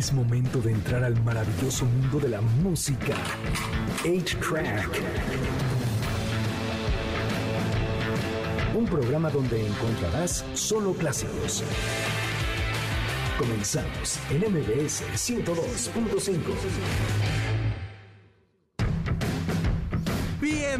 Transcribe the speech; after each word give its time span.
Es 0.00 0.14
momento 0.14 0.62
de 0.62 0.72
entrar 0.72 1.04
al 1.04 1.22
maravilloso 1.24 1.84
mundo 1.84 2.18
de 2.20 2.30
la 2.30 2.40
música. 2.40 3.14
8-Track. 4.02 4.88
Un 8.74 8.86
programa 8.86 9.28
donde 9.28 9.66
encontrarás 9.66 10.42
solo 10.54 10.94
clásicos. 10.94 11.62
Comenzamos 13.38 14.18
en 14.30 14.50
MBS 14.50 15.02
102.5. 15.12 17.49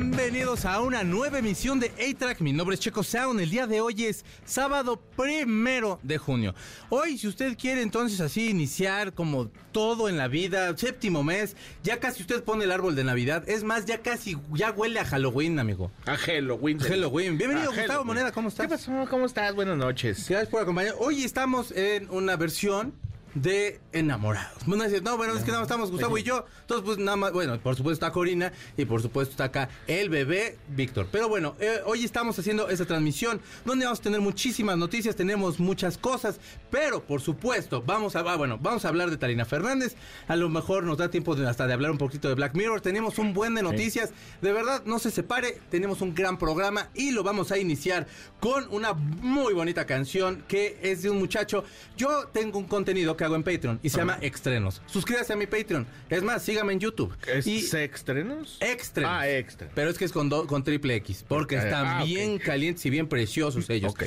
Bienvenidos 0.02 0.64
a 0.64 0.80
una 0.80 1.04
nueva 1.04 1.40
emisión 1.40 1.78
de 1.78 1.88
A-Track. 1.88 2.40
Mi 2.40 2.54
nombre 2.54 2.72
es 2.72 2.80
Checo 2.80 3.02
Sound. 3.02 3.38
El 3.38 3.50
día 3.50 3.66
de 3.66 3.82
hoy 3.82 4.06
es 4.06 4.24
sábado 4.46 4.98
primero 5.14 6.00
de 6.02 6.16
junio. 6.16 6.54
Hoy, 6.88 7.18
si 7.18 7.28
usted 7.28 7.54
quiere 7.58 7.82
entonces 7.82 8.18
así 8.22 8.48
iniciar 8.48 9.12
como 9.12 9.48
todo 9.72 10.08
en 10.08 10.16
la 10.16 10.26
vida, 10.26 10.74
séptimo 10.74 11.22
mes, 11.22 11.54
ya 11.82 12.00
casi 12.00 12.22
usted 12.22 12.42
pone 12.42 12.64
el 12.64 12.72
árbol 12.72 12.96
de 12.96 13.04
Navidad. 13.04 13.46
Es 13.46 13.62
más, 13.62 13.84
ya 13.84 14.00
casi, 14.00 14.38
ya 14.54 14.70
huele 14.70 15.00
a 15.00 15.04
Halloween, 15.04 15.58
amigo. 15.58 15.90
A 16.06 16.16
Halloween. 16.16 16.78
Halloween. 16.78 17.36
Bienvenido, 17.36 17.66
A 17.70 17.74
Gustavo 17.74 17.88
Halloween. 17.88 18.06
Moneda, 18.06 18.32
¿cómo 18.32 18.48
estás? 18.48 18.66
¿Qué 18.66 18.70
pasó? 18.70 19.06
¿Cómo 19.10 19.26
estás? 19.26 19.54
Buenas 19.54 19.76
noches. 19.76 20.26
Gracias 20.30 20.48
por 20.48 20.62
acompañar. 20.62 20.94
Hoy 20.98 21.24
estamos 21.24 21.72
en 21.72 22.08
una 22.08 22.36
versión 22.36 22.94
de 23.34 23.80
enamorados. 23.92 24.64
Bueno, 24.66 24.84
no, 25.02 25.16
bueno, 25.16 25.34
es 25.34 25.40
que 25.40 25.48
nada 25.48 25.60
más 25.60 25.66
estamos 25.68 25.90
Gustavo 25.90 26.18
y 26.18 26.22
yo. 26.22 26.44
Entonces, 26.62 26.84
pues 26.84 26.98
nada 26.98 27.16
más, 27.16 27.32
bueno, 27.32 27.58
por 27.60 27.76
supuesto 27.76 28.04
está 28.04 28.12
Corina 28.12 28.52
y 28.76 28.84
por 28.84 29.02
supuesto 29.02 29.32
está 29.32 29.44
acá 29.44 29.68
el 29.86 30.08
bebé 30.08 30.58
Víctor. 30.68 31.06
Pero 31.10 31.28
bueno, 31.28 31.54
eh, 31.60 31.80
hoy 31.84 32.04
estamos 32.04 32.38
haciendo 32.38 32.68
esta 32.68 32.84
transmisión 32.86 33.40
donde 33.64 33.84
vamos 33.84 34.00
a 34.00 34.02
tener 34.02 34.20
muchísimas 34.20 34.76
noticias, 34.76 35.14
tenemos 35.16 35.60
muchas 35.60 35.96
cosas, 35.98 36.40
pero 36.70 37.02
por 37.04 37.20
supuesto, 37.20 37.82
vamos 37.84 38.16
a, 38.16 38.20
ah, 38.20 38.36
bueno, 38.36 38.58
vamos 38.60 38.84
a 38.84 38.88
hablar 38.88 39.10
de 39.10 39.16
Tarina 39.16 39.44
Fernández. 39.44 39.94
A 40.28 40.36
lo 40.36 40.48
mejor 40.48 40.84
nos 40.84 40.98
da 40.98 41.10
tiempo 41.10 41.34
de- 41.36 41.48
hasta 41.48 41.66
de 41.66 41.72
hablar 41.72 41.90
un 41.90 41.98
poquito 41.98 42.28
de 42.28 42.34
Black 42.34 42.54
Mirror. 42.54 42.80
Tenemos 42.80 43.18
un 43.18 43.32
buen 43.34 43.54
de 43.54 43.62
noticias. 43.62 44.10
De 44.40 44.52
verdad, 44.52 44.82
no 44.84 44.98
se 44.98 45.10
separe, 45.10 45.58
tenemos 45.70 46.00
un 46.00 46.14
gran 46.14 46.38
programa 46.38 46.88
y 46.94 47.10
lo 47.12 47.22
vamos 47.22 47.52
a 47.52 47.58
iniciar 47.58 48.06
con 48.40 48.66
una 48.70 48.92
muy 48.92 49.54
bonita 49.54 49.86
canción 49.86 50.44
que 50.48 50.78
es 50.82 51.02
de 51.02 51.10
un 51.10 51.18
muchacho. 51.18 51.64
Yo 51.96 52.26
tengo 52.28 52.58
un 52.58 52.66
contenido 52.66 53.16
que 53.20 53.24
hago 53.26 53.36
en 53.36 53.42
Patreon 53.42 53.78
y 53.82 53.90
se 53.90 53.98
llama 53.98 54.16
Extrenos. 54.22 54.80
Suscríbase 54.86 55.34
a 55.34 55.36
mi 55.36 55.46
Patreon. 55.46 55.86
Es 56.08 56.22
más, 56.22 56.42
sígame 56.42 56.72
en 56.72 56.80
YouTube. 56.80 57.14
¿Es 57.26 57.46
y 57.46 57.58
extrenos? 57.76 58.56
Extrenos. 58.60 59.12
Ah, 59.14 59.28
extra. 59.28 59.68
Pero 59.74 59.90
es 59.90 59.98
que 59.98 60.06
es 60.06 60.12
con, 60.12 60.30
do- 60.30 60.46
con 60.46 60.64
triple 60.64 60.94
X, 60.96 61.22
porque 61.28 61.56
están 61.56 61.86
Ah, 61.86 62.04
bien 62.04 62.38
calientes 62.38 62.86
y 62.86 62.88
bien 62.90 63.06
preciosos 63.08 63.68
ellos. 63.68 63.92
Ok. 63.92 64.04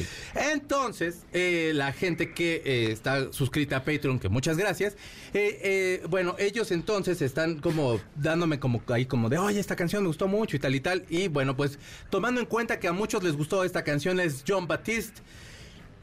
Entonces, 0.51 1.19
eh, 1.31 1.73
la 1.75 1.93
gente 1.93 2.31
que 2.33 2.63
eh, 2.65 2.91
está 2.91 3.31
suscrita 3.31 3.77
a 3.77 3.85
Patreon, 3.85 4.17
que 4.19 4.29
muchas 4.29 4.57
gracias, 4.57 4.95
eh, 5.35 6.01
bueno, 6.09 6.35
ellos 6.39 6.71
entonces 6.71 7.21
están 7.21 7.59
como 7.59 7.99
dándome 8.15 8.59
como 8.59 8.81
ahí 8.87 9.05
como 9.05 9.29
de, 9.29 9.37
oye, 9.37 9.59
esta 9.59 9.75
canción 9.75 10.01
me 10.03 10.07
gustó 10.07 10.27
mucho 10.27 10.55
y 10.55 10.59
tal 10.59 10.73
y 10.73 10.79
tal. 10.79 11.05
Y 11.09 11.27
bueno, 11.27 11.55
pues 11.55 11.77
tomando 12.09 12.39
en 12.41 12.47
cuenta 12.47 12.79
que 12.79 12.87
a 12.87 12.93
muchos 12.93 13.23
les 13.23 13.35
gustó 13.35 13.63
esta 13.63 13.83
canción 13.83 14.19
es 14.19 14.43
John 14.47 14.67
Baptiste. 14.67 15.21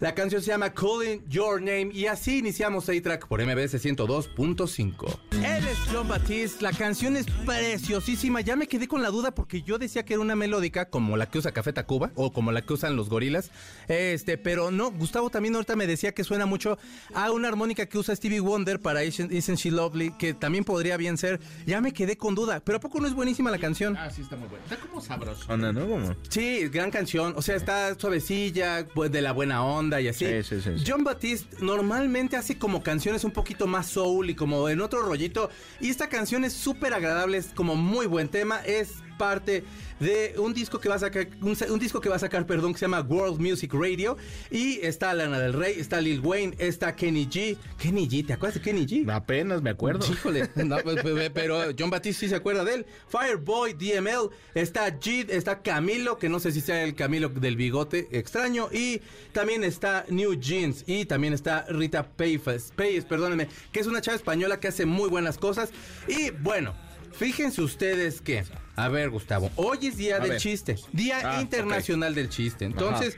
La 0.01 0.15
canción 0.15 0.41
se 0.41 0.49
llama 0.49 0.73
Calling 0.73 1.23
Your 1.29 1.61
Name 1.61 1.91
y 1.93 2.07
así 2.07 2.39
iniciamos 2.39 2.89
A-Track 2.89 3.29
por 3.29 3.45
MBS 3.45 3.75
102.5. 3.85 5.19
Él 5.33 5.69
es 5.69 5.79
John 5.93 6.09
Baptiste, 6.09 6.63
la 6.63 6.73
canción 6.73 7.19
es 7.19 7.27
preciosísima. 7.45 8.41
Ya 8.41 8.57
me 8.57 8.67
quedé 8.67 8.89
con 8.89 9.03
la 9.03 9.11
duda 9.11 9.35
porque 9.35 9.61
yo 9.61 9.77
decía 9.77 10.07
que 10.07 10.15
era 10.15 10.23
una 10.23 10.35
melódica 10.35 10.89
como 10.89 11.19
la 11.19 11.29
que 11.29 11.37
usa 11.37 11.53
Café 11.53 11.75
Tacuba 11.75 12.13
o 12.15 12.33
como 12.33 12.51
la 12.51 12.63
que 12.63 12.73
usan 12.73 12.97
los 12.97 13.11
gorilas. 13.11 13.51
Este, 13.89 14.39
pero 14.39 14.71
no, 14.71 14.91
Gustavo 14.91 15.29
también 15.29 15.55
ahorita 15.55 15.77
me 15.77 15.87
decía 15.87 16.13
que 16.13 16.25
suena 16.25 16.47
mucho 16.47 16.79
a 17.13 17.31
una 17.31 17.49
armónica 17.49 17.85
que 17.85 17.99
usa 17.99 18.17
Stevie 18.17 18.41
Wonder 18.41 18.81
para 18.81 19.05
Isn't 19.05 19.31
Isn't 19.31 19.59
She 19.59 19.71
Lovely, 19.71 20.13
que 20.13 20.33
también 20.33 20.65
podría 20.65 20.97
bien 20.97 21.19
ser. 21.19 21.41
Ya 21.67 21.83
me 21.83 21.93
quedé 21.93 22.17
con 22.17 22.35
duda, 22.35 22.61
pero 22.65 22.79
¿a 22.79 22.81
poco 22.81 23.01
no 23.01 23.07
es 23.07 23.13
buenísima 23.13 23.51
la 23.51 23.59
canción? 23.59 23.99
Ah, 23.99 24.09
sí, 24.09 24.23
está 24.23 24.37
muy 24.37 24.49
buena. 24.49 24.65
Está 24.65 24.79
como 24.79 25.03
sabrosona, 25.03 25.75
¿no? 25.75 26.17
Sí, 26.31 26.69
gran 26.69 26.91
canción. 26.91 27.35
O 27.37 27.43
sea, 27.43 27.57
está 27.57 27.95
suavecilla, 27.99 28.89
pues 28.95 29.13
de 29.13 29.21
la 29.21 29.33
buena 29.33 29.63
onda 29.63 29.90
y 29.99 30.09
así. 30.09 30.27
Sí, 30.27 30.43
sí, 30.43 30.61
sí, 30.61 30.79
sí. 30.79 30.85
John 30.87 31.05
Baptiste 31.05 31.57
normalmente 31.65 32.37
hace 32.37 32.59
como 32.59 32.83
canciones 32.83 33.25
un 33.25 33.31
poquito 33.31 33.67
más 33.67 33.87
soul 33.87 34.29
y 34.29 34.35
como 34.35 34.69
en 34.69 34.83
otro 34.83 35.01
rollito. 35.01 35.49
Y 35.81 35.89
esta 35.89 36.11
canción 36.11 36.45
es 36.45 36.53
súper 36.53 36.93
agradable, 36.93 37.39
es 37.39 37.47
como 37.47 37.77
muy 37.77 38.05
buen 38.05 38.29
tema. 38.29 38.61
Es 38.67 38.93
parte 39.17 39.65
de 40.01 40.35
un 40.39 40.53
disco 40.53 40.81
que 40.81 40.89
va 40.89 40.97
a 40.97 40.99
sacar, 40.99 41.29
un, 41.41 41.57
un 41.69 41.79
disco 41.79 42.01
que 42.01 42.09
va 42.09 42.17
a 42.17 42.19
sacar, 42.19 42.47
perdón, 42.47 42.73
que 42.73 42.79
se 42.81 42.87
llama 42.87 43.01
World 43.01 43.41
Music 43.41 43.73
Radio. 43.75 44.17
Y 44.51 44.81
está 44.83 45.15
Lana 45.15 45.39
del 45.39 45.53
Rey, 45.53 45.75
está 45.79 46.01
Lil 46.01 46.21
Wayne, 46.21 46.57
está 46.59 46.97
Kenny 46.97 47.27
G. 47.27 47.57
Kenny 47.79 48.09
G, 48.09 48.27
¿te 48.27 48.33
acuerdas 48.33 48.55
de 48.55 48.63
Kenny 48.63 48.87
G? 48.87 49.11
Apenas 49.13 49.63
me 49.63 49.71
acuerdo. 49.71 50.07
Híjole, 50.11 50.51
no, 50.57 50.79
pues, 50.79 51.03
pues, 51.03 51.31
pero 51.33 51.61
John 51.79 51.91
Batiste 51.91 52.21
sí 52.21 52.29
se 52.29 52.37
acuerda 52.37 52.65
de 52.65 52.75
él. 52.75 52.87
Fireboy, 53.09 53.75
DML, 53.75 54.31
está 54.55 54.99
Jid, 54.99 55.31
está 55.31 55.63
Camilo, 55.63 56.19
que 56.19 56.29
no 56.29 56.41
sé 56.41 56.53
si 56.53 56.61
sea 56.61 56.83
el 56.83 56.95
Camilo 56.95 57.29
del 57.29 57.57
bigote 57.57 58.09
extraño, 58.13 58.69
y 58.73 59.01
también 59.33 59.65
está 59.65 60.07
New 60.09 60.35
Jeans, 60.35 60.85
y 60.87 61.05
también 61.05 61.35
está 61.35 61.67
Rita 61.69 62.09
Payes, 62.09 62.73
Payes, 62.75 63.05
perdónenme, 63.05 63.49
que 63.73 63.81
es 63.81 63.87
una 63.87 64.01
chava 64.01 64.17
española 64.17 64.61
que 64.61 64.69
hace 64.69 64.87
muy 64.87 65.09
buenas 65.09 65.39
cosas. 65.39 65.71
Y 66.09 66.31
bueno, 66.31 66.75
fíjense 67.13 67.63
ustedes 67.63 68.21
que, 68.21 68.45
a 68.77 68.89
ver 68.89 69.11
Gustavo, 69.11 69.51
hoy 69.57 69.79
es 69.83 69.97
día 69.97 70.17
A 70.17 70.21
del 70.21 70.31
ver. 70.31 70.41
chiste, 70.41 70.77
Día 70.93 71.21
Ah, 71.25 71.41
Internacional 71.41 72.15
del 72.15 72.29
Chiste. 72.29 72.65
Entonces, 72.65 73.17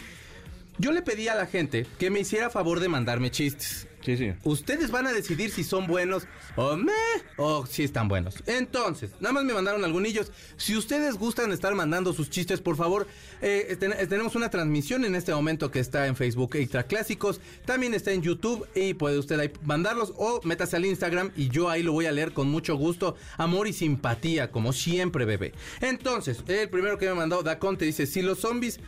yo 0.78 0.92
le 0.92 1.02
pedí 1.02 1.28
a 1.28 1.34
la 1.34 1.46
gente 1.46 1.86
que 1.98 2.10
me 2.10 2.20
hiciera 2.20 2.50
favor 2.50 2.80
de 2.80 2.88
mandarme 2.88 3.30
chistes. 3.30 3.86
Ustedes 4.44 4.90
van 4.90 5.06
a 5.06 5.12
decidir 5.12 5.50
si 5.50 5.64
son 5.64 5.86
buenos 5.86 6.24
o 6.56 6.76
o 7.38 7.66
si 7.66 7.82
están 7.84 8.08
buenos. 8.08 8.42
Entonces, 8.46 9.10
nada 9.20 9.32
más 9.32 9.44
me 9.44 9.54
mandaron 9.54 9.84
algunos. 9.84 10.02
Si 10.56 10.76
ustedes 10.76 11.14
gustan 11.16 11.52
estar 11.52 11.74
mandando 11.74 12.12
sus 12.12 12.28
chistes, 12.28 12.60
por 12.60 12.76
favor, 12.76 13.06
eh, 13.40 13.76
ten- 13.78 13.92
eh, 13.92 14.06
tenemos 14.06 14.34
una 14.34 14.50
transmisión 14.50 15.04
en 15.04 15.14
este 15.14 15.32
momento 15.34 15.70
que 15.70 15.78
está 15.80 16.06
en 16.06 16.16
Facebook 16.16 16.56
Extra 16.56 16.82
Clásicos. 16.84 17.40
También 17.64 17.94
está 17.94 18.10
en 18.12 18.22
YouTube 18.22 18.66
y 18.74 18.94
puede 18.94 19.18
usted 19.18 19.38
ahí 19.38 19.50
mandarlos 19.64 20.12
o 20.16 20.40
métase 20.44 20.76
al 20.76 20.84
Instagram 20.84 21.30
y 21.36 21.48
yo 21.48 21.70
ahí 21.70 21.82
lo 21.82 21.92
voy 21.92 22.06
a 22.06 22.12
leer 22.12 22.32
con 22.32 22.48
mucho 22.48 22.74
gusto. 22.76 23.16
Amor 23.36 23.68
y 23.68 23.72
simpatía, 23.72 24.50
como 24.50 24.72
siempre, 24.72 25.24
bebé. 25.24 25.52
Entonces, 25.80 26.42
el 26.48 26.68
primero 26.68 26.98
que 26.98 27.06
me 27.06 27.14
mandó, 27.14 27.42
Daconte, 27.42 27.84
dice, 27.84 28.06
si 28.06 28.22
los 28.22 28.40
zombies 28.40 28.80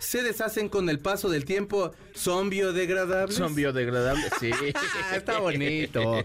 se 0.00 0.22
deshacen 0.22 0.68
con 0.68 0.88
el 0.88 0.98
paso 0.98 1.28
del 1.28 1.44
tiempo, 1.44 1.92
¿son 2.14 2.50
biodegradables? 2.50 3.36
Son 3.36 3.54
biodegradables, 3.54 4.32
sí. 4.40 4.50
Ah, 4.74 5.16
está 5.16 5.38
bonito. 5.38 6.24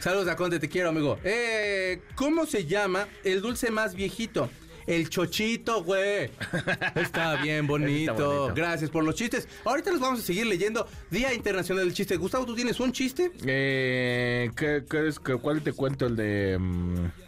Saludos 0.00 0.28
a 0.28 0.36
Conte, 0.36 0.58
te 0.58 0.68
quiero, 0.68 0.88
amigo. 0.90 1.18
Eh, 1.24 2.02
¿Cómo 2.16 2.44
se 2.44 2.66
llama 2.66 3.06
el 3.24 3.40
dulce 3.40 3.70
más 3.70 3.94
viejito? 3.94 4.50
El 4.86 5.10
chochito, 5.10 5.84
güey. 5.84 6.30
Está 6.94 7.36
bien 7.42 7.66
bonito. 7.66 8.12
Está 8.12 8.24
bonito. 8.24 8.54
Gracias 8.54 8.90
por 8.90 9.04
los 9.04 9.14
chistes. 9.14 9.46
Ahorita 9.64 9.90
los 9.90 10.00
vamos 10.00 10.20
a 10.20 10.22
seguir 10.22 10.46
leyendo. 10.46 10.86
Día 11.10 11.34
Internacional 11.34 11.84
del 11.84 11.92
Chiste. 11.92 12.16
Gustavo, 12.16 12.46
¿tú 12.46 12.54
tienes 12.54 12.80
un 12.80 12.90
chiste? 12.90 13.30
Eh, 13.44 14.50
¿qué, 14.56 14.84
qué 14.90 15.08
es, 15.08 15.18
¿Cuál 15.18 15.60
te 15.62 15.74
cuento? 15.74 16.06
El 16.06 16.16
de... 16.16 16.56
mm, 16.58 17.27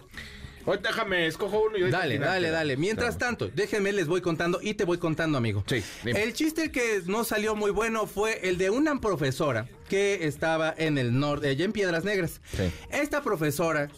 oh, 0.66 0.76
déjame, 0.76 1.26
escojo 1.26 1.62
uno 1.62 1.76
y 1.76 1.90
Dale, 1.90 2.14
final 2.14 2.28
dale, 2.28 2.50
dale. 2.50 2.76
Mientras 2.76 3.18
tanto, 3.18 3.48
déjenme, 3.48 3.92
les 3.92 4.06
voy 4.06 4.20
contando 4.20 4.60
y 4.62 4.74
te 4.74 4.84
voy 4.84 4.98
contando, 4.98 5.38
amigo. 5.38 5.64
Sí, 5.66 5.82
dime. 6.04 6.22
El 6.22 6.32
chiste 6.32 6.70
que 6.70 7.02
no 7.06 7.24
salió 7.24 7.54
muy 7.54 7.70
bueno 7.70 8.06
fue 8.06 8.48
el 8.48 8.58
de 8.58 8.70
una 8.70 9.00
profesora 9.00 9.66
que 9.88 10.26
estaba 10.26 10.74
en 10.76 10.98
el 10.98 11.18
norte, 11.18 11.48
allá 11.48 11.64
en 11.64 11.72
Piedras 11.72 12.04
Negras. 12.04 12.40
Sí. 12.56 12.70
Esta 12.90 13.22
profesora 13.22 13.88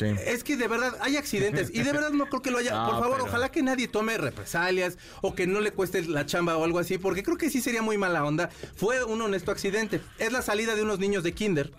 Sí. 0.00 0.06
Es 0.26 0.42
que 0.42 0.56
de 0.56 0.66
verdad 0.66 0.96
hay 1.00 1.16
accidentes 1.16 1.70
y 1.72 1.82
de 1.82 1.92
verdad 1.92 2.10
no 2.10 2.26
creo 2.26 2.42
que 2.42 2.50
lo 2.50 2.58
haya. 2.58 2.70
No, 2.80 2.86
Por 2.90 3.00
favor, 3.00 3.16
pero- 3.18 3.24
ojalá 3.28 3.50
que 3.52 3.62
nadie 3.62 3.86
tome 3.88 4.16
represalias 4.18 4.96
o 5.22 5.34
que 5.34 5.46
no 5.46 5.60
le 5.60 5.70
cueste 5.72 6.02
la 6.02 6.24
chamba 6.26 6.56
o 6.56 6.64
algo 6.64 6.78
así, 6.78 6.98
porque 6.98 7.22
creo 7.22 7.36
que 7.36 7.50
sí 7.50 7.60
sería 7.60 7.82
muy 7.82 7.98
mala 7.98 8.24
onda. 8.24 8.48
Fue 8.76 9.04
un 9.04 9.20
honesto 9.22 9.50
accidente. 9.50 10.00
Es 10.18 10.32
la 10.32 10.40
salida 10.42 10.74
de 10.74 10.82
unos 10.82 10.98
niños 10.98 11.22
de 11.22 11.32
kinder. 11.32 11.70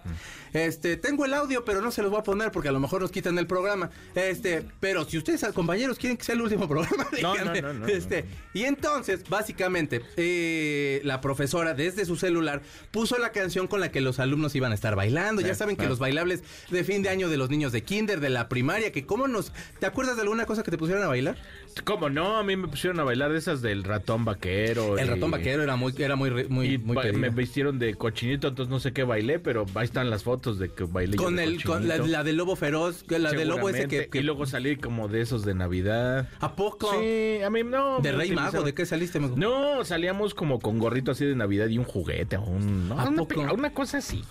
Este, 0.53 0.97
tengo 0.97 1.23
el 1.25 1.33
audio, 1.33 1.63
pero 1.63 1.81
no 1.81 1.91
se 1.91 2.01
los 2.01 2.11
voy 2.11 2.19
a 2.19 2.23
poner 2.23 2.51
porque 2.51 2.67
a 2.67 2.71
lo 2.73 2.79
mejor 2.81 3.01
nos 3.01 3.11
quitan 3.11 3.37
el 3.37 3.47
programa. 3.47 3.89
Este, 4.15 4.65
pero 4.81 5.05
si 5.05 5.17
ustedes, 5.17 5.41
compañeros, 5.53 5.97
quieren 5.97 6.17
que 6.17 6.25
sea 6.25 6.35
el 6.35 6.41
último 6.41 6.67
programa, 6.67 7.07
No, 7.21 7.33
díganme. 7.33 7.61
no, 7.61 7.73
no, 7.73 7.79
no, 7.79 7.87
este, 7.87 8.25
y 8.53 8.63
entonces, 8.63 9.23
básicamente, 9.29 10.01
eh, 10.17 10.99
la 11.05 11.21
profesora 11.21 11.73
desde 11.73 12.03
su 12.05 12.17
celular 12.17 12.61
puso 12.91 13.17
la 13.17 13.31
canción 13.31 13.67
con 13.67 13.79
la 13.79 13.91
que 13.91 14.01
los 14.01 14.19
alumnos 14.19 14.53
iban 14.55 14.73
a 14.73 14.75
estar 14.75 14.95
bailando. 14.95 15.41
Ya 15.41 15.55
saben 15.55 15.77
que 15.77 15.87
los 15.87 15.99
bailables 15.99 16.43
de 16.69 16.83
fin 16.83 17.01
de 17.01 17.07
año 17.09 17.29
de 17.29 17.37
los 17.37 17.49
niños 17.49 17.71
de 17.71 17.83
kinder, 17.83 18.10
de 18.19 18.29
la 18.29 18.49
primaria, 18.49 18.91
que 18.91 19.05
cómo 19.05 19.27
nos... 19.27 19.51
¿Te 19.79 19.85
acuerdas 19.85 20.15
de 20.15 20.23
alguna 20.23 20.45
cosa 20.45 20.63
que 20.63 20.71
te 20.71 20.77
pusieron 20.77 21.03
a 21.03 21.07
bailar? 21.07 21.37
¿Cómo 21.85 22.09
no? 22.09 22.37
A 22.37 22.43
mí 22.43 22.55
me 22.57 22.67
pusieron 22.67 22.99
a 22.99 23.03
bailar 23.03 23.31
de 23.31 23.37
esas 23.37 23.61
del 23.61 23.83
ratón 23.83 24.25
vaquero. 24.25 24.97
El 24.97 25.07
y- 25.07 25.09
ratón 25.09 25.31
vaquero 25.31 25.63
era 25.63 25.75
muy, 25.75 25.93
era 25.97 26.15
muy, 26.15 26.29
muy, 26.49 26.73
Y 26.73 26.77
muy 26.77 27.11
me 27.13 27.29
vistieron 27.29 27.79
de 27.79 27.95
cochinito, 27.95 28.49
entonces 28.49 28.69
no 28.69 28.79
sé 28.79 28.91
qué 28.91 29.03
bailé, 29.03 29.39
pero 29.39 29.65
ahí 29.75 29.85
están 29.85 30.09
las 30.09 30.23
fotos 30.23 30.59
de 30.59 30.69
que 30.69 30.83
bailé 30.83 31.15
yo 31.17 31.23
Con 31.23 31.37
de 31.37 31.43
el, 31.45 31.63
con 31.63 31.87
la, 31.87 31.97
la 31.97 32.23
del 32.23 32.37
lobo 32.37 32.55
feroz, 32.55 33.05
la 33.07 33.31
del 33.31 33.47
lobo 33.47 33.69
ese 33.69 33.87
que, 33.87 34.09
Y 34.13 34.21
luego 34.23 34.45
salí 34.45 34.75
como 34.75 35.07
de 35.07 35.21
esos 35.21 35.45
de 35.45 35.53
Navidad. 35.53 36.27
¿A 36.39 36.55
poco? 36.55 36.91
Sí, 36.99 37.41
a 37.43 37.49
mí 37.49 37.63
no. 37.63 37.99
¿De 37.99 38.11
Rey 38.11 38.31
Mago? 38.31 38.63
¿De 38.63 38.73
qué 38.73 38.85
saliste, 38.85 39.17
amigo? 39.19 39.35
No, 39.37 39.83
salíamos 39.85 40.33
como 40.33 40.59
con 40.59 40.77
gorrito 40.79 41.11
así 41.11 41.25
de 41.25 41.35
Navidad 41.35 41.67
y 41.67 41.77
un 41.77 41.85
juguete 41.85 42.37
o 42.37 42.41
un... 42.43 42.89
no, 42.89 42.99
¿A 42.99 43.07
una, 43.07 43.17
poco? 43.23 43.41
una 43.53 43.73
cosa 43.73 43.99
así. 43.99 44.23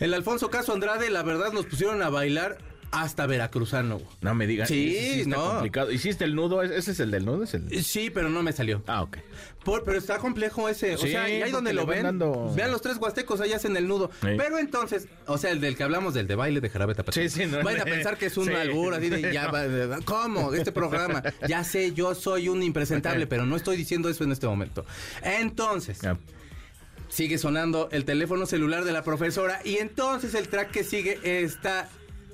El 0.00 0.12
Alfonso 0.12 0.50
Caso 0.50 0.72
Andrade, 0.72 1.08
la 1.10 1.22
verdad, 1.22 1.52
nos 1.52 1.66
pusieron 1.66 2.02
a 2.02 2.10
bailar 2.10 2.58
hasta 3.02 3.26
veracruzano. 3.26 3.96
güey. 3.98 4.08
No 4.20 4.34
me 4.34 4.46
digas. 4.46 4.68
Sí, 4.68 4.96
está 4.96 5.36
no. 5.36 5.50
complicado. 5.52 5.90
¿Hiciste 5.90 6.24
el 6.24 6.34
nudo? 6.34 6.62
¿Ese 6.62 6.90
es 6.92 7.00
el 7.00 7.10
del 7.10 7.24
nudo? 7.24 7.44
¿Es 7.44 7.54
el... 7.54 7.84
Sí, 7.84 8.10
pero 8.10 8.28
no 8.28 8.42
me 8.42 8.52
salió. 8.52 8.82
Ah, 8.86 9.02
ok. 9.02 9.18
Por- 9.64 9.84
pero 9.84 9.98
está 9.98 10.18
complejo 10.18 10.68
ese. 10.68 10.96
Sí, 10.98 11.04
o 11.04 11.06
sea, 11.08 11.28
y 11.28 11.42
ahí 11.42 11.50
donde 11.50 11.72
lo 11.72 11.86
van 11.86 11.96
ven, 11.96 12.02
dando- 12.04 12.52
vean 12.54 12.70
los 12.70 12.82
tres 12.82 12.96
huastecos, 12.98 13.40
ahí 13.40 13.52
hacen 13.52 13.76
el 13.76 13.88
nudo. 13.88 14.10
Sí. 14.20 14.28
Pero 14.36 14.58
entonces, 14.58 15.08
o 15.26 15.38
sea, 15.38 15.50
el 15.50 15.60
del 15.60 15.76
que 15.76 15.82
hablamos, 15.82 16.14
del 16.14 16.26
de 16.26 16.34
baile 16.34 16.60
de 16.60 16.68
jarabe 16.70 16.94
tapatío. 16.94 17.22
Sí, 17.22 17.28
sí, 17.28 17.46
no, 17.46 17.62
Vayan 17.62 17.80
a 17.82 17.84
pensar 17.84 18.16
que 18.18 18.26
es 18.26 18.36
un 18.36 18.46
Sí. 18.46 18.52
albur, 18.52 18.94
así 18.94 19.08
de, 19.08 19.32
ya, 19.32 19.50
¿cómo? 20.04 20.52
Este 20.54 20.72
programa. 20.72 21.22
Ya 21.48 21.64
sé, 21.64 21.92
yo 21.94 22.14
soy 22.14 22.48
un 22.48 22.62
impresentable, 22.62 23.26
pero 23.26 23.46
no 23.46 23.56
estoy 23.56 23.76
diciendo 23.76 24.08
eso 24.08 24.24
en 24.24 24.32
este 24.32 24.46
momento. 24.46 24.84
Entonces, 25.22 25.98
sigue 27.08 27.38
sonando 27.38 27.88
el 27.92 28.04
teléfono 28.04 28.44
celular 28.46 28.84
de 28.84 28.92
la 28.92 29.02
profesora 29.02 29.60
y 29.64 29.76
entonces 29.76 30.34
el 30.34 30.48
track 30.48 30.70
que 30.70 30.84
sigue 30.84 31.18
está 31.44 31.88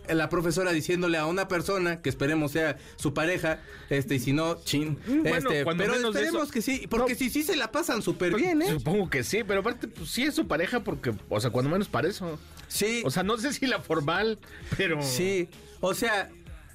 la 0.08 0.28
profesora 0.28 0.72
diciéndole 0.72 1.18
a 1.18 1.26
una 1.26 1.46
persona 1.48 2.00
que 2.02 2.08
esperemos 2.08 2.52
sea 2.52 2.78
su 2.96 3.14
pareja, 3.14 3.60
este 3.90 4.16
y 4.16 4.18
si 4.18 4.32
no, 4.32 4.56
chin, 4.64 4.98
Mm, 5.06 5.22
bueno, 5.22 5.50
este, 5.50 5.64
pero 5.64 5.94
esperemos 5.94 6.42
eso- 6.44 6.50
que 6.52 6.62
sí, 6.62 6.86
porque 6.90 7.12
No. 7.12 7.18
si 7.18 7.30
sí 7.30 7.42
se 7.42 7.56
la 7.56 7.70
pasan 7.70 8.02
súper 8.02 8.34
bien, 8.34 8.62
¿eh? 8.62 8.70
Supongo 8.70 9.08
que 9.10 9.22
sí, 9.24 9.42
pero 9.46 9.60
aparte, 9.60 9.86
pues 9.88 10.10
sí 10.10 10.22
es 10.24 10.34
su 10.34 10.46
pareja 10.48 10.80
porque, 10.80 11.12
o 11.28 11.40
sea, 11.40 11.50
cuando 11.50 11.70
menos 11.70 11.88
para 11.88 12.08
eso. 12.08 12.38
Sí, 12.68 13.02
O 13.04 13.10
sea, 13.10 13.22
no 13.24 13.36
sé 13.36 13.52
si 13.52 13.66
la 13.66 13.80
formal, 13.80 14.38
pero... 14.76 15.02
sí, 15.02 15.48
o 15.80 15.92
sea, 15.94 16.30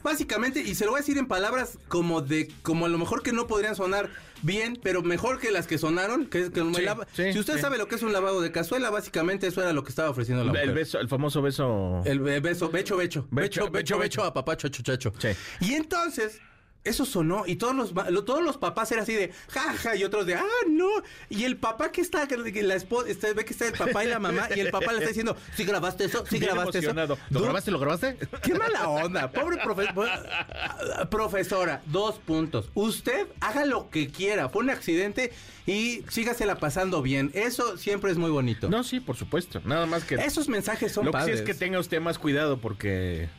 básicamente 0.05 0.61
y 0.61 0.75
se 0.75 0.85
lo 0.85 0.91
voy 0.91 0.99
a 0.99 1.01
decir 1.01 1.17
en 1.17 1.27
palabras 1.27 1.77
como 1.89 2.21
de 2.21 2.49
como 2.61 2.85
a 2.85 2.89
lo 2.89 2.97
mejor 2.97 3.21
que 3.23 3.33
no 3.33 3.47
podrían 3.47 3.75
sonar 3.75 4.09
bien, 4.41 4.79
pero 4.81 5.01
mejor 5.01 5.39
que 5.39 5.51
las 5.51 5.67
que 5.67 5.77
sonaron, 5.77 6.27
que 6.27 6.39
es 6.43 6.49
que 6.51 6.63
me 6.63 6.73
Sí, 6.75 6.83
lava- 6.83 7.07
sí, 7.13 7.33
si 7.33 7.39
usted 7.39 7.55
sí. 7.55 7.59
sabe 7.61 7.77
lo 7.77 7.87
que 7.87 7.95
es 7.95 8.03
un 8.03 8.13
lavado 8.13 8.39
de 8.41 8.51
cazuela, 8.51 8.89
básicamente 8.89 9.47
eso 9.47 9.61
era 9.61 9.73
lo 9.73 9.83
que 9.83 9.89
estaba 9.89 10.09
ofreciendo 10.09 10.43
la 10.45 10.51
El 10.51 10.57
mujer. 10.69 10.73
beso, 10.73 10.99
el 10.99 11.09
famoso 11.09 11.41
beso... 11.41 12.01
El 12.05 12.19
be- 12.19 12.39
beso, 12.39 12.69
becho, 12.69 12.95
becho. 12.95 13.27
Becho, 13.31 13.61
Becho, 13.65 13.71
becho, 13.71 13.71
becho, 13.71 13.97
becho, 13.99 14.23
a 14.23 14.33
papá, 14.33 14.55
chacho, 14.55 14.81
chacho. 14.83 15.11
Sí. 15.19 15.29
Y 15.61 15.73
entonces, 15.73 16.39
eso 16.85 17.05
sonó 17.05 17.43
y 17.45 17.57
todos 17.57 17.75
los, 17.75 17.93
lo- 18.11 18.23
todos 18.23 18.43
los 18.43 18.57
papás 18.57 18.91
eran 18.91 19.03
así 19.03 19.13
de 19.13 19.31
jaja 19.49 19.95
y 19.95 20.03
otros 20.03 20.25
de 20.25 20.35
ah, 20.35 20.43
no. 20.69 20.87
Y 21.29 21.43
el 21.43 21.57
papá 21.57 21.91
que 21.91 22.01
está, 22.01 22.27
que 22.27 22.37
la 22.63 22.75
esposa, 22.75 23.09
este, 23.09 23.33
ve 23.33 23.43
que 23.45 23.53
está 23.53 23.67
el 23.67 23.73
papá 23.73 24.03
y 24.05 24.07
la 24.07 24.19
mamá 24.19 24.47
y 24.55 24.59
el 24.59 24.69
papá 24.71 24.91
le 24.93 24.99
está 24.99 25.09
diciendo, 25.09 25.35
sí 25.55 25.65
grabaste 25.65 26.05
eso, 26.05 26.23
sí 26.25 26.39
Bien 26.39 26.51
grabaste 26.53 26.77
emocionado. 26.77 27.15
eso. 27.15 27.23
¿Lo 27.29 27.39
Du- 27.39 27.45
grabaste? 27.45 27.71
¿Lo 27.71 27.79
grabaste? 27.79 28.17
Qué 28.41 28.53
mala 28.53 28.87
onda. 28.89 29.31
Pobre 29.31 29.57
profe- 29.57 29.93
po- 29.93 31.09
profesora. 31.09 31.81
Dos 31.87 32.19
puntos. 32.19 32.69
Usted 32.73 33.27
haga 33.41 33.65
lo 33.65 33.89
que 33.89 34.09
quiera. 34.09 34.49
Fue 34.49 34.63
un 34.63 34.69
accidente 34.69 35.31
y 35.65 36.03
sígasela 36.09 36.57
pasando 36.57 37.01
bien. 37.01 37.31
Eso 37.33 37.77
siempre 37.77 38.11
es 38.11 38.17
muy 38.17 38.29
bonito. 38.31 38.69
No, 38.69 38.83
sí, 38.83 38.99
por 38.99 39.15
supuesto. 39.15 39.61
Nada 39.65 39.85
más 39.85 40.03
que... 40.03 40.15
Esos 40.15 40.47
mensajes 40.49 40.91
son 40.91 41.05
Lo 41.05 41.11
que 41.11 41.17
sí 41.17 41.21
padres. 41.21 41.39
es 41.39 41.45
que 41.45 41.53
tenga 41.53 41.79
usted 41.79 41.99
más 42.01 42.19
cuidado 42.19 42.57
porque... 42.59 43.29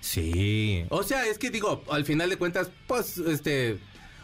Sí. 0.00 0.84
O 0.88 1.02
sea, 1.02 1.26
es 1.26 1.38
que 1.38 1.50
digo, 1.50 1.84
al 1.90 2.04
final 2.04 2.30
de 2.30 2.36
cuentas, 2.36 2.70
pues, 2.86 3.18
este... 3.18 3.78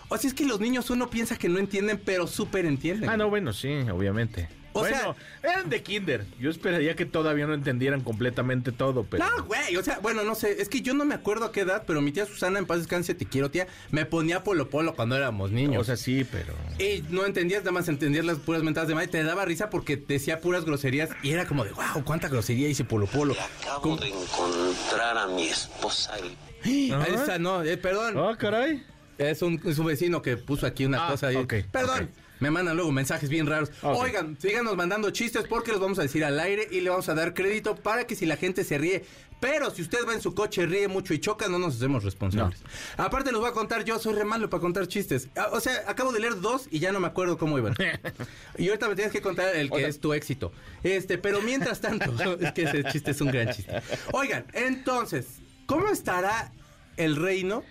O 0.08 0.18
sea, 0.18 0.28
es 0.28 0.34
que 0.34 0.44
los 0.44 0.60
niños 0.60 0.90
uno 0.90 1.08
piensa 1.08 1.36
que 1.36 1.48
no 1.48 1.58
entienden, 1.58 2.00
pero 2.04 2.26
súper 2.26 2.66
entienden. 2.66 3.08
Ah, 3.08 3.16
no, 3.16 3.30
bueno, 3.30 3.52
sí, 3.52 3.68
obviamente. 3.90 4.48
O 4.74 4.80
bueno, 4.80 5.16
eran 5.42 5.70
de 5.70 5.82
kinder. 5.82 6.26
Yo 6.38 6.50
esperaría 6.50 6.94
que 6.96 7.06
todavía 7.06 7.46
no 7.46 7.54
entendieran 7.54 8.00
completamente 8.02 8.72
todo, 8.72 9.04
pero... 9.04 9.24
No, 9.24 9.44
güey, 9.44 9.76
o 9.76 9.82
sea, 9.82 10.00
bueno, 10.00 10.24
no 10.24 10.34
sé, 10.34 10.60
es 10.60 10.68
que 10.68 10.82
yo 10.82 10.92
no 10.94 11.04
me 11.04 11.14
acuerdo 11.14 11.46
a 11.46 11.52
qué 11.52 11.60
edad, 11.60 11.84
pero 11.86 12.00
mi 12.02 12.10
tía 12.12 12.26
Susana, 12.26 12.58
en 12.58 12.66
paz 12.66 12.78
descanse, 12.78 13.14
te 13.14 13.24
quiero, 13.24 13.50
tía, 13.50 13.66
me 13.90 14.04
ponía 14.04 14.44
polo 14.44 14.68
polo 14.68 14.94
cuando 14.94 15.16
éramos 15.16 15.50
niños. 15.52 15.80
O 15.80 15.84
sea, 15.84 15.96
sí, 15.96 16.24
pero... 16.30 16.52
Y 16.78 17.02
no 17.10 17.24
entendías, 17.24 17.60
nada 17.62 17.72
más 17.72 17.88
entendías 17.88 18.24
las 18.24 18.38
puras 18.38 18.62
mentadas 18.62 18.88
de 18.88 18.94
madre. 18.94 19.08
Te 19.08 19.22
daba 19.22 19.44
risa 19.44 19.70
porque 19.70 19.96
decía 19.96 20.40
puras 20.40 20.64
groserías 20.64 21.08
y 21.22 21.30
era 21.30 21.46
como 21.46 21.64
de, 21.64 21.70
wow, 21.70 22.04
cuánta 22.04 22.28
grosería 22.28 22.66
dice 22.68 22.84
Polo 22.84 23.06
Polo. 23.06 23.34
Acabo 23.62 23.96
de 23.96 24.08
encontrar 24.08 25.16
a 25.18 25.26
mi 25.28 25.46
esposa. 25.46 26.12
y- 26.20 26.90
Ah, 26.92 27.04
Esa 27.08 27.38
no, 27.38 27.62
eh, 27.62 27.76
perdón. 27.76 28.16
Ah, 28.18 28.34
caray. 28.38 28.82
Es 29.18 29.42
un, 29.42 29.60
es 29.64 29.78
un 29.78 29.86
vecino 29.86 30.22
que 30.22 30.36
puso 30.36 30.66
aquí 30.66 30.84
una 30.84 31.06
Ah, 31.06 31.10
cosa 31.10 31.28
ahí. 31.28 31.46
Perdón. 31.72 32.10
Me 32.40 32.50
mandan 32.50 32.76
luego 32.76 32.90
mensajes 32.92 33.30
bien 33.30 33.46
raros. 33.46 33.70
Oigan, 33.82 34.36
síganos 34.40 34.76
mandando 34.76 35.10
chistes 35.10 35.44
porque 35.48 35.70
los 35.70 35.80
vamos 35.80 35.98
a 35.98 36.02
decir 36.02 36.24
al 36.24 36.38
aire 36.40 36.66
y 36.70 36.80
le 36.80 36.90
vamos 36.90 37.08
a 37.08 37.14
dar 37.14 37.32
crédito 37.32 37.76
para 37.76 38.06
que 38.06 38.16
si 38.16 38.26
la 38.26 38.36
gente 38.36 38.64
se 38.64 38.76
ríe. 38.76 39.04
Pero 39.40 39.70
si 39.70 39.82
usted 39.82 39.98
va 40.06 40.14
en 40.14 40.20
su 40.20 40.34
coche, 40.34 40.66
ríe 40.66 40.88
mucho 40.88 41.14
y 41.14 41.20
choca, 41.20 41.48
no 41.48 41.58
nos 41.58 41.76
hacemos 41.76 42.02
responsables. 42.02 42.60
Aparte, 42.96 43.30
los 43.30 43.40
voy 43.40 43.50
a 43.50 43.52
contar 43.52 43.84
yo, 43.84 43.98
soy 43.98 44.14
re 44.14 44.24
malo 44.24 44.50
para 44.50 44.60
contar 44.60 44.88
chistes. 44.88 45.28
Ah, 45.36 45.48
O 45.52 45.60
sea, 45.60 45.84
acabo 45.86 46.12
de 46.12 46.20
leer 46.20 46.40
dos 46.40 46.66
y 46.70 46.80
ya 46.80 46.92
no 46.92 47.00
me 47.00 47.06
acuerdo 47.06 47.38
cómo 47.38 47.56
iban. 47.58 47.74
y 48.58 48.68
ahorita 48.68 48.88
me 48.88 48.94
tienes 48.96 49.12
que 49.12 49.22
contar 49.22 49.54
el 49.54 49.70
que 49.70 49.86
es 49.86 50.00
tu 50.00 50.12
éxito. 50.12 50.52
Este, 50.82 51.18
pero 51.18 51.40
mientras 51.40 51.80
tanto, 51.80 52.12
es 52.40 52.52
que 52.52 52.62
ese 52.64 52.84
chiste 52.84 53.12
es 53.12 53.20
un 53.20 53.28
gran 53.30 53.52
chiste. 53.54 53.80
Oigan, 54.12 54.44
entonces, 54.54 55.26
¿cómo 55.66 55.88
estará 55.88 56.52
el 56.96 57.16
reino 57.16 57.62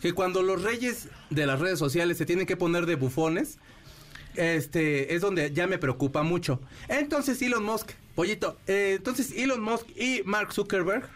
que 0.00 0.12
cuando 0.12 0.42
los 0.42 0.62
reyes 0.62 1.08
de 1.30 1.46
las 1.46 1.60
redes 1.60 1.78
sociales 1.78 2.18
se 2.18 2.26
tienen 2.26 2.46
que 2.46 2.56
poner 2.56 2.86
de 2.86 2.96
bufones, 2.96 3.58
este 4.34 5.14
es 5.14 5.20
donde 5.20 5.52
ya 5.52 5.66
me 5.66 5.78
preocupa 5.78 6.22
mucho. 6.22 6.60
Entonces 6.88 7.40
Elon 7.42 7.64
Musk, 7.64 7.92
pollito, 8.14 8.58
eh, 8.66 8.94
entonces 8.96 9.32
Elon 9.36 9.62
Musk 9.62 9.86
y 9.96 10.22
Mark 10.24 10.52
Zuckerberg 10.52 11.08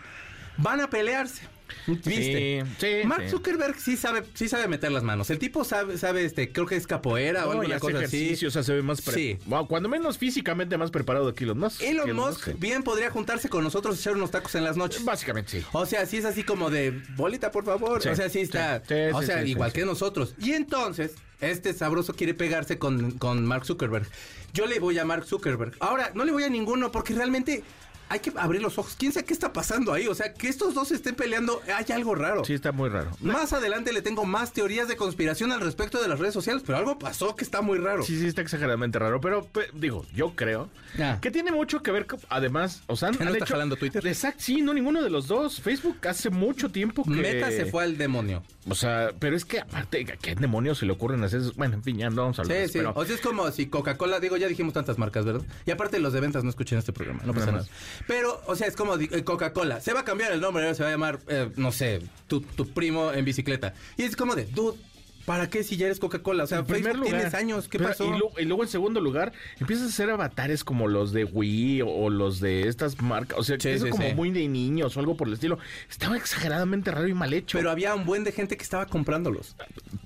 van 0.57 0.81
a 0.81 0.91
pelearse. 0.91 1.43
¿Viste? 1.87 2.65
Sí, 2.79 3.01
sí, 3.01 3.07
Mark 3.07 3.25
sí. 3.25 3.31
Zuckerberg 3.31 3.79
sí 3.79 3.97
sabe, 3.97 4.23
sí 4.35 4.49
sabe 4.49 4.69
meter 4.69 4.93
las 4.93 5.03
manos. 5.03 5.31
El 5.31 5.39
tipo 5.39 5.65
sabe, 5.65 5.99
sabe, 5.99 6.25
este, 6.25 6.53
creo 6.53 6.67
que 6.67 6.77
es 6.77 6.87
capoeira 6.87 7.47
o 7.47 7.55
No, 7.55 7.61
alguna 7.61 7.79
cosa 7.79 8.01
así. 8.01 8.35
o 8.45 8.51
sea, 8.51 8.63
se 8.63 8.75
ve 8.75 8.83
más... 8.83 8.99
Sí. 8.99 9.39
Wow, 9.47 9.67
cuando 9.67 9.89
menos 9.89 10.19
físicamente 10.19 10.77
más 10.79 10.91
preparado 10.91 11.35
que 11.35 11.45
Elon 11.45 11.59
Musk. 11.59 11.83
Elon 11.83 12.15
Musk 12.15 12.49
bien 12.59 12.83
podría 12.83 13.11
juntarse 13.11 13.49
con 13.49 13.65
nosotros 13.65 13.97
y 13.97 14.01
echar 14.01 14.17
unos 14.17 14.31
tacos 14.31 14.55
en 14.55 14.65
las 14.65 14.77
noches. 14.77 15.05
Básicamente 15.05 15.61
sí. 15.61 15.67
O 15.73 15.87
sea, 15.87 16.07
sí 16.07 16.19
es 16.19 16.25
así 16.25 16.43
como 16.45 16.71
de 16.71 17.03
bolita, 17.17 17.51
por 17.51 17.65
favor. 17.65 17.99
O 17.99 18.15
sea, 18.15 18.29
sí 18.29 18.41
está. 18.41 18.83
o 19.13 19.23
sea, 19.23 19.45
igual 19.45 19.73
que 19.73 19.85
nosotros. 19.85 20.35
Y 20.41 20.53
entonces, 20.53 21.13
este 21.41 21.73
sabroso 21.73 22.15
quiere 22.15 22.35
pegarse 22.35 22.79
con, 22.79 23.13
con 23.13 23.45
Mark 23.47 23.65
Zuckerberg. 23.65 24.07
Yo 24.53 24.67
le 24.67 24.81
voy 24.81 24.99
a 24.99 25.05
Mark 25.05 25.25
Zuckerberg. 25.27 25.75
Ahora, 25.81 26.11
no 26.15 26.25
le 26.25 26.33
voy 26.33 26.43
a 26.43 26.49
ninguno 26.49 26.91
porque 26.91 27.15
realmente 27.15 27.63
hay 28.09 28.21
que 28.21 28.33
abrir 28.37 28.63
los 28.63 28.79
ojos. 28.79 28.95
¿Quién 28.99 29.13
sabe 29.13 29.27
qué 29.27 29.33
está 29.33 29.53
pasando 29.53 29.93
ahí? 29.93 30.07
O 30.07 30.15
sea, 30.15 30.33
que 30.35 30.49
estos 30.49 30.75
dos 30.75 30.91
estén 30.93 31.15
peleando, 31.15 31.61
hay 31.75 31.85
algo 31.93 32.15
raro. 32.15 32.45
Sí, 32.45 32.55
está 32.55 32.73
muy 32.73 32.89
raro. 32.89 33.11
Más 33.21 33.53
adelante 33.53 33.93
le 33.93 34.03
tengo 34.03 34.25
más 34.25 34.53
teorías 34.53 34.89
de 34.89 34.97
conspiración 34.97 35.53
al 35.53 35.61
respecto 35.61 36.01
de 36.01 36.09
las 36.09 36.19
redes 36.19 36.35
sociales, 36.35 36.63
pero 36.67 36.79
algo 36.79 36.99
pasó 36.99 37.37
que 37.37 37.45
está 37.45 37.61
muy 37.63 37.79
raro. 37.79 38.03
Sí, 38.03 38.19
sí, 38.19 38.27
está 38.27 38.43
exageradamente 38.43 38.99
raro. 38.99 39.21
Pero, 39.21 39.45
pe- 39.45 39.69
digo, 39.75 40.07
yo 40.15 40.35
creo 40.35 40.69
Ah. 40.99 41.19
que 41.21 41.31
tiene 41.31 41.53
mucho 41.53 41.83
que 41.83 41.91
ver, 41.91 42.07
con- 42.07 42.21
además, 42.29 42.83
o 42.87 42.97
sea, 42.97 43.11
¿Que 43.11 43.19
no 43.19 43.23
han 43.31 43.35
está 43.35 43.45
hecho- 43.45 43.55
jalando 43.55 43.77
Twitter? 43.77 44.07
Exacto, 44.07 44.43
sí, 44.43 44.61
no, 44.63 44.73
ninguno 44.75 45.03
de 45.03 45.11
los 45.11 45.29
dos. 45.29 45.61
Facebook 45.61 45.99
hace 46.09 46.31
mucho 46.31 46.71
tiempo 46.71 47.05
que... 47.05 47.11
Meta 47.11 47.51
se 47.51 47.67
fue 47.67 47.85
al 47.85 47.97
demonio. 47.99 48.43
O 48.69 48.75
sea, 48.75 49.13
pero 49.19 49.37
es 49.37 49.45
que 49.45 49.61
aparte, 49.61 50.07
¿a 50.13 50.17
¿qué 50.17 50.35
demonios 50.35 50.79
se 50.79 50.87
le 50.87 50.93
ocurren 50.93 51.23
hacer 51.25 51.41
eso? 51.41 51.53
Bueno, 51.57 51.75
en 51.75 51.83
fin, 51.83 51.97
ya 51.99 52.11
no 52.11 52.23
vamos 52.23 52.39
a 52.39 52.43
hablar 52.43 52.57
de 52.59 52.63
Sí, 52.65 52.65
eso, 52.65 52.73
sí. 52.73 52.79
pero- 52.79 52.93
O 52.95 53.05
sea, 53.05 53.15
es 53.15 53.21
como 53.21 53.51
si 53.51 53.67
Coca-Cola, 53.67 54.21
digo, 54.21 54.37
ya 54.37 54.47
dijimos 54.49 54.75
tantas 54.75 54.99
marcas, 54.99 55.25
¿verdad? 55.25 55.43
Y 55.67 55.71
aparte 55.71 55.99
los 55.99 56.13
de 56.13 56.21
ventas 56.21 56.45
no 56.45 56.51
escuchen 56.51 56.79
este 56.79 56.93
programa, 56.93 57.23
no 57.25 57.33
pasa 57.35 57.53
Nada. 57.53 57.67
Pero, 58.07 58.41
o 58.47 58.55
sea, 58.57 58.67
es 58.67 58.77
como 58.77 58.97
eh, 58.97 59.25
Coca-Cola. 59.25 59.81
Se 59.81 59.93
va 59.93 60.01
a 60.01 60.05
cambiar 60.05 60.33
el 60.33 60.41
nombre, 60.41 60.75
se 60.75 60.83
va 60.83 60.89
a 60.89 60.93
llamar, 60.93 61.19
eh, 61.29 61.51
no 61.57 61.73
sé, 61.73 62.01
tu, 62.27 62.41
tu 62.41 62.69
primo 62.69 63.13
en 63.13 63.25
bicicleta. 63.25 63.75
Y 63.97 64.03
es 64.05 64.17
como 64.17 64.35
de, 64.35 64.45
dude, 64.47 64.79
¿para 65.27 65.51
qué 65.51 65.63
si 65.63 65.77
ya 65.77 65.85
eres 65.87 65.99
Coca-Cola? 66.01 66.45
O 66.45 66.47
sea, 66.47 66.59
En 66.61 66.65
primer 66.65 66.83
Facebook 66.93 67.05
lugar, 67.05 67.21
tienes 67.21 67.35
años, 67.35 67.69
¿qué 67.69 67.77
pero- 67.79 67.91
pasó? 67.91 68.05
Y, 68.07 68.11
luego, 68.19 68.33
y 68.39 68.45
luego 68.47 68.63
en 68.63 68.69
segundo 68.71 69.01
lugar, 69.03 69.33
empiezas 69.61 69.87
a 69.87 69.89
hacer 69.91 70.09
avatares 70.11 70.65
como 70.65 70.89
los 70.89 71.13
de 71.13 71.25
Wii 71.25 71.83
o, 71.83 71.89
o 71.89 72.09
los 72.11 72.41
de 72.41 72.67
estas 72.67 73.01
marcas. 73.03 73.39
O 73.39 73.43
sea, 73.45 73.59
Sí, 73.61 73.69
eso 73.69 73.85
sí, 73.85 73.91
como 73.91 74.09
sí. 74.09 74.15
muy 74.15 74.31
de 74.31 74.49
niños 74.49 74.97
o 74.97 75.01
algo 75.01 75.19
por 75.19 75.29
el 75.29 75.35
estilo. 75.35 75.59
Estaba 75.91 76.17
exageradamente 76.17 76.91
raro 76.91 77.09
y 77.09 77.13
mal 77.15 77.35
hecho. 77.35 77.59
Pero 77.59 77.71
había 77.71 77.95
un 77.95 78.07
buen 78.07 78.25
de 78.25 78.33
gente 78.33 78.57
que 78.57 78.63
estaba 78.63 78.87
comprándolos. 78.87 79.55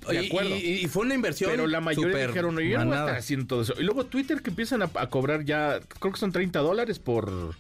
De 0.09 0.27
acuerdo. 0.27 0.57
Y, 0.57 0.81
y 0.83 0.89
fue 0.89 1.05
una 1.07 1.15
inversión. 1.15 1.53
Pero 1.53 1.69
la 1.69 1.81
mayoría 1.81 2.27
dijeron, 2.27 2.59
yo 2.59 2.79
no 2.81 2.87
voy 2.87 2.97
a 2.97 3.01
estar 3.01 3.17
haciendo 3.17 3.47
todo 3.47 3.63
eso. 3.63 3.75
Y 3.79 3.85
luego 3.85 4.07
Twitter 4.07 4.43
que 4.43 4.51
empiezan 4.51 4.83
a, 4.83 4.91
a 4.97 5.09
cobrar 5.09 5.45
ya, 5.45 5.79
creo 6.01 6.13
que 6.13 6.19
son 6.19 6.33
30 6.33 6.59
dólares 6.59 6.99
por, 6.99 7.55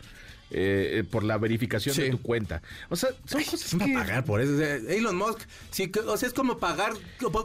eh, 0.52 0.98
eh, 1.00 1.04
por 1.04 1.24
la 1.24 1.38
verificación 1.38 1.94
Sí. 1.94 2.02
de 2.02 2.10
tu 2.10 2.20
cuenta. 2.22 2.62
O 2.90 2.96
sea, 2.96 3.10
son 3.26 3.40
Ay, 3.40 3.44
cosas 3.46 3.70
¿quién 3.70 3.80
va 3.80 3.84
a 3.84 3.88
que... 3.88 3.94
pagar 3.94 4.24
por 4.24 4.40
eso? 4.40 4.52
Elon 4.62 5.16
Musk, 5.16 5.40
sí, 5.70 5.90
o 6.06 6.16
sea, 6.16 6.28
es 6.28 6.34
como 6.34 6.58
pagar, 6.58 6.92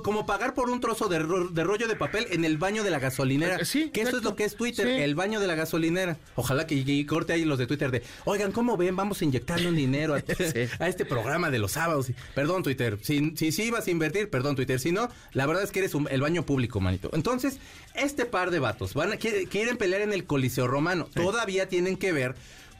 como, 0.03 0.25
pagar 0.25 0.53
por 0.53 0.69
un 0.69 0.79
trozo 0.81 1.07
de, 1.07 1.19
ro- 1.19 1.47
de 1.49 1.63
rollo 1.63 1.87
de 1.87 1.95
papel 1.95 2.27
en 2.31 2.45
el 2.45 2.57
baño 2.57 2.83
de 2.83 2.89
la 2.91 2.99
gasolinera. 2.99 3.55
Eh, 3.57 3.65
sí, 3.65 3.89
que 3.91 4.01
eso 4.01 4.17
es 4.17 4.23
lo 4.23 4.35
que 4.35 4.43
es 4.43 4.55
Twitter, 4.55 4.85
Sí. 4.87 4.93
el 5.01 5.15
baño 5.15 5.39
de 5.39 5.47
la 5.47 5.55
gasolinera. 5.55 6.17
Ojalá 6.35 6.67
que 6.67 7.05
corte 7.05 7.33
ahí 7.33 7.45
los 7.45 7.57
de 7.57 7.67
Twitter 7.67 7.91
de, 7.91 8.03
oigan, 8.25 8.51
¿cómo 8.51 8.77
ven? 8.77 8.95
Vamos 8.95 9.21
a 9.21 9.25
inyectarle 9.25 9.67
un 9.69 9.75
dinero 9.75 10.15
a, 10.15 10.17
a 10.79 10.87
este 10.87 11.05
programa 11.05 11.49
de 11.49 11.59
los 11.59 11.71
sábados. 11.73 12.07
Perdón, 12.35 12.63
Twitter. 12.63 12.97
Si, 13.01 13.33
si 13.35 13.51
sí 13.51 13.63
ibas 13.63 13.87
a 13.87 13.91
invertir, 13.91 14.29
perdón, 14.29 14.55
Twitter. 14.55 14.79
Si 14.79 14.91
no, 14.91 15.09
la 15.33 15.45
verdad 15.45 15.63
es 15.63 15.71
que 15.71 15.79
eres 15.79 15.95
un- 15.95 16.07
el 16.11 16.21
baño 16.21 16.45
público, 16.45 16.79
manito. 16.79 17.09
Entonces, 17.13 17.59
este 17.93 18.25
par 18.25 18.51
de 18.51 18.59
vatos 18.59 18.93
van 18.93 19.13
a, 19.13 19.17
quiere- 19.17 19.45
quieren 19.47 19.77
pelear 19.77 20.01
en 20.01 20.13
el 20.13 20.25
Coliseo 20.25 20.67
Romano. 20.67 21.07
Todavía 21.13 21.67
tienen 21.69 21.97
que 21.97 22.11
ver 22.11 22.35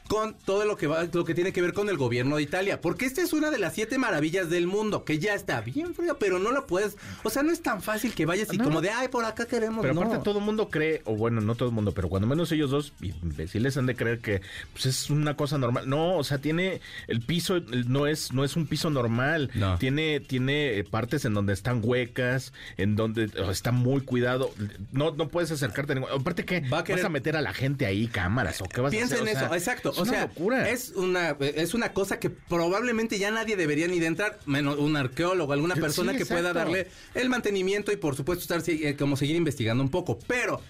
con 0.08 0.34
todo 0.34 0.64
lo 0.64 0.76
que 0.76 0.86
va, 0.86 1.04
lo 1.12 1.24
que 1.24 1.34
tiene 1.34 1.52
que 1.52 1.60
ver 1.62 1.72
con 1.74 1.88
el 1.88 1.96
gobierno 1.96 2.36
de 2.36 2.42
Italia. 2.42 2.80
Porque 2.80 3.04
esta 3.06 3.22
es 3.22 3.32
una 3.32 3.50
de 3.50 3.58
las 3.58 3.74
siete 3.74 3.98
maravillas 3.98 4.48
del 4.50 4.66
mundo, 4.66 5.04
que 5.04 5.18
ya 5.18 5.34
está 5.34 5.60
bien 5.60 5.94
fría, 5.94 6.14
pero 6.18 6.38
no 6.38 6.50
la 6.50 6.62
puedes. 6.66 6.96
O 7.22 7.30
sea, 7.30 7.42
no 7.42 7.52
es 7.52 7.60
tan 7.62 7.82
fácil 7.82 8.14
que 8.14 8.26
vayas 8.26 8.52
y 8.52 8.56
No. 8.58 8.64
como 8.64 8.80
de 8.80 8.90
ay, 8.90 9.08
por 9.08 9.24
acá 9.24 9.46
queremos. 9.46 9.82
Pero 9.82 9.94
no. 9.94 10.00
aparte 10.02 10.24
todo 10.24 10.38
el 10.38 10.44
mundo 10.44 10.70
cree, 10.70 11.02
o 11.04 11.14
bueno, 11.14 11.40
no 11.40 11.54
todo 11.54 11.68
el 11.68 11.74
mundo, 11.74 11.92
pero 11.92 12.08
cuando 12.08 12.26
menos 12.26 12.50
ellos 12.52 12.70
dos 12.70 12.92
imbéciles 13.02 13.76
han 13.76 13.86
de 13.86 13.94
creer 13.96 14.18
que 14.20 14.40
pues, 14.72 14.86
es 14.86 15.10
una 15.10 15.36
cosa 15.36 15.58
normal. 15.58 15.88
No, 15.88 16.16
o 16.16 16.24
sea, 16.24 16.38
tiene 16.38 16.80
el 17.06 17.20
piso, 17.20 17.60
no 17.86 18.06
es, 18.06 18.32
no 18.32 18.44
es 18.44 18.56
un 18.56 18.66
piso 18.66 18.90
normal. 18.90 19.50
No. 19.54 19.76
Tiene, 19.78 20.20
tiene 20.20 20.78
eh, 20.78 20.84
partes 20.84 21.24
en 21.26 21.34
donde 21.34 21.52
están 21.52 21.80
huecas, 21.84 22.52
en 22.78 22.96
donde 22.96 23.30
está 23.50 23.72
muy 23.72 24.00
cuidado. 24.00 24.50
No, 24.92 25.10
no 25.10 25.28
puedes 25.28 25.50
acercarte 25.50 25.92
a 25.92 25.94
ningún- 25.96 26.10
Aparte 26.10 26.44
que 26.44 26.60
Va 26.60 26.78
a 26.78 26.84
querer- 26.84 27.02
vas 27.02 27.06
a 27.06 27.10
meter 27.10 27.36
a 27.36 27.42
la 27.42 27.52
gente 27.52 27.84
ahí 27.86 28.06
cámaras 28.06 28.60
o 28.62 28.64
qué 28.64 28.80
vas 28.80 28.90
Piensa 28.90 29.16
a 29.16 29.18
hacer. 29.18 29.28
en 29.28 29.36
O 29.36 29.38
sea, 29.38 29.46
eso, 29.48 29.54
exacto. 29.54 29.92
Es 30.02 30.08
o 30.08 30.10
una 30.10 30.12
sea, 30.12 30.22
locura. 30.26 30.70
es 30.70 30.90
una 30.90 31.36
es 31.40 31.74
una 31.74 31.92
cosa 31.92 32.18
que 32.18 32.30
probablemente 32.30 33.18
ya 33.18 33.30
nadie 33.30 33.56
debería 33.56 33.88
ni 33.88 33.98
de 33.98 34.06
entrar, 34.06 34.38
menos 34.46 34.78
un 34.78 34.96
arqueólogo, 34.96 35.52
alguna 35.52 35.74
Sí, 35.74 35.80
persona 35.80 36.16
que 36.16 36.26
pueda 36.26 36.52
darle 36.52 36.88
el 37.14 37.28
mantenimiento 37.28 37.92
y 37.92 37.96
por 37.96 38.16
supuesto 38.16 38.42
estar 38.42 38.62
eh, 38.68 38.96
como 38.96 39.16
seguir 39.16 39.36
investigando 39.36 39.82
un 39.82 39.90
poco, 39.90 40.18
pero 40.26 40.60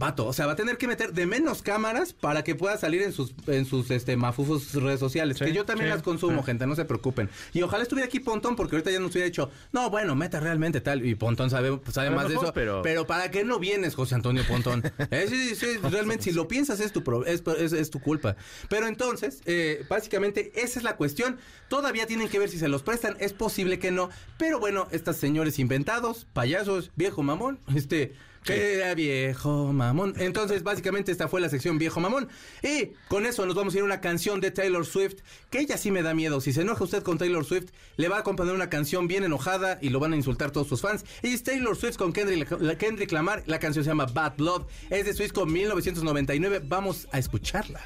Vato, 0.00 0.26
o 0.26 0.32
sea, 0.32 0.46
va 0.46 0.52
a 0.52 0.56
tener 0.56 0.78
que 0.78 0.88
meter 0.88 1.12
de 1.12 1.26
menos 1.26 1.60
cámaras 1.60 2.14
para 2.14 2.42
que 2.42 2.54
pueda 2.54 2.78
salir 2.78 3.02
en 3.02 3.12
sus 3.12 3.34
en 3.46 3.66
sus 3.66 3.90
este 3.90 4.16
mafufos 4.16 4.72
redes 4.72 4.98
sociales, 4.98 5.36
Sí, 5.38 5.44
que 5.44 5.52
yo 5.52 5.66
también 5.66 5.90
sí, 5.90 5.94
las 5.94 6.02
consumo, 6.02 6.38
sí. 6.40 6.46
gente, 6.46 6.66
no 6.66 6.74
se 6.74 6.86
preocupen. 6.86 7.28
Y 7.52 7.60
ojalá 7.60 7.82
estuviera 7.82 8.06
aquí 8.06 8.18
Pontón 8.18 8.56
porque 8.56 8.76
ahorita 8.76 8.90
ya 8.90 8.98
nos 8.98 9.10
hubiera 9.12 9.26
dicho, 9.26 9.50
"No, 9.72 9.90
bueno, 9.90 10.16
meta 10.16 10.40
realmente 10.40 10.80
tal" 10.80 11.04
y 11.04 11.14
Pontón 11.16 11.50
sabe 11.50 11.78
sabe 11.92 12.06
A 12.08 12.10
lo 12.12 12.16
más 12.16 12.28
de 12.28 12.34
eso, 12.36 12.50
pero- 12.54 12.80
pero 12.80 13.06
¿para 13.06 13.30
qué 13.30 13.44
no 13.44 13.58
vienes, 13.58 13.94
José 13.94 14.14
Antonio 14.14 14.42
Pontón? 14.48 14.82
Eh, 15.10 15.26
sí, 15.28 15.54
sí, 15.54 15.66
realmente 15.90 16.24
si 16.24 16.32
lo 16.32 16.48
piensas 16.48 16.80
es 16.80 16.92
tu 16.92 17.04
pro- 17.04 17.26
es, 17.26 17.42
es- 17.58 17.74
es 17.74 17.90
tu 17.90 18.00
culpa. 18.00 18.36
Pero 18.70 18.86
entonces, 18.86 19.42
eh, 19.44 19.84
básicamente 19.90 20.50
esa 20.54 20.78
es 20.78 20.82
la 20.82 20.96
cuestión. 20.96 21.36
Todavía 21.68 22.06
tienen 22.06 22.30
que 22.30 22.38
ver 22.38 22.48
si 22.48 22.58
se 22.58 22.68
los 22.68 22.82
prestan, 22.82 23.18
es 23.20 23.34
posible 23.34 23.78
que 23.78 23.90
no, 23.90 24.08
pero 24.38 24.58
bueno, 24.58 24.88
estos 24.92 25.16
señores 25.18 25.58
inventados, 25.58 26.26
payasos, 26.32 26.90
viejo 26.96 27.22
mamón, 27.22 27.58
este 27.74 28.14
que 28.44 28.74
era 28.74 28.94
viejo 28.94 29.72
mamón. 29.72 30.14
Entonces, 30.18 30.62
básicamente, 30.62 31.12
esta 31.12 31.28
fue 31.28 31.40
la 31.40 31.48
sección 31.48 31.78
viejo 31.78 32.00
mamón. 32.00 32.28
Y 32.62 32.92
con 33.08 33.26
eso 33.26 33.44
nos 33.46 33.54
vamos 33.54 33.74
a 33.74 33.76
ir 33.78 33.82
a 33.82 33.86
una 33.86 34.00
canción 34.00 34.40
de 34.40 34.50
Taylor 34.50 34.86
Swift, 34.86 35.16
que 35.50 35.60
ella 35.60 35.76
sí 35.76 35.90
me 35.90 36.02
da 36.02 36.14
miedo. 36.14 36.40
Si 36.40 36.52
se 36.52 36.62
enoja 36.62 36.84
usted 36.84 37.02
con 37.02 37.18
Taylor 37.18 37.44
Swift, 37.44 37.70
le 37.96 38.08
va 38.08 38.16
a 38.16 38.20
acompañar 38.20 38.54
una 38.54 38.70
canción 38.70 39.08
bien 39.08 39.24
enojada 39.24 39.78
y 39.82 39.90
lo 39.90 40.00
van 40.00 40.12
a 40.12 40.16
insultar 40.16 40.50
todos 40.50 40.68
sus 40.68 40.80
fans. 40.80 41.04
Y 41.22 41.34
es 41.34 41.42
Taylor 41.42 41.76
Swift 41.76 41.96
con 41.96 42.12
Kendrick, 42.12 42.50
la- 42.60 42.78
Kendrick 42.78 43.12
Lamar. 43.12 43.42
La 43.46 43.58
canción 43.58 43.84
se 43.84 43.90
llama 43.90 44.06
Bad 44.06 44.36
Blood. 44.36 44.62
Es 44.88 45.04
de 45.04 45.12
Swift 45.14 45.32
con 45.32 45.52
1999. 45.52 46.62
Vamos 46.64 47.08
a 47.12 47.18
escucharla. 47.18 47.80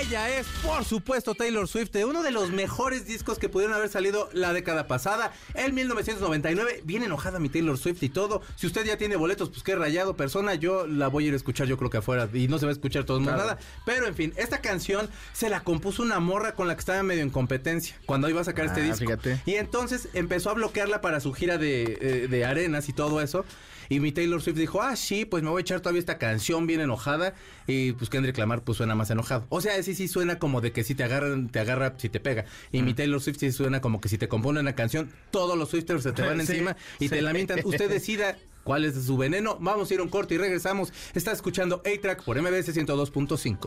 Ella 0.00 0.38
es, 0.38 0.46
por 0.62 0.84
supuesto, 0.84 1.34
Taylor 1.34 1.66
Swift, 1.66 1.90
de 1.92 2.04
uno 2.04 2.22
de 2.22 2.30
los 2.30 2.50
mejores 2.50 3.06
discos 3.06 3.38
que 3.38 3.48
pudieron 3.48 3.74
haber 3.74 3.88
salido 3.88 4.28
la 4.32 4.52
década 4.52 4.86
pasada, 4.86 5.32
el 5.54 5.72
1999. 5.72 6.82
Bien 6.84 7.02
enojada 7.02 7.38
mi 7.38 7.48
Taylor 7.48 7.78
Swift 7.78 8.02
y 8.02 8.08
todo. 8.10 8.42
Si 8.56 8.66
usted 8.66 8.84
ya 8.84 8.98
tiene 8.98 9.16
boletos, 9.16 9.48
pues 9.48 9.62
qué 9.62 9.74
rayado 9.88 10.16
persona. 10.16 10.54
Yo 10.54 10.86
la 10.86 11.08
voy 11.08 11.24
a 11.24 11.28
ir 11.28 11.32
a 11.32 11.36
escuchar, 11.36 11.66
yo 11.66 11.76
creo 11.78 11.88
que 11.90 11.96
afuera. 11.98 12.28
Y 12.34 12.46
no 12.48 12.58
se 12.58 12.66
va 12.66 12.70
a 12.70 12.72
escuchar 12.74 13.04
todo 13.04 13.16
el 13.16 13.22
mundo 13.24 13.36
Claro. 13.38 13.48
nada. 13.54 13.60
Pero 13.86 14.06
en 14.06 14.14
fin, 14.14 14.32
esta 14.36 14.60
canción 14.60 15.08
se 15.32 15.48
la 15.48 15.60
compuso 15.64 16.02
una 16.02 16.20
morra 16.20 16.54
con 16.54 16.68
la 16.68 16.74
que 16.74 16.80
estaba 16.80 17.02
medio 17.02 17.22
en 17.22 17.30
competencia 17.30 17.96
cuando 18.06 18.28
iba 18.28 18.40
a 18.40 18.44
sacar 18.44 18.66
este 18.66 18.80
Ah, 18.82 18.84
disco. 18.84 18.98
fíjate. 18.98 19.40
Y 19.46 19.54
entonces 19.54 20.08
empezó 20.14 20.50
a 20.50 20.54
bloquearla 20.54 21.00
para 21.00 21.20
su 21.20 21.32
gira 21.32 21.56
de, 21.58 21.98
eh, 22.00 22.28
de 22.28 22.44
arenas 22.44 22.88
y 22.88 22.92
todo 22.92 23.20
eso. 23.22 23.44
Y 23.90 24.00
mi 24.00 24.12
Taylor 24.12 24.42
Swift 24.42 24.56
dijo, 24.58 24.82
ah, 24.82 24.96
sí, 24.96 25.24
pues 25.24 25.42
me 25.42 25.48
voy 25.48 25.60
a 25.60 25.62
echar 25.62 25.80
todavía 25.80 26.00
esta 26.00 26.18
canción 26.18 26.66
bien 26.66 26.82
enojada. 26.82 27.32
Y 27.66 27.92
pues 27.92 28.10
Kendrick 28.10 28.36
Lamar 28.36 28.62
pues 28.62 28.76
suena 28.76 28.94
más 28.94 29.08
enojado. 29.10 29.46
O 29.48 29.62
sea, 29.62 29.82
sí, 29.82 29.94
sí 29.94 30.08
suena 30.08 30.38
como 30.38 30.60
de 30.60 30.72
que 30.72 30.84
si 30.84 30.94
te 30.94 31.04
agarran, 31.04 31.48
te 31.48 31.58
agarra, 31.58 31.94
si 31.96 32.10
te 32.10 32.20
pega. 32.20 32.44
Y 32.70 32.82
mi 32.82 32.92
Taylor 32.92 33.18
Swift 33.22 33.38
sí 33.40 33.50
suena 33.50 33.80
como 33.80 34.02
que 34.02 34.10
si 34.10 34.18
te 34.18 34.28
compone 34.28 34.60
una 34.60 34.74
canción, 34.74 35.10
todos 35.30 35.56
los 35.56 35.70
Swifters 35.70 36.02
se 36.02 36.12
te 36.12 36.20
van 36.26 36.34
Sí, 36.44 36.52
encima 36.52 36.76
y 36.98 37.08
te 37.08 37.22
lamentan. 37.22 37.60
Usted 37.64 37.88
decida 37.88 38.36
cuál 38.68 38.84
es 38.84 39.02
su 39.02 39.16
veneno. 39.16 39.56
Vamos 39.60 39.90
a 39.90 39.94
ir 39.94 40.00
a 40.00 40.02
un 40.02 40.10
corte 40.10 40.34
y 40.34 40.36
regresamos. 40.36 40.92
Está 41.14 41.32
escuchando 41.32 41.76
A-Track 41.86 42.22
por 42.22 42.38
MBS 42.38 42.76
102.5. 42.76 43.66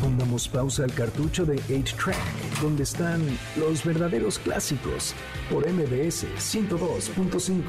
Pongamos 0.00 0.46
pausa 0.46 0.84
al 0.84 0.94
cartucho 0.94 1.44
de 1.44 1.56
8-Track, 1.56 2.60
donde 2.62 2.84
están 2.84 3.20
los 3.56 3.84
verdaderos 3.84 4.38
clásicos, 4.38 5.12
por 5.50 5.68
MBS 5.68 6.26
102.5. 6.38 7.62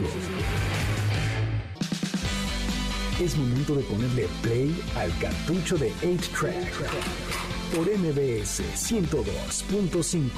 Es 3.20 3.36
momento 3.36 3.74
de 3.74 3.82
ponerle 3.86 4.28
play 4.44 4.80
al 4.96 5.18
cartucho 5.18 5.76
de 5.76 5.92
8-Track, 6.04 7.49
por 7.76 7.88
MBS 7.88 8.62
102.5, 8.76 10.30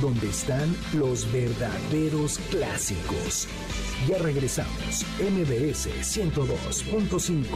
donde 0.00 0.28
están 0.28 0.76
los 0.92 1.30
verdaderos 1.32 2.38
clásicos. 2.50 3.48
Ya 4.08 4.18
regresamos, 4.18 5.04
MBS 5.18 5.88
102.5. 6.02 7.46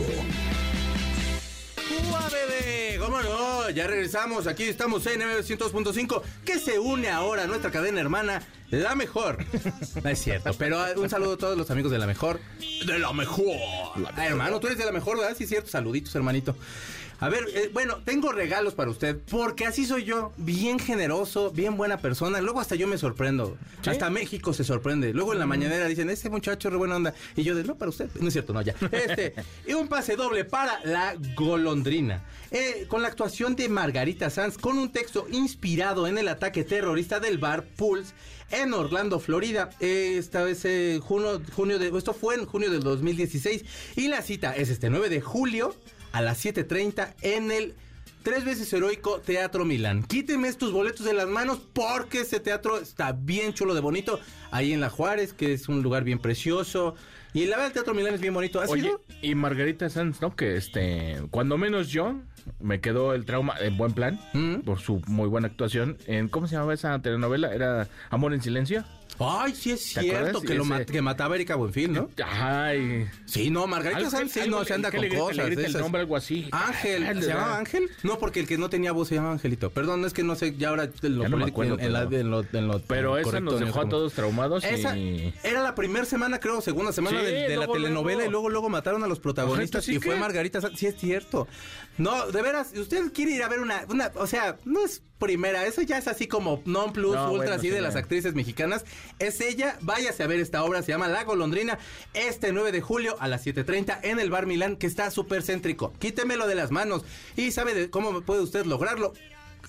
¡Ua, 2.11 2.29
bebé! 2.29 2.99
¿Cómo 2.99 3.21
no? 3.23 3.71
Ya 3.71 3.87
regresamos. 3.87 4.47
Aquí 4.47 4.65
estamos 4.65 5.07
en 5.07 5.21
M200.5, 5.21 6.23
que 6.45 6.59
se 6.59 6.79
une 6.79 7.11
ahora 7.11 7.45
a 7.45 7.47
nuestra 7.47 7.71
cadena 7.71 8.01
hermana, 8.01 8.43
La 8.71 8.95
Mejor. 8.95 9.45
No 10.03 10.11
es 10.11 10.19
cierto, 10.19 10.53
pero 10.59 10.79
un 10.97 11.11
saludo 11.11 11.35
a 11.35 11.39
todos 11.39 11.59
los 11.59 11.71
amigos 11.71 11.93
de 11.93 11.99
La 11.99 12.07
Mejor. 12.07 12.41
¡De 12.87 12.99
La 12.99 13.13
Mejor! 13.13 13.57
Ah, 14.17 14.27
hermano, 14.27 14.59
tú 14.59 14.69
eres 14.69 14.79
de 14.79 14.87
La 14.87 14.93
Mejor, 14.93 15.19
¿verdad? 15.19 15.37
Sí, 15.37 15.45
es 15.45 15.51
cierto. 15.51 15.71
Saluditos, 15.71 16.15
hermanito. 16.15 16.57
A 17.21 17.29
ver, 17.29 17.47
eh, 17.53 17.69
bueno, 17.73 17.97
tengo 18.05 18.31
regalos 18.31 18.75
para 18.75 18.91
usted, 18.91 19.19
porque 19.29 19.67
así 19.67 19.85
soy 19.85 20.05
yo, 20.05 20.33
bien 20.37 20.79
generoso, 20.79 21.51
bien 21.51 21.77
buena 21.77 21.99
persona. 21.99 22.41
Luego 22.41 22.61
hasta 22.61 22.77
yo 22.77 22.87
me 22.87 22.97
sorprendo. 22.97 23.59
Hasta 23.85 24.09
México 24.09 24.53
se 24.53 24.63
sorprende. 24.63 25.13
Luego 25.13 25.33
en 25.33 25.41
la 25.41 25.47
mañanera 25.47 25.87
dicen, 25.87 26.11
ese 26.11 26.31
muchacho 26.31 26.71
re 26.71 26.77
buena 26.77 26.95
onda. 26.95 27.15
Y 27.35 27.43
yo 27.43 27.57
de, 27.57 27.65
no, 27.65 27.77
para 27.77 27.89
usted. 27.89 28.09
No 28.21 28.29
es 28.29 28.33
cierto, 28.35 28.53
no, 28.53 28.63
ya. 28.63 28.75
Este, 28.93 29.35
y 29.67 29.75
un 29.75 29.89
pase 29.89 30.15
doble 30.15 30.45
para 30.45 30.81
la 30.85 31.17
golondrina. 31.35 32.23
Eh, 32.51 32.87
con 32.89 33.03
la 33.03 33.09
actuación 33.09 33.57
de 33.57 33.69
Margarita 33.69 34.31
Sanz, 34.31 34.57
con 34.57 34.79
un 34.79 34.93
texto 34.93 35.27
inspirado 35.31 36.07
en 36.07 36.19
el 36.19 36.29
ataque 36.29 36.63
terrorista 36.63 37.21
del 37.21 37.39
bar 37.39 37.65
Pulse 37.65 38.15
en 38.51 38.73
Orlando, 38.73 39.19
Florida. 39.19 39.71
Eh, 39.81 40.17
esta 40.19 40.45
vez, 40.45 40.65
eh, 40.65 41.01
junio, 41.03 41.43
junio 41.55 41.79
de, 41.81 41.89
esto 41.97 42.15
fue 42.15 42.37
en 42.37 42.47
junio 42.47 42.71
del 42.71 42.83
2016. 42.83 43.65
Y 43.97 44.07
la 44.07 44.23
cita 44.23 44.55
es 44.55 44.71
este 44.71 44.89
9 44.89 45.09
de 45.09 45.21
julio 45.21 45.75
a 46.13 46.21
las 46.23 46.45
7.30 46.45 47.15
en 47.23 47.51
el 47.51 47.75
tres 48.23 48.45
veces 48.45 48.73
heroico 48.73 49.21
Teatro 49.21 49.65
Milán. 49.65 50.03
Quíteme 50.03 50.49
estos 50.49 50.73
boletos 50.73 51.07
de 51.07 51.15
las 51.15 51.27
manos 51.29 51.61
porque 51.73 52.21
ese 52.23 52.41
teatro 52.41 52.79
está 52.79 53.13
bien 53.13 53.55
chulo 53.55 53.75
de 53.75 53.81
bonito. 53.81 54.21
Ahí 54.51 54.73
en 54.73 54.81
La 54.81 54.91
Juárez, 54.91 55.33
que 55.33 55.53
es 55.53 55.69
un 55.69 55.83
lugar 55.83 56.05
bien 56.05 56.19
precioso. 56.19 56.95
Y 57.35 57.45
la 57.45 57.57
verdad, 57.57 57.67
el 57.69 57.73
Teatro 57.75 57.95
Milán 57.95 58.15
es 58.15 58.21
bien 58.21 58.35
bonito. 58.35 58.61
¿Has 58.61 58.71
Oye, 58.71 58.87
ido? 58.89 59.03
y 59.23 59.35
Margarita 59.35 59.89
Sanz, 59.91 60.21
¿no? 60.21 60.35
Que 60.35 60.57
este, 60.57 61.23
cuando 61.31 61.59
menos 61.59 61.89
yo, 61.89 62.17
me 62.59 62.81
quedó 62.81 63.13
el 63.15 63.27
trauma 63.27 63.55
en 63.61 63.77
buen 63.77 63.93
plan, 63.93 64.19
Mm. 64.33 64.61
por 64.61 64.81
su 64.81 65.03
muy 65.07 65.29
buena 65.29 65.47
actuación. 65.49 65.99
En, 66.07 66.29
¿Cómo 66.29 66.47
se 66.49 66.55
llamaba 66.55 66.73
esa 66.75 66.99
telenovela? 67.01 67.55
¿Era 67.55 67.87
Amor 68.11 68.33
en 68.33 68.41
Silencio? 68.43 68.83
Ay, 69.21 69.55
sí 69.55 69.73
es 69.73 69.95
¿Te 69.95 70.01
cierto 70.03 70.41
que, 70.41 70.55
lo 70.55 70.65
mat- 70.65 70.87
que 70.91 71.03
mataba 71.03 71.35
a 71.35 71.37
Erika 71.37 71.57
Buenfil, 71.57 71.93
¿no? 71.93 72.09
Ay. 72.25 73.07
Sí, 73.27 73.51
no, 73.51 73.67
Margarita 73.67 74.11
Sanz 74.11 74.33
sí, 74.33 74.41
no 74.49 74.65
se 74.65 74.75
anda 74.75 74.91
con 74.91 75.01
le 75.01 75.09
grita- 75.09 75.23
cosas. 75.23 75.49
le 75.49 75.65
el 75.67 75.73
nombre, 75.73 76.01
algo 76.03 76.17
así. 76.17 76.49
Ángel, 76.53 77.05
¿se 77.07 77.15
le 77.15 77.27
llamaba. 77.27 77.59
Ángel? 77.59 77.91
No, 78.03 78.19
porque 78.19 78.41
el 78.41 78.47
que 78.47 78.59
no 78.59 78.71
tenía 78.71 78.93
voz 78.93 79.09
se 79.09 79.17
llamaba 79.17 79.33
Angelito. 79.33 79.71
Perdón, 79.71 80.05
es 80.05 80.13
que 80.13 80.23
no 80.23 80.35
sé, 80.37 80.57
ya 80.57 80.69
ahora 80.69 80.89
lo 81.03 81.23
Ya 81.23 81.29
no 81.29 81.37
me 81.37 81.43
político, 81.45 81.63
acuerdo, 81.63 81.79
en, 81.81 81.93
la- 81.93 82.09
pero- 82.09 82.21
en 82.21 82.31
lo, 82.31 82.45
en 82.53 82.69
lo 82.69 82.81
Pero 82.83 83.19
esa 83.19 83.41
nos 83.41 83.59
no 83.61 83.67
dejó 83.67 83.81
a 83.81 83.89
todos 83.89 84.13
traumados 84.13 84.65
Esa 84.65 84.97
y... 84.97 85.35
era 85.43 85.63
la 85.63 85.75
primera 85.75 86.05
semana, 86.05 86.39
creo, 86.41 86.61
segunda 86.61 86.93
semana 86.93 87.21
Sí, 87.21 87.27
de, 87.27 87.33
de 87.49 87.57
la 87.57 87.67
telenovela 87.67 88.19
luego. 88.19 88.29
y 88.29 88.33
luego 88.33 88.51
luego 88.51 88.69
mataron 88.69 89.03
a 89.05 89.07
los 89.09 89.21
protagonistas 89.21 89.85
Ojalá, 89.85 89.99
¿sí 90.01 90.05
y 90.05 90.11
fue? 90.11 90.17
Margarita 90.19 90.61
Sanz. 90.61 90.79
Sí, 90.79 90.87
es 90.87 90.97
cierto. 90.97 91.49
No, 91.97 92.27
de 92.31 92.43
veras, 92.43 92.73
usted 92.77 93.13
quiere 93.13 93.33
ir 93.33 93.43
a 93.43 93.49
ver 93.49 93.59
una, 93.59 93.83
una, 93.89 94.13
o 94.15 94.27
sea, 94.29 94.57
no 94.65 94.85
es 94.85 95.03
primera, 95.19 95.67
eso 95.67 95.83
ya 95.83 95.99
es 95.99 96.07
así 96.07 96.29
como 96.29 96.63
non 96.65 96.93
plus 96.93 97.17
No, 97.17 97.25
ultra 97.33 97.37
bueno, 97.39 97.53
así 97.55 97.67
sí, 97.69 97.71
de 97.75 97.81
las 97.81 97.97
actrices 97.97 98.35
mexicanas. 98.35 98.85
Es 99.19 99.41
ella, 99.41 99.77
váyase 99.81 100.23
a 100.23 100.27
ver 100.29 100.39
esta 100.39 100.63
obra, 100.63 100.83
se 100.83 100.93
llama 100.93 101.09
La 101.09 101.25
Golondrina, 101.25 101.79
este 102.15 102.53
9 102.53 102.71
de 102.71 102.81
julio 102.81 103.17
a 103.19 103.27
las 103.27 103.45
7.30 103.45 103.99
en 104.03 104.21
el 104.21 104.31
Bar 104.31 104.47
Milán, 104.47 104.77
que 104.77 104.87
está 104.87 105.11
súper 105.11 105.43
céntrico. 105.43 105.93
Quítemelo 105.99 106.47
de 106.47 106.55
las 106.55 106.71
manos. 106.71 107.03
¿Y 107.37 107.51
sabe 107.51 107.75
de 107.75 107.91
cómo 107.91 108.21
puede 108.21 108.43
usted 108.43 108.65
lograrlo? 108.65 109.13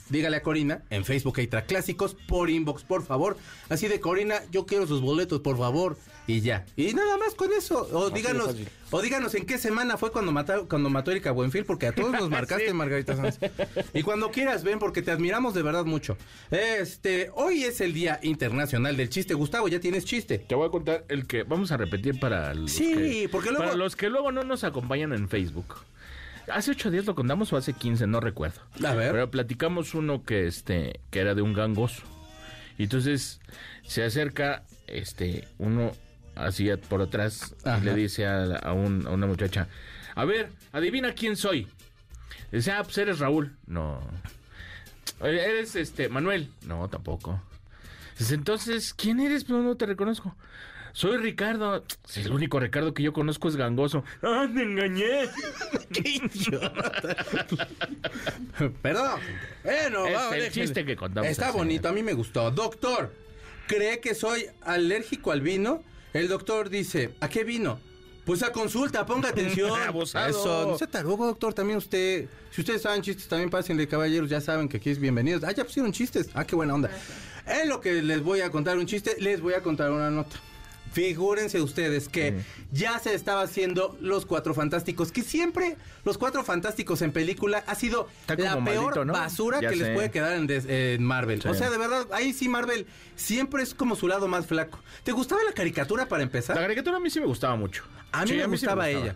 Dígale 0.10 0.38
a 0.38 0.42
Corina 0.42 0.84
en 0.90 1.06
Facebook 1.06 1.36
hay 1.40 1.48
Clásicos 1.48 2.16
por 2.28 2.50
inbox, 2.50 2.84
por 2.84 3.04
favor. 3.06 3.38
Así 3.70 3.88
de 3.88 4.00
Corina, 4.00 4.42
yo 4.52 4.66
quiero 4.66 4.88
sus 4.88 5.02
boletos, 5.02 5.40
por 5.42 5.58
favor. 5.58 5.98
Y 6.28 6.42
ya. 6.42 6.66
Y 6.76 6.94
nada 6.94 7.18
más 7.18 7.34
con 7.36 7.52
eso. 7.54 7.88
O 7.92 8.10
díganos, 8.12 8.56
o 8.92 9.02
díganos 9.02 9.34
en 9.36 9.46
qué 9.48 9.58
semana 9.58 9.98
fue 9.98 10.12
cuando 10.12 10.32
mató, 10.32 10.68
cuando 10.70 10.90
mató 10.90 11.10
Erika 11.12 11.32
Buenfil, 11.32 11.66
porque 11.66 11.88
a 11.88 11.92
todos 11.92 12.12
nos 12.12 12.30
marcaste, 12.30 12.68
Sí. 12.68 12.74
Margarita 12.74 13.16
Sanz. 13.16 13.40
Y 13.94 14.04
cuando 14.04 14.30
quieras, 14.32 14.64
ven, 14.64 14.78
porque 14.80 15.02
te 15.02 15.10
admiramos 15.12 15.54
de 15.56 15.64
verdad 15.64 15.86
mucho. 15.86 16.18
Este, 16.52 17.32
hoy 17.36 17.64
es 17.64 17.82
el 17.82 17.94
Día 17.94 18.20
Internacional 18.24 18.96
del 18.98 19.10
Chiste. 19.10 19.34
Gustavo, 19.34 19.68
ya 19.68 19.80
tienes 19.80 20.06
chiste. 20.06 20.38
Te 20.40 20.56
voy 20.56 20.68
a 20.68 20.72
contar 20.72 21.06
el 21.10 21.26
que 21.26 21.44
vamos 21.44 21.72
a 21.72 21.78
repetir 21.78 22.20
para 22.20 22.54
los 22.54 22.72
Sí, 22.72 22.94
que, 22.94 23.30
porque 23.32 23.50
luego- 23.50 23.66
para 23.66 23.76
los 23.76 23.96
que 23.96 24.10
luego 24.10 24.32
no 24.32 24.44
nos 24.44 24.64
acompañan 24.64 25.14
en 25.14 25.30
Facebook. 25.30 25.76
Hace 26.52 26.72
ocho 26.72 26.90
días 26.92 27.06
lo 27.06 27.16
contamos 27.16 27.52
o 27.54 27.58
hace 27.58 27.74
15, 27.74 28.08
no 28.08 28.20
recuerdo. 28.20 28.62
A 28.86 28.94
ver. 28.96 29.12
Pero 29.12 29.32
platicamos 29.32 29.94
uno 29.94 30.24
que 30.24 30.48
este 30.48 31.00
que 31.12 31.20
era 31.20 31.36
de 31.36 31.42
un 31.42 31.54
gangoso. 31.54 32.04
Y 32.78 32.84
entonces 32.84 33.40
se 33.84 34.04
acerca 34.04 34.64
este 34.88 35.48
uno 35.58 35.92
así 36.36 36.70
por 36.88 37.02
atrás 37.02 37.56
Ajá. 37.66 37.80
y 37.80 37.86
le 37.86 37.94
dice 37.96 38.26
a, 38.26 38.44
a 38.58 38.74
un- 38.74 39.06
a 39.08 39.12
una 39.12 39.28
muchacha, 39.28 39.68
a 40.16 40.26
ver, 40.26 40.50
adivina 40.72 41.14
quién 41.14 41.36
soy. 41.36 41.68
Dice, 42.52 42.72
ah, 42.72 42.84
pues 42.84 42.98
eres 42.98 43.20
Raúl. 43.20 43.56
No. 43.68 44.00
"Oye, 45.20 45.44
¿Eres 45.44 45.76
este 45.76 46.08
Manuel? 46.10 46.50
No, 46.66 46.88
tampoco. 46.88 47.42
Dice, 48.18 48.34
entonces, 48.36 48.94
¿quién 48.94 49.20
eres? 49.20 49.44
Pues 49.44 49.62
no 49.62 49.76
te 49.76 49.86
reconozco. 49.86 50.36
Soy 50.94 51.18
Ricardo. 51.18 51.84
Si 52.06 52.22
el 52.22 52.32
único 52.32 52.60
Ricardo 52.60 52.94
que 52.94 53.04
yo 53.04 53.14
conozco 53.14 53.48
es 53.48 53.56
gangoso. 53.56 54.04
¡Ah, 54.22 54.48
me 54.52 54.64
engañé! 54.64 55.30
¡Qué 55.94 56.10
idiota! 56.10 57.16
Perdón. 58.82 59.20
Bueno, 59.64 60.06
Es 60.08 60.16
va, 60.16 60.36
el 60.36 60.42
déjenle. 60.44 60.52
chiste 60.52 60.86
que 60.86 60.96
contamos 60.96 61.30
Está 61.30 61.52
bonito, 61.52 61.88
a 61.90 61.92
mí 61.92 62.04
me 62.04 62.14
gustó. 62.14 62.52
Doctor, 62.52 63.14
¿cree 63.68 64.00
que 64.00 64.16
soy 64.16 64.48
alérgico 64.62 65.32
al 65.32 65.42
vino? 65.42 65.84
El 66.14 66.28
doctor 66.28 66.70
dice, 66.70 67.12
¿a 67.20 67.30
qué 67.30 67.44
vino? 67.44 67.80
Pues 68.26 68.44
a 68.44 68.52
consulta, 68.52 69.06
ponga 69.06 69.30
atención. 69.34 69.72
Eso, 70.28 70.68
no 70.68 70.78
sea 70.78 70.88
tarugo, 70.88 71.26
doctor. 71.26 71.54
También 71.54 71.78
usted, 71.78 72.28
si 72.52 72.62
ustedes 72.62 72.82
saben 72.82 73.02
chistes, 73.02 73.28
también 73.28 73.50
pásenle, 73.50 73.88
caballeros. 73.88 74.30
Ya 74.30 74.42
saben 74.42 74.68
que 74.68 74.78
aquí 74.78 74.90
es 74.90 75.00
bienvenidos. 75.00 75.44
Ah, 75.44 75.52
ya 75.52 75.64
pusieron 75.64 75.92
chistes. 75.92 76.30
Ah, 76.34 76.46
qué 76.46 76.56
buena 76.56 76.74
onda. 76.74 76.90
En 77.48 77.70
lo 77.70 77.80
que 77.82 78.02
les 78.04 78.22
voy 78.22 78.42
a 78.42 78.52
contar 78.52 78.78
un 78.78 78.86
chiste, 78.86 79.16
les 79.20 79.42
voy 79.42 79.54
a 79.54 79.62
contar 79.64 79.92
una 79.92 80.10
nota. 80.12 80.36
Figúrense 80.92 81.62
ustedes 81.62 82.10
que 82.10 82.42
ya 82.72 82.98
se 83.00 83.14
estaba 83.14 83.42
haciendo 83.44 83.96
Los 84.02 84.26
Cuatro 84.26 84.54
Fantásticos, 84.54 85.12
que 85.12 85.22
siempre 85.22 85.78
Los 86.04 86.18
Cuatro 86.18 86.44
Fantásticos 86.44 87.02
en 87.02 87.12
película 87.12 87.64
ha 87.68 87.76
sido 87.76 88.08
la 88.28 88.36
peor 88.36 88.62
maldito, 88.62 89.06
¿no? 89.06 89.14
basura 89.14 89.62
Ya 89.62 89.70
que 89.70 89.76
les 89.76 89.90
puede 89.96 90.10
quedar 90.12 90.34
en, 90.34 90.48
des- 90.48 90.66
en 90.68 91.04
Marvel. 91.04 91.42
Sí. 91.42 91.48
O 91.48 91.54
sea, 91.54 91.70
de 91.70 91.78
verdad, 91.78 92.08
ahí 92.12 92.34
sí 92.34 92.50
Marvel 92.50 92.88
siempre 93.16 93.62
es 93.64 93.74
como 93.74 93.96
su 93.96 94.08
lado 94.08 94.28
más 94.28 94.46
flaco. 94.48 94.80
¿Te 95.04 95.12
gustaba 95.12 95.44
la 95.44 95.52
caricatura 95.54 96.08
para 96.08 96.24
empezar? 96.24 96.56
La 96.56 96.64
caricatura 96.64 96.98
a 96.98 97.00
mí 97.00 97.10
sí 97.10 97.20
me 97.20 97.26
gustaba 97.28 97.56
mucho. 97.56 97.84
A 98.12 98.24
mí 98.24 98.30
Sí, 98.32 98.36
me 98.38 98.44
sí 98.44 98.50
gustaba 98.50 98.90
ella. 98.90 99.16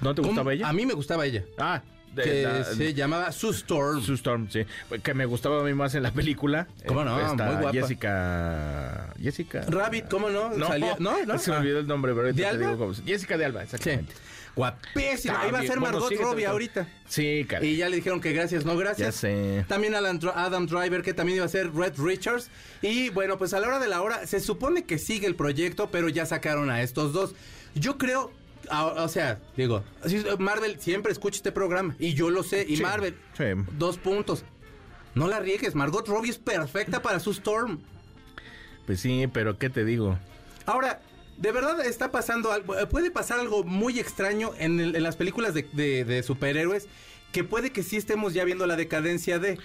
¿No 0.00 0.14
te 0.14 0.22
¿Cómo? 0.22 0.32
gustaba 0.32 0.52
ella? 0.54 0.68
A 0.68 0.72
mí 0.72 0.86
me 0.86 0.94
gustaba 0.94 1.26
ella. 1.26 1.44
Ah, 1.58 1.82
de, 2.14 2.22
que 2.22 2.42
la- 2.42 2.64
se 2.64 2.94
llamaba 2.94 3.32
Sue 3.32 3.50
Storm. 3.52 4.02
Sue 4.02 4.14
Storm, 4.16 4.48
sí. 4.50 4.64
Que 5.02 5.14
me 5.14 5.26
gustaba 5.26 5.60
a 5.60 5.64
mí 5.64 5.74
más 5.74 5.94
en 5.94 6.02
la 6.02 6.10
película. 6.12 6.66
¿Cómo 6.86 7.04
no? 7.04 7.18
esta 7.20 7.44
Muy 7.46 7.54
guapa. 7.62 7.72
Jessica. 7.72 9.14
Jessica. 9.22 9.62
Rabbit, 9.68 10.08
¿cómo 10.08 10.30
no? 10.30 10.50
No, 10.50 10.66
Salía- 10.68 10.96
no, 10.98 11.24
no. 11.24 11.38
Se 11.38 11.50
me 11.50 11.56
Ah. 11.56 11.60
olvidó 11.60 11.78
el 11.80 11.86
nombre, 11.86 12.12
pero 12.12 12.26
ahorita 12.26 12.52
¿De 12.52 12.58
te 12.58 12.66
digo 12.70 12.92
Jessica 13.06 13.36
de 13.38 13.44
Alba, 13.44 13.60
Sí. 13.60 13.64
exactamente. 13.66 14.12
Guapísima. 14.56 15.34
Está 15.34 15.48
Iba 15.48 15.58
a 15.58 15.62
ser 15.62 15.78
Bueno, 15.78 15.82
Margot 15.92 16.08
síguete, 16.08 16.24
Robbie 16.28 16.46
ahorita. 16.46 16.88
Sí, 17.08 17.46
caray. 17.48 17.68
Y 17.68 17.76
ya 17.76 17.88
le 17.88 17.96
dijeron 17.96 18.20
que 18.20 18.32
gracias, 18.32 18.64
no 18.64 18.76
gracias. 18.76 19.08
Ya 19.08 19.12
sé. 19.12 19.64
También 19.68 19.94
Alan, 19.94 20.18
Adam 20.34 20.66
Driver, 20.66 21.02
que 21.02 21.14
también 21.14 21.36
iba 21.36 21.46
a 21.46 21.48
ser 21.48 21.72
Red 21.72 21.94
Richards. 21.98 22.50
Y 22.82 23.10
bueno, 23.10 23.38
pues 23.38 23.54
a 23.54 23.60
la 23.60 23.68
hora 23.68 23.78
de 23.78 23.86
la 23.86 24.02
hora, 24.02 24.26
se 24.26 24.40
supone 24.40 24.84
que 24.84 24.98
sigue 24.98 25.26
el 25.28 25.36
proyecto, 25.36 25.90
pero 25.90 26.08
ya 26.08 26.26
sacaron 26.26 26.68
a 26.68 26.82
estos 26.82 27.12
dos. 27.12 27.34
Yo 27.76 27.96
creo, 27.96 28.32
o 28.70 29.08
sea, 29.08 29.38
digo, 29.56 29.82
Marvel 30.38 30.78
siempre 30.80 31.12
escucha 31.12 31.36
este 31.36 31.52
programa. 31.52 31.96
Y 31.98 32.14
yo 32.14 32.30
lo 32.30 32.42
sé. 32.42 32.64
Y 32.68 32.76
Sí, 32.76 32.82
Marvel, 32.82 33.16
sí. 33.36 33.44
dos 33.78 33.98
puntos. 33.98 34.44
No 35.14 35.26
la 35.28 35.40
riegues, 35.40 35.74
Margot 35.74 36.06
Robbie 36.06 36.30
es 36.30 36.38
perfecta 36.38 37.02
para 37.02 37.18
su 37.20 37.32
Storm. 37.32 37.80
Pues 38.86 39.00
sí, 39.00 39.26
pero 39.32 39.58
¿qué 39.58 39.68
te 39.70 39.84
digo? 39.84 40.18
Ahora, 40.66 41.00
de 41.36 41.52
verdad 41.52 41.84
está 41.84 42.10
pasando 42.12 42.52
algo, 42.52 42.78
eh, 42.78 42.86
puede 42.86 43.10
pasar 43.10 43.40
algo 43.40 43.64
muy 43.64 43.98
extraño 43.98 44.52
en, 44.58 44.78
el- 44.78 44.94
en 44.96 45.02
las 45.02 45.16
películas 45.16 45.54
de, 45.54 45.66
de- 45.72 46.04
de 46.04 46.22
superhéroes, 46.22 46.86
que 47.32 47.44
puede 47.44 47.70
que 47.70 47.82
sí 47.82 47.96
estemos 47.96 48.34
ya 48.34 48.44
viendo 48.44 48.66
la 48.66 48.76
decadencia 48.76 49.38
de... 49.38 49.58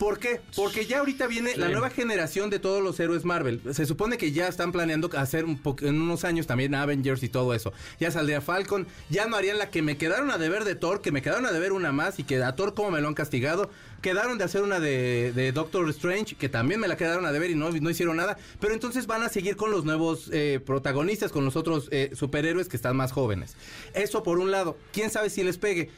¿Por 0.00 0.18
qué? 0.18 0.40
Porque 0.56 0.86
ya 0.86 1.00
ahorita 1.00 1.26
viene 1.26 1.54
la 1.58 1.68
nueva 1.68 1.90
generación 1.90 2.48
de 2.48 2.58
todos 2.58 2.82
los 2.82 2.98
héroes 2.98 3.26
Marvel. 3.26 3.60
Se 3.74 3.84
supone 3.84 4.16
que 4.16 4.32
ya 4.32 4.48
están 4.48 4.72
planeando 4.72 5.10
hacer 5.14 5.44
un 5.44 5.60
en 5.82 6.00
unos 6.00 6.24
años 6.24 6.46
también 6.46 6.74
Avengers 6.74 7.22
y 7.22 7.28
todo 7.28 7.52
eso. 7.52 7.74
Ya 7.98 8.10
saldría 8.10 8.40
Falcon, 8.40 8.86
ya 9.10 9.26
no 9.26 9.36
harían 9.36 9.58
la 9.58 9.68
que 9.68 9.82
me 9.82 9.98
quedaron 9.98 10.30
a 10.30 10.38
deber 10.38 10.64
de 10.64 10.74
Thor, 10.74 11.02
que 11.02 11.12
me 11.12 11.20
quedaron 11.20 11.44
a 11.44 11.52
deber 11.52 11.72
una 11.72 11.92
más 11.92 12.18
y 12.18 12.24
que 12.24 12.42
a 12.42 12.56
Thor 12.56 12.72
como 12.72 12.90
me 12.90 13.02
lo 13.02 13.08
han 13.08 13.14
castigado. 13.14 13.68
Quedaron 14.00 14.38
de 14.38 14.44
hacer 14.44 14.62
una 14.62 14.80
de, 14.80 15.34
de 15.34 15.52
Doctor 15.52 15.86
Strange, 15.90 16.34
que 16.34 16.48
también 16.48 16.80
me 16.80 16.88
la 16.88 16.96
quedaron 16.96 17.26
a 17.26 17.32
deber 17.32 17.50
y 17.50 17.54
no, 17.54 17.68
no 17.68 17.90
hicieron 17.90 18.16
nada. 18.16 18.38
Pero 18.58 18.72
entonces 18.72 19.06
van 19.06 19.22
a 19.22 19.28
seguir 19.28 19.56
con 19.56 19.70
los 19.70 19.84
nuevos 19.84 20.30
eh, 20.32 20.60
protagonistas, 20.64 21.30
con 21.30 21.44
los 21.44 21.56
otros 21.56 21.88
eh, 21.90 22.12
superhéroes 22.14 22.70
que 22.70 22.76
están 22.78 22.96
más 22.96 23.12
jóvenes. 23.12 23.54
Eso 23.92 24.22
por 24.22 24.38
un 24.38 24.50
lado. 24.50 24.78
¿Quién 24.94 25.10
sabe 25.10 25.28
si 25.28 25.42
les 25.42 25.58
pegue? 25.58 25.90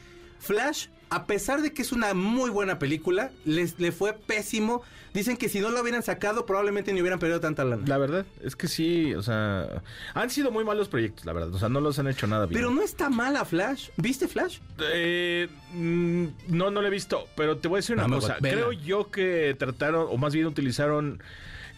Flash, 0.43 0.87
a 1.09 1.25
pesar 1.25 1.61
de 1.61 1.73
que 1.73 1.81
es 1.81 1.91
una 1.91 2.13
muy 2.13 2.49
buena 2.49 2.79
película, 2.79 3.31
les 3.45 3.79
le 3.79 3.91
fue 3.91 4.13
pésimo. 4.13 4.81
Dicen 5.13 5.37
que 5.37 5.47
si 5.47 5.59
no 5.59 5.69
lo 5.69 5.79
hubieran 5.81 6.01
sacado, 6.01 6.45
probablemente 6.45 6.91
ni 6.91 6.99
hubieran 7.01 7.19
perdido 7.19 7.39
tanta 7.39 7.63
lana. 7.63 7.83
La 7.87 7.97
verdad 7.99 8.25
es 8.43 8.55
que 8.55 8.67
sí, 8.67 9.13
o 9.13 9.21
sea, 9.21 9.83
han 10.15 10.29
sido 10.31 10.49
muy 10.51 10.65
malos 10.65 10.89
proyectos, 10.89 11.25
la 11.25 11.33
verdad. 11.33 11.53
O 11.53 11.59
sea, 11.59 11.69
no 11.69 11.81
los 11.81 11.99
han 11.99 12.07
hecho 12.07 12.25
nada 12.25 12.47
bien. 12.47 12.59
Pero 12.59 12.71
no 12.71 12.81
está 12.81 13.09
mala 13.09 13.45
Flash. 13.45 13.89
¿Viste 13.97 14.27
Flash? 14.27 14.57
Eh, 14.91 15.47
mm, 15.73 16.25
no, 16.47 16.71
no 16.71 16.81
lo 16.81 16.87
he 16.87 16.91
visto, 16.91 17.27
pero 17.37 17.57
te 17.57 17.67
voy 17.67 17.77
a 17.77 17.79
decir 17.79 17.95
una 17.95 18.07
No, 18.07 18.15
cosa. 18.15 18.37
Creo 18.39 18.71
yo 18.71 19.11
que 19.11 19.55
trataron, 19.57 20.07
o 20.09 20.17
más 20.17 20.33
bien 20.33 20.47
utilizaron 20.47 21.21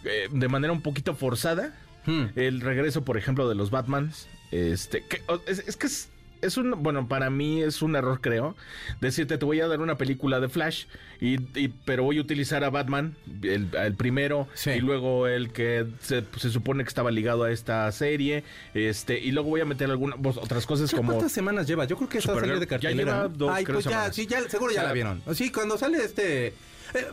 eh, 0.05 0.29
de 0.31 0.47
manera 0.47 0.71
un 0.73 0.81
poquito 0.81 1.13
forzada 1.15 1.73
Hmm. 2.05 2.25
el 2.35 2.61
regreso, 2.61 3.03
por 3.03 3.17
ejemplo, 3.17 3.49
de 3.49 3.55
los 3.55 3.71
Batmans. 3.71 4.27
Este, 4.51 5.03
que, 5.03 5.21
es, 5.47 5.59
es 5.67 5.75
que 5.75 5.87
es, 5.87 6.09
es 6.45 6.57
un, 6.57 6.83
bueno, 6.83 7.07
para 7.07 7.29
mí 7.29 7.61
es 7.61 7.81
un 7.81 7.95
error, 7.95 8.19
creo, 8.21 8.55
decirte, 9.01 9.37
te 9.37 9.45
voy 9.45 9.59
a 9.61 9.67
dar 9.67 9.81
una 9.81 9.97
película 9.97 10.39
de 10.39 10.49
Flash, 10.49 10.85
y, 11.19 11.35
y- 11.59 11.73
pero 11.85 12.03
voy 12.03 12.17
a 12.17 12.21
utilizar 12.21 12.63
a 12.63 12.69
Batman, 12.69 13.15
el, 13.43 13.69
el 13.73 13.93
primero, 13.95 14.47
Sí. 14.53 14.71
y 14.71 14.79
luego 14.79 15.27
el 15.27 15.51
que 15.51 15.85
se, 16.01 16.23
se 16.37 16.49
supone 16.49 16.83
que 16.83 16.89
estaba 16.89 17.11
ligado 17.11 17.43
a 17.43 17.51
esta 17.51 17.91
serie, 17.91 18.43
este, 18.73 19.19
y 19.19 19.31
luego 19.31 19.49
voy 19.49 19.61
a 19.61 19.65
meter 19.65 19.89
algunas 19.89 20.17
otras 20.37 20.65
cosas 20.65 20.91
¿Ya 20.91 20.97
como... 20.97 21.13
¿Cuántas 21.13 21.31
semanas 21.31 21.67
lleva? 21.67 21.85
Yo 21.85 21.95
creo 21.97 22.09
que 22.09 22.17
está 22.19 22.31
a 22.33 22.35
salir 22.39 22.59
de 22.59 22.65
Supergirl. 22.65 22.81
Ya 22.81 22.89
cartelera. 22.89 23.13
lleva 23.23 23.27
dos, 23.29 23.51
Ay, 23.53 23.63
creo, 23.63 23.75
pues 23.81 23.85
ya, 23.85 24.11
sí, 24.13 24.27
ya, 24.27 24.47
seguro 24.49 24.71
ya 24.71 24.79
O 24.79 24.81
sea, 24.81 24.87
la 24.89 24.93
vieron. 24.93 25.21
Sí, 25.33 25.51
cuando 25.51 25.77
sale 25.77 25.97
este... 26.03 26.47
eh, 26.47 26.53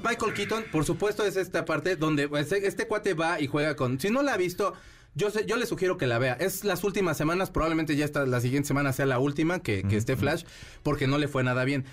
Michael 0.04 0.34
Keaton, 0.34 0.64
por 0.70 0.84
supuesto, 0.84 1.24
es 1.24 1.36
esta 1.36 1.64
parte 1.64 1.96
donde 1.96 2.28
este, 2.38 2.66
este 2.66 2.86
cuate 2.86 3.14
va 3.14 3.40
y 3.40 3.46
juega 3.46 3.74
con... 3.76 3.98
Si 3.98 4.10
no 4.10 4.22
la 4.22 4.34
ha 4.34 4.36
visto, 4.36 4.74
yo 5.14 5.30
sé, 5.30 5.44
yo 5.46 5.56
le 5.56 5.66
sugiero 5.66 5.96
que 5.98 6.06
la 6.06 6.18
vea. 6.18 6.34
Es 6.34 6.64
las 6.64 6.84
últimas 6.84 7.16
semanas, 7.16 7.50
probablemente 7.50 7.96
ya 7.96 8.04
está, 8.04 8.26
la 8.26 8.40
siguiente 8.40 8.68
semana 8.68 8.92
sea 8.92 9.06
la 9.06 9.18
última 9.18 9.60
que, 9.60 9.82
que 9.82 9.96
esté 9.96 10.16
Flash, 10.16 10.44
porque 10.82 11.06
no 11.06 11.18
le 11.18 11.28
fue 11.28 11.42
nada 11.44 11.64
bien. 11.64 11.84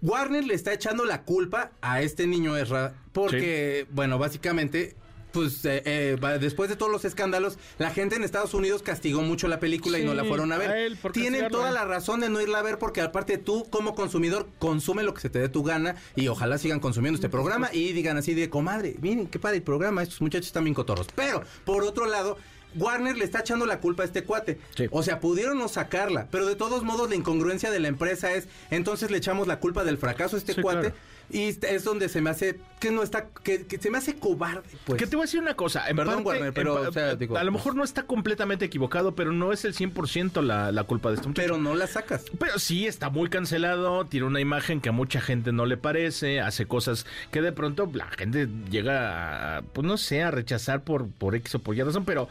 Warner 0.00 0.44
le 0.44 0.54
está 0.54 0.72
echando 0.72 1.04
la 1.04 1.22
culpa 1.22 1.72
a 1.80 2.02
este 2.02 2.26
niño 2.26 2.56
Ezra, 2.56 2.94
porque, 3.12 3.86
bueno, 3.90 4.18
básicamente... 4.18 4.96
Pues 5.32 5.64
eh, 5.66 5.82
eh, 5.84 6.16
va- 6.22 6.38
después 6.38 6.70
de 6.70 6.76
todos 6.76 6.90
los 6.90 7.04
escándalos, 7.04 7.58
la 7.78 7.90
gente 7.90 8.16
en 8.16 8.24
Estados 8.24 8.54
Unidos 8.54 8.82
castigó 8.82 9.20
mucho 9.22 9.46
la 9.48 9.60
película 9.60 9.98
y 9.98 10.04
no 10.04 10.14
la 10.14 10.24
fueron 10.24 10.52
a 10.52 10.58
ver. 10.58 10.70
a 10.70 10.78
él 10.80 10.96
por 10.96 11.12
Tienen 11.12 11.48
toda 11.48 11.70
la 11.70 11.84
razón 11.84 12.20
de 12.20 12.28
no 12.30 12.40
irla 12.40 12.60
a 12.60 12.62
ver 12.62 12.78
porque 12.78 13.00
aparte 13.02 13.36
tú 13.38 13.66
como 13.70 13.94
consumidor 13.94 14.48
consume 14.58 15.02
lo 15.02 15.12
que 15.14 15.20
se 15.20 15.30
te 15.30 15.38
dé 15.38 15.48
tu 15.48 15.62
gana 15.62 15.96
y 16.16 16.28
ojalá 16.28 16.56
sigan 16.58 16.80
consumiendo 16.80 17.16
este 17.16 17.28
programa 17.28 17.68
y 17.72 17.92
digan 17.92 18.16
así 18.16 18.32
de 18.34 18.48
comadre, 18.48 18.96
miren 19.00 19.26
qué 19.26 19.38
padre 19.38 19.58
el 19.58 19.62
programa, 19.62 20.02
estos 20.02 20.20
muchachos 20.20 20.46
están 20.46 20.64
bien 20.64 20.74
cotorros. 20.74 21.06
Pero 21.14 21.42
por 21.64 21.82
otro 21.84 22.06
lado, 22.06 22.38
Warner 22.76 23.16
le 23.16 23.24
está 23.24 23.40
echando 23.40 23.64
la 23.66 23.80
culpa 23.80 24.02
a 24.02 24.06
este 24.06 24.24
cuate. 24.24 24.58
Sí. 24.76 24.86
O 24.90 25.02
sea, 25.02 25.20
pudieron 25.20 25.58
no 25.58 25.68
sacarla, 25.68 26.28
pero 26.30 26.46
de 26.46 26.54
todos 26.54 26.84
modos 26.84 27.08
la 27.08 27.16
incongruencia 27.16 27.70
de 27.70 27.80
la 27.80 27.88
empresa 27.88 28.32
es, 28.34 28.46
entonces 28.70 29.10
le 29.10 29.16
echamos 29.18 29.46
la 29.46 29.58
culpa 29.58 29.84
del 29.84 29.96
fracaso 29.98 30.36
a 30.36 30.38
este 30.38 30.54
Sí, 30.54 30.60
cuate 30.62 30.80
claro. 30.90 30.94
Y 31.30 31.54
es 31.62 31.84
donde 31.84 32.08
se 32.08 32.20
me 32.20 32.30
hace 32.30 32.58
que 32.80 32.90
no 32.90 33.02
está 33.02 33.26
que, 33.42 33.66
que 33.66 33.78
se 33.78 33.90
me 33.90 33.98
hace 33.98 34.14
cobarde, 34.16 34.62
pues. 34.84 34.98
Que 34.98 35.06
te 35.06 35.16
voy 35.16 35.24
a 35.24 35.26
decir 35.26 35.40
una 35.40 35.54
cosa. 35.54 35.88
En 35.88 35.96
Perdón, 35.96 36.24
parte, 36.24 36.28
Warner, 36.28 36.52
pero, 36.54 36.76
en 36.78 36.82
pa- 36.84 36.88
o 36.88 36.92
sea, 36.92 37.14
digo, 37.16 37.36
a 37.36 37.44
lo 37.44 37.52
mejor 37.52 37.74
no 37.74 37.84
está 37.84 38.04
completamente 38.04 38.64
equivocado, 38.64 39.14
pero 39.14 39.32
no 39.32 39.52
es 39.52 39.64
el 39.64 39.74
100% 39.74 40.42
la, 40.42 40.72
la 40.72 40.84
culpa 40.84 41.08
de 41.10 41.16
este 41.16 41.28
muchacho. 41.28 41.44
pero 41.46 41.58
no 41.60 41.74
la 41.74 41.86
sacas. 41.86 42.24
Pero 42.38 42.58
sí, 42.58 42.86
está 42.86 43.10
muy 43.10 43.28
cancelado, 43.28 44.06
tiene 44.06 44.26
una 44.26 44.40
imagen 44.40 44.80
que 44.80 44.88
a 44.90 44.92
mucha 44.92 45.20
gente 45.20 45.52
no 45.52 45.66
le 45.66 45.76
parece, 45.76 46.40
hace 46.40 46.66
cosas 46.66 47.04
que 47.30 47.42
de 47.42 47.52
pronto 47.52 47.90
la 47.92 48.06
gente 48.06 48.48
llega 48.70 49.58
a, 49.58 49.62
pues 49.62 49.86
no 49.86 49.96
sé, 49.98 50.22
a 50.22 50.30
rechazar 50.30 50.82
por, 50.84 51.08
por 51.10 51.34
X 51.34 51.56
o 51.56 51.58
por 51.58 51.74
Y 51.76 51.82
razón, 51.82 52.04
pero 52.04 52.28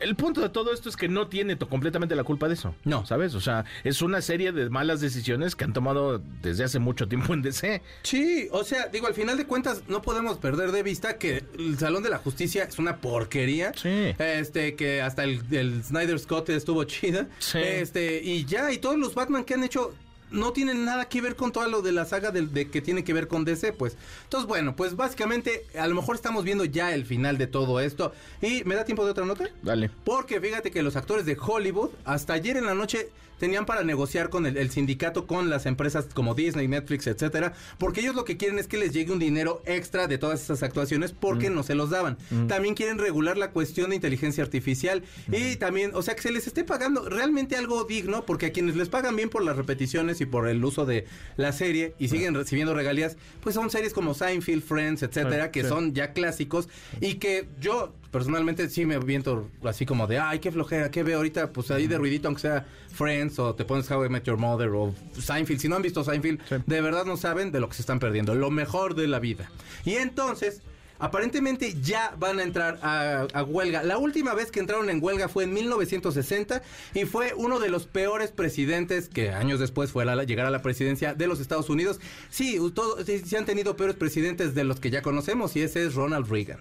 el 0.00 0.16
punto 0.16 0.40
de 0.40 0.48
todo 0.48 0.72
esto 0.72 0.88
es 0.88 0.96
que 0.96 1.08
no 1.08 1.28
tiene 1.28 1.56
completamente 1.56 2.14
la 2.14 2.24
culpa 2.24 2.48
de 2.48 2.54
eso. 2.54 2.74
No. 2.84 3.06
¿Sabes? 3.06 3.34
O 3.34 3.40
sea, 3.40 3.64
es 3.84 4.02
una 4.02 4.20
serie 4.20 4.52
de 4.52 4.68
malas 4.70 5.00
decisiones 5.00 5.56
que 5.56 5.64
han 5.64 5.72
tomado 5.72 6.20
desde 6.42 6.64
hace 6.64 6.78
mucho 6.78 7.08
tiempo 7.08 7.34
en 7.34 7.42
DC. 7.42 7.82
Sí, 8.02 8.48
o 8.52 8.64
sea, 8.64 8.88
digo, 8.88 9.06
al 9.06 9.14
final 9.14 9.36
de 9.36 9.46
cuentas 9.46 9.82
no 9.88 10.02
podemos 10.02 10.38
perder 10.38 10.72
de 10.72 10.82
vista 10.82 11.18
que 11.18 11.44
el 11.58 11.78
Salón 11.78 12.02
de 12.02 12.10
la 12.10 12.18
Justicia 12.18 12.64
es 12.64 12.78
una 12.78 12.96
porquería. 12.98 13.72
Sí. 13.74 14.14
Este, 14.18 14.74
que 14.74 15.02
hasta 15.02 15.24
el, 15.24 15.42
el 15.50 15.82
Snyder 15.82 16.18
Scott 16.18 16.48
estuvo 16.50 16.84
chida. 16.84 17.28
Sí. 17.38 17.58
Este, 17.58 18.22
y 18.22 18.44
ya, 18.44 18.72
y 18.72 18.78
todos 18.78 18.98
los 18.98 19.14
Batman 19.14 19.44
que 19.44 19.54
han 19.54 19.64
hecho 19.64 19.94
no 20.34 20.52
tienen 20.52 20.84
nada 20.84 21.08
que 21.08 21.20
ver 21.20 21.36
con 21.36 21.52
todo 21.52 21.66
lo 21.68 21.80
de 21.80 21.92
la 21.92 22.04
saga 22.04 22.30
de, 22.30 22.46
de 22.46 22.68
que 22.68 22.82
tiene 22.82 23.04
que 23.04 23.12
ver 23.12 23.28
con 23.28 23.44
DC, 23.44 23.72
pues. 23.72 23.96
Entonces, 24.24 24.46
bueno, 24.48 24.76
pues 24.76 24.96
básicamente 24.96 25.66
a 25.78 25.86
lo 25.86 25.94
mejor 25.94 26.16
estamos 26.16 26.44
viendo 26.44 26.64
ya 26.64 26.92
el 26.92 27.06
final 27.06 27.38
de 27.38 27.46
todo 27.46 27.80
esto. 27.80 28.12
¿Y 28.42 28.64
me 28.64 28.74
da 28.74 28.84
tiempo 28.84 29.04
de 29.04 29.12
otra 29.12 29.24
nota? 29.24 29.48
Dale. 29.62 29.90
Porque 30.04 30.40
fíjate 30.40 30.70
que 30.70 30.82
los 30.82 30.96
actores 30.96 31.24
de 31.24 31.36
Hollywood 31.40 31.90
hasta 32.04 32.34
ayer 32.34 32.56
en 32.56 32.66
la 32.66 32.74
noche 32.74 33.08
tenían 33.44 33.66
para 33.66 33.84
negociar 33.84 34.30
con 34.30 34.46
el, 34.46 34.56
el 34.56 34.70
sindicato, 34.70 35.26
con 35.26 35.50
las 35.50 35.66
empresas 35.66 36.06
como 36.14 36.34
Disney, 36.34 36.66
Netflix, 36.66 37.06
etcétera, 37.06 37.52
porque 37.76 38.00
ellos 38.00 38.14
lo 38.14 38.24
que 38.24 38.38
quieren 38.38 38.58
es 38.58 38.66
que 38.66 38.78
les 38.78 38.94
llegue 38.94 39.12
un 39.12 39.18
dinero 39.18 39.60
extra 39.66 40.06
de 40.06 40.16
todas 40.16 40.42
esas 40.42 40.62
actuaciones 40.62 41.12
porque 41.12 41.50
no 41.50 41.62
se 41.62 41.74
los 41.74 41.90
daban. 41.90 42.16
También 42.48 42.74
quieren 42.74 42.98
regular 42.98 43.36
la 43.36 43.50
cuestión 43.50 43.90
de 43.90 43.96
inteligencia 43.96 44.42
artificial 44.42 45.02
y 45.30 45.56
también, 45.56 45.90
o 45.92 46.00
sea, 46.00 46.16
que 46.16 46.22
se 46.22 46.32
les 46.32 46.46
esté 46.46 46.64
pagando 46.64 47.06
realmente 47.06 47.54
algo 47.56 47.84
digno, 47.84 48.24
porque 48.24 48.46
a 48.46 48.52
quienes 48.52 48.76
les 48.76 48.88
pagan 48.88 49.14
bien 49.14 49.28
por 49.28 49.44
las 49.44 49.56
repeticiones 49.56 50.22
y 50.22 50.24
por 50.24 50.48
el 50.48 50.64
uso 50.64 50.86
de 50.86 51.04
la 51.36 51.52
serie 51.52 51.94
y 51.98 52.08
siguen 52.08 52.34
recibiendo 52.34 52.72
regalías, 52.72 53.18
pues 53.42 53.54
son 53.56 53.68
series 53.68 53.92
como 53.92 54.14
Seinfeld, 54.14 54.62
Friends, 54.62 55.02
etcétera, 55.02 55.50
que 55.50 55.64
sí. 55.64 55.68
son 55.68 55.92
ya 55.92 56.14
clásicos 56.14 56.70
y 57.02 57.16
que 57.16 57.46
yo 57.60 57.92
personalmente 58.14 58.70
sí 58.70 58.86
me 58.86 58.96
viento 59.00 59.48
así 59.64 59.84
como 59.84 60.06
de, 60.06 60.20
ay, 60.20 60.38
qué 60.38 60.52
flojera, 60.52 60.88
qué 60.88 61.02
veo 61.02 61.16
ahorita, 61.16 61.50
pues 61.52 61.72
ahí 61.72 61.88
de 61.88 61.98
ruidito, 61.98 62.28
aunque 62.28 62.42
sea 62.42 62.64
Friends 62.92 63.40
o 63.40 63.56
te 63.56 63.64
pones 63.64 63.90
How 63.90 64.04
I 64.04 64.08
Met 64.08 64.22
Your 64.22 64.36
Mother 64.36 64.68
o 64.68 64.94
Seinfeld. 65.18 65.58
Si 65.58 65.66
no 65.68 65.74
han 65.74 65.82
visto 65.82 66.04
Seinfeld, 66.04 66.40
Sí. 66.48 66.54
de 66.64 66.80
verdad 66.80 67.06
no 67.06 67.16
saben 67.16 67.50
de 67.50 67.58
lo 67.58 67.68
que 67.68 67.74
se 67.74 67.82
están 67.82 67.98
perdiendo, 67.98 68.36
lo 68.36 68.52
mejor 68.52 68.94
de 68.94 69.08
la 69.08 69.18
vida. 69.18 69.50
Y 69.84 69.94
entonces... 69.94 70.62
Aparentemente 70.98 71.74
ya 71.82 72.14
van 72.18 72.38
a 72.38 72.42
entrar 72.44 72.78
a, 72.82 73.26
a 73.32 73.42
huelga. 73.42 73.82
La 73.82 73.98
última 73.98 74.32
vez 74.32 74.50
que 74.50 74.60
entraron 74.60 74.88
en 74.90 75.02
huelga 75.02 75.28
fue 75.28 75.44
en 75.44 75.52
1960 75.52 76.62
y 76.94 77.04
fue 77.04 77.34
uno 77.36 77.58
de 77.58 77.68
los 77.68 77.86
peores 77.86 78.30
presidentes 78.30 79.08
que 79.08 79.30
años 79.30 79.58
después 79.60 79.90
fue 79.90 80.04
a 80.04 80.14
la- 80.14 80.24
llegar 80.24 80.46
a 80.46 80.50
la 80.50 80.62
presidencia 80.62 81.12
de 81.14 81.26
los 81.26 81.40
Estados 81.40 81.68
Unidos. 81.68 82.00
Sí, 82.30 82.58
todo, 82.74 83.04
sí, 83.04 83.18
sí 83.24 83.36
han 83.36 83.44
tenido 83.44 83.76
peores 83.76 83.96
presidentes 83.96 84.54
de 84.54 84.64
los 84.64 84.80
que 84.80 84.90
ya 84.90 85.02
conocemos 85.02 85.56
y 85.56 85.62
ese 85.62 85.84
es 85.84 85.94
Ronald 85.94 86.28
Reagan. 86.30 86.60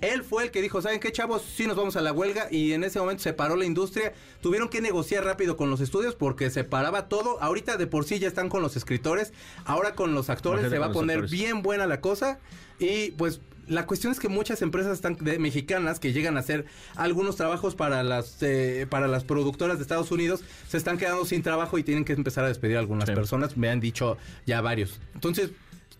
Él 0.00 0.22
fue 0.24 0.44
el 0.44 0.50
que 0.50 0.62
dijo, 0.62 0.80
¿saben 0.82 0.98
qué 0.98 1.12
chavos? 1.12 1.42
Sí 1.42 1.66
nos 1.66 1.76
vamos 1.76 1.94
a 1.96 2.00
la 2.00 2.12
huelga 2.12 2.48
y 2.50 2.72
en 2.72 2.82
ese 2.84 2.98
momento 2.98 3.22
se 3.22 3.32
paró 3.32 3.54
la 3.56 3.64
industria. 3.66 4.12
Tuvieron 4.40 4.68
que 4.68 4.80
negociar 4.80 5.24
rápido 5.24 5.56
con 5.56 5.70
los 5.70 5.80
estudios 5.80 6.14
porque 6.16 6.50
se 6.50 6.64
paraba 6.64 7.08
todo. 7.08 7.40
Ahorita 7.42 7.76
de 7.76 7.86
por 7.86 8.04
sí 8.04 8.18
ya 8.18 8.26
están 8.26 8.48
con 8.48 8.62
los 8.62 8.76
escritores. 8.76 9.32
Ahora 9.64 9.94
con 9.94 10.12
los 10.14 10.28
actores 10.30 10.60
Imagínate 10.60 10.76
se 10.76 10.78
va 10.80 10.86
a 10.86 10.92
poner 10.92 11.16
actores. 11.18 11.30
bien 11.30 11.62
buena 11.62 11.86
la 11.86 12.00
cosa. 12.00 12.40
Y 12.80 13.12
pues 13.12 13.40
la 13.68 13.86
cuestión 13.86 14.12
es 14.12 14.18
que 14.20 14.28
muchas 14.28 14.60
empresas 14.62 14.92
están 14.92 15.16
de- 15.16 15.38
mexicanas 15.38 15.98
que 16.00 16.12
llegan 16.12 16.36
a 16.36 16.40
hacer 16.40 16.64
algunos 16.96 17.36
trabajos 17.36 17.74
para 17.74 18.02
las 18.02 18.42
eh, 18.42 18.86
para 18.90 19.06
las 19.08 19.24
productoras 19.24 19.78
de 19.78 19.82
Estados 19.82 20.10
Unidos 20.10 20.42
se 20.68 20.76
están 20.76 20.98
quedando 20.98 21.24
sin 21.24 21.42
trabajo 21.42 21.78
y 21.78 21.82
tienen 21.84 22.04
que 22.04 22.12
empezar 22.12 22.44
a 22.44 22.48
despedir 22.48 22.76
a 22.76 22.80
algunas 22.80 23.08
Sí. 23.08 23.14
personas. 23.14 23.56
Me 23.56 23.68
han 23.70 23.80
dicho 23.80 24.16
ya 24.46 24.60
varios. 24.60 25.00
Entonces, 25.14 25.50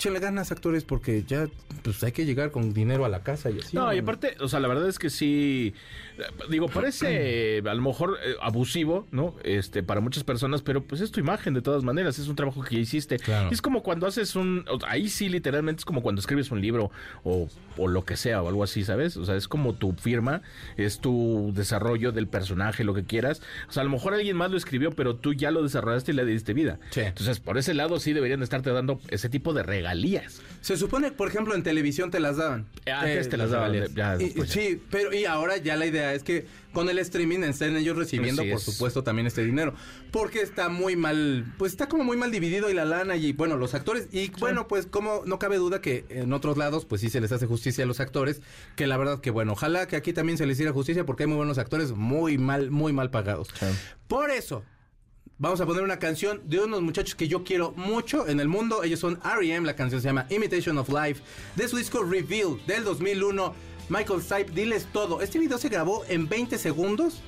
échenle 0.03 0.19
ganas 0.19 0.51
actores 0.51 0.83
porque 0.83 1.23
ya 1.23 1.49
pues 1.85 2.03
hay 2.03 2.11
que 2.11 2.25
llegar 2.25 2.51
con 2.51 2.75
dinero 2.75 3.05
a 3.05 3.09
la 3.09 3.23
casa 3.23 3.51
y 3.51 3.59
así. 3.61 3.77
No, 3.77 3.93
y 3.95 3.99
aparte, 3.99 4.35
o 4.41 4.49
sea, 4.49 4.59
la 4.59 4.67
verdad 4.67 4.88
es 4.88 4.99
que 4.99 5.11
sí, 5.11 5.75
digo, 6.51 6.69
parece 6.69 7.59
eh, 7.59 7.62
a 7.65 7.75
lo 7.75 7.83
mejor 7.83 8.19
eh, 8.25 8.35
abusivo, 8.41 9.07
¿no? 9.12 9.35
Este, 9.45 9.83
para 9.83 10.01
muchas 10.01 10.25
personas, 10.25 10.62
pero 10.62 10.83
pues 10.83 11.01
es 11.01 11.12
tu 11.12 11.21
imagen 11.21 11.55
de 11.55 11.62
todas 11.62 11.85
maneras, 11.85 12.19
es 12.19 12.27
un 12.27 12.35
trabajo 12.35 12.62
que 12.62 12.77
ya 12.77 12.81
hiciste. 12.81 13.19
Claro. 13.19 13.49
Y 13.51 13.55
es 13.55 13.62
como 13.62 13.83
cuando 13.83 14.07
haces 14.09 14.35
un, 14.35 14.65
ahí 14.88 15.09
sí 15.09 15.29
literalmente 15.29 15.81
es 15.81 15.85
como 15.85 16.03
cuando 16.03 16.21
escribes 16.21 16.51
un 16.51 16.61
libro 16.61 16.91
o, 17.23 17.49
o 17.77 17.88
lo 17.88 18.05
que 18.05 18.17
sea 18.17 18.43
o 18.43 18.49
algo 18.49 18.65
así, 18.65 18.85
¿sabes? 18.85 19.17
O 19.17 19.25
sea, 19.25 19.37
es 19.37 19.47
como 19.47 19.75
tu 19.75 19.93
firma, 19.93 20.43
es 20.77 20.99
tu 20.99 21.53
desarrollo 21.55 22.11
del 22.11 22.27
personaje, 22.27 22.83
lo 22.83 22.95
que 22.95 23.05
quieras. 23.05 23.41
O 23.69 23.73
sea, 23.73 23.83
a 23.83 23.85
lo 23.85 23.91
mejor 23.91 24.15
alguien 24.15 24.37
más 24.37 24.51
lo 24.51 24.57
escribió, 24.57 24.91
pero 24.91 25.17
tú 25.17 25.33
ya 25.33 25.53
lo 25.53 25.62
desarrollaste 25.62 26.11
y 26.12 26.15
le 26.15 26.25
diste 26.25 26.55
vida. 26.55 26.79
Sí. 26.91 27.01
Entonces, 27.01 27.41
por 27.41 27.59
ese 27.59 27.75
lado 27.75 28.01
sí 28.01 28.12
deberían 28.12 28.41
de 28.41 28.45
estarte 28.45 28.71
dando 28.71 29.01
ese 29.09 29.29
tipo 29.29 29.55
de 29.55 29.62
regalías. 29.92 30.40
Se 30.61 30.76
supone, 30.76 31.11
por 31.11 31.26
ejemplo, 31.26 31.57
en 31.57 31.64
televisión 31.64 32.11
te 32.12 32.20
las 32.20 32.37
daban. 32.37 32.66
Antes 32.87 33.26
Eh, 33.26 33.31
te 33.31 33.37
las 33.37 33.50
daban, 33.50 33.72
regalías. 33.72 33.94
ya 33.96 34.14
Y- 34.14 34.26
después 34.26 34.48
ya. 34.55 34.61
sí, 34.62 34.83
pero 34.90 35.12
y 35.12 35.24
ahora 35.24 35.57
ya 35.57 35.76
la 35.76 35.87
idea 35.87 36.14
es 36.14 36.22
que 36.22 36.46
con 36.72 36.88
el 36.88 36.98
streaming 37.00 37.40
estén 37.40 37.76
ellos 37.76 37.96
recibiendo, 37.96 38.42
por 38.42 38.52
es. 38.52 38.62
supuesto, 38.62 39.02
también 39.02 39.26
este 39.26 39.44
dinero. 39.44 39.74
Porque 40.12 40.40
está 40.40 40.68
muy 40.68 40.94
mal, 40.94 41.52
pues 41.59 41.72
está 41.72 41.88
como 41.88 42.05
muy 42.05 42.16
mal 42.16 42.31
dividido 42.31 42.70
y 42.70 42.74
la 42.74 42.85
lana 42.85 43.16
y 43.16 43.33
bueno, 43.33 43.57
los 43.57 43.74
actores. 43.74 44.07
Y 44.12 44.31
bueno, 44.38 44.68
pues 44.68 44.87
como 44.87 45.22
no 45.26 45.40
cabe 45.40 45.57
duda 45.57 45.81
que 45.81 46.05
en 46.11 46.33
otros 46.33 46.57
lados, 46.57 46.85
pues 46.85 47.00
sí 47.00 47.11
se 47.11 47.20
les 47.20 47.33
hace 47.33 47.46
justicia 47.46 47.83
a 47.83 47.87
los 47.88 47.98
actores. 47.98 48.40
Que 48.76 48.87
la 48.87 48.96
verdad 48.96 49.20
que 49.20 49.31
bueno, 49.33 49.52
ojalá 49.52 49.88
que 49.88 49.96
aquí 49.96 50.12
también 50.12 50.38
se 50.38 50.46
les 50.46 50.55
hiciera 50.57 50.72
justicia 50.72 51.05
porque 51.05 51.24
hay 51.24 51.26
muy 51.28 51.37
buenos 51.38 51.59
actores 51.59 51.90
muy 51.90 52.38
mal, 52.38 52.70
muy 52.70 52.92
mal 52.92 53.11
pagados. 53.11 53.48
Sí. 53.59 53.66
Por 54.07 54.31
eso, 54.31 54.64
Vamos 55.42 55.61
a 55.61 55.66
poner 55.66 55.83
una 55.83 55.98
canción 55.98 56.40
de 56.44 56.61
unos 56.61 56.83
muchachos 56.83 57.16
que 57.16 57.26
yo 57.26 57.42
quiero 57.42 57.72
mucho 57.72 58.28
en 58.28 58.38
el 58.38 58.46
mundo. 58.46 58.85
Ellos 58.85 59.00
son 59.00 59.18
R.E.M. 59.24 59.66
La 59.66 59.74
canción 59.74 60.00
se 60.00 60.07
llama 60.07 60.24
Imitation 60.31 60.78
of 60.78 60.88
Life. 60.88 61.20
De 61.57 61.66
su 61.66 61.78
disco 61.78 62.05
Reveal 62.05 62.64
del 62.64 62.85
2001. 62.85 63.52
Michael 63.88 64.22
Stipe, 64.22 64.52
diles 64.52 64.87
todo. 64.92 65.20
Este 65.20 65.40
video 65.40 65.59
se 65.59 65.68
grabó 65.68 66.05
en 66.09 66.28
20 66.28 66.57
segundos 66.59 67.22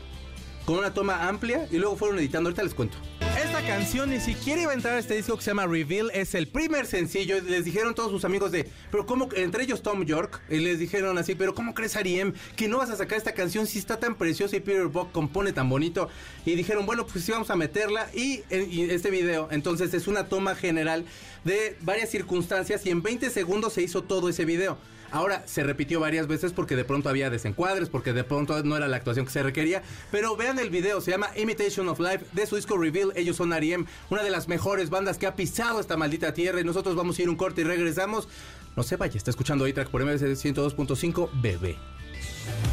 con 0.65 0.79
una 0.79 0.95
toma 0.95 1.27
amplia 1.27 1.67
y 1.73 1.79
luego 1.79 1.97
fueron 1.97 2.21
editando. 2.21 2.51
Ahorita 2.51 2.63
les 2.63 2.75
cuento. 2.75 2.97
Esta 3.37 3.67
canción 3.67 4.11
ni 4.11 4.21
siquiera 4.21 4.63
iba 4.63 4.71
a 4.71 4.75
entrar 4.75 4.95
a 4.95 4.99
este 4.99 5.17
disco 5.17 5.37
que 5.37 5.43
se 5.43 5.51
llama 5.51 5.67
Reveal. 5.67 6.11
Es 6.15 6.35
el 6.35 6.47
primer 6.47 6.87
sencillo. 6.87 7.41
Les 7.41 7.65
dijeron 7.65 7.95
todos 7.95 8.11
sus 8.11 8.25
amigos 8.25 8.53
de, 8.53 8.69
pero 8.91 9.07
cómo, 9.07 9.29
entre 9.35 9.65
ellos 9.65 9.83
Tom 9.83 10.05
York, 10.05 10.41
y 10.49 10.59
les 10.59 10.79
dijeron 10.79 11.19
así, 11.19 11.35
pero 11.35 11.55
¿cómo 11.55 11.75
crees, 11.75 11.97
Ariem, 11.97 12.33
que 12.57 12.69
no 12.69 12.79
vas 12.79 12.91
a 12.91 12.97
sacar 12.97 13.19
esta 13.19 13.33
canción 13.33 13.67
si 13.67 13.79
está 13.79 13.99
tan 13.99 14.15
preciosa 14.15 14.57
y 14.57 14.61
Peter 14.61 14.87
Buck 14.87 15.11
compone 15.11 15.53
tan 15.53 15.69
bonito? 15.69 16.09
Y 16.45 16.55
dijeron, 16.55 16.87
bueno, 16.87 17.07
pues 17.07 17.25
sí 17.25 17.33
vamos 17.33 17.51
a 17.51 17.57
meterla. 17.57 18.09
Y, 18.15 18.43
y 18.51 18.91
este 18.91 19.11
video, 19.11 19.49
entonces, 19.51 19.93
es 19.95 20.07
una 20.07 20.29
toma 20.29 20.55
general 20.55 21.05
de 21.43 21.77
varias 21.81 22.11
circunstancias 22.11 22.87
y 22.87 22.91
en 22.91 23.03
20 23.03 23.31
segundos 23.31 23.73
se 23.73 23.83
hizo 23.83 24.03
todo 24.05 24.29
ese 24.29 24.45
video. 24.45 24.79
Ahora 25.11 25.43
se 25.47 25.63
repitió 25.63 26.01
varias 26.01 26.27
veces 26.27 26.53
porque 26.53 26.77
de 26.77 26.85
pronto 26.85 27.09
había 27.09 27.31
desencuadres, 27.31 27.89
porque 27.89 28.13
de 28.13 28.25
pronto 28.25 28.63
no 28.63 28.77
era 28.77 28.89
la 28.89 28.97
actuación 28.97 29.27
que 29.27 29.33
se 29.33 29.43
requería. 29.43 29.83
Pero 30.11 30.37
vean 30.37 30.59
el 30.59 30.71
video, 30.71 31.01
se 31.01 31.11
llama 31.11 31.31
Imitation 31.37 31.89
of 31.89 32.01
Life 32.01 32.27
de 32.33 32.47
su 32.47 32.57
disco 32.57 32.77
Reveal. 32.77 33.13
Ellos 33.17 33.37
son 33.37 33.53
Ariem, 33.53 33.87
una 34.11 34.23
de 34.23 34.31
las 34.31 34.49
mejores 34.49 34.91
bandas 34.91 35.19
que 35.19 35.27
ha 35.27 35.37
pisado 35.37 35.81
esta 35.81 35.97
maldita 35.97 36.35
tierra. 36.35 36.61
Y 36.61 36.65
nosotros 36.65 36.97
vamos 36.97 37.19
a 37.19 37.23
ir 37.23 37.29
un 37.29 37.37
corte 37.37 37.61
y 37.61 37.65
regresamos. 37.65 38.29
No 38.77 38.83
se 38.83 38.97
vaya, 38.97 39.17
está 39.17 39.31
escuchando 39.31 39.65
A-Track 39.65 39.89
por 39.89 40.05
MBC 40.05 40.35
102.5 40.35 41.31
Bebé. 41.41 41.77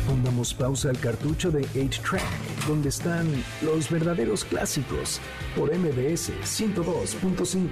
Pongamos 0.08 0.54
pausa 0.54 0.89
al 0.89 1.00
cartucho 1.00 1.52
de 1.52 1.62
8-Track, 1.70 2.67
donde 2.67 2.89
están 2.89 3.28
los 3.62 3.89
verdaderos 3.89 4.44
clásicos, 4.44 5.22
por 5.56 5.74
MBS 5.74 6.32
102.5. 6.44 7.70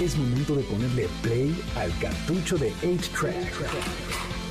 Es 0.00 0.16
momento 0.16 0.56
de 0.56 0.64
ponerle 0.64 1.08
play 1.22 1.54
al 1.76 1.96
cartucho 2.00 2.56
de 2.58 2.72
8-Track, 2.82 3.52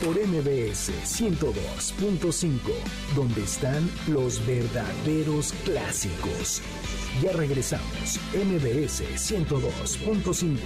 por 0.02 0.16
MBS 0.16 0.92
102.5, 1.04 2.60
donde 3.14 3.44
están 3.44 3.90
los 4.08 4.46
verdaderos 4.48 5.54
clásicos. 5.66 6.62
Ya 7.22 7.34
regresamos, 7.34 8.22
MBS 8.34 9.04
102.5. 9.18 10.58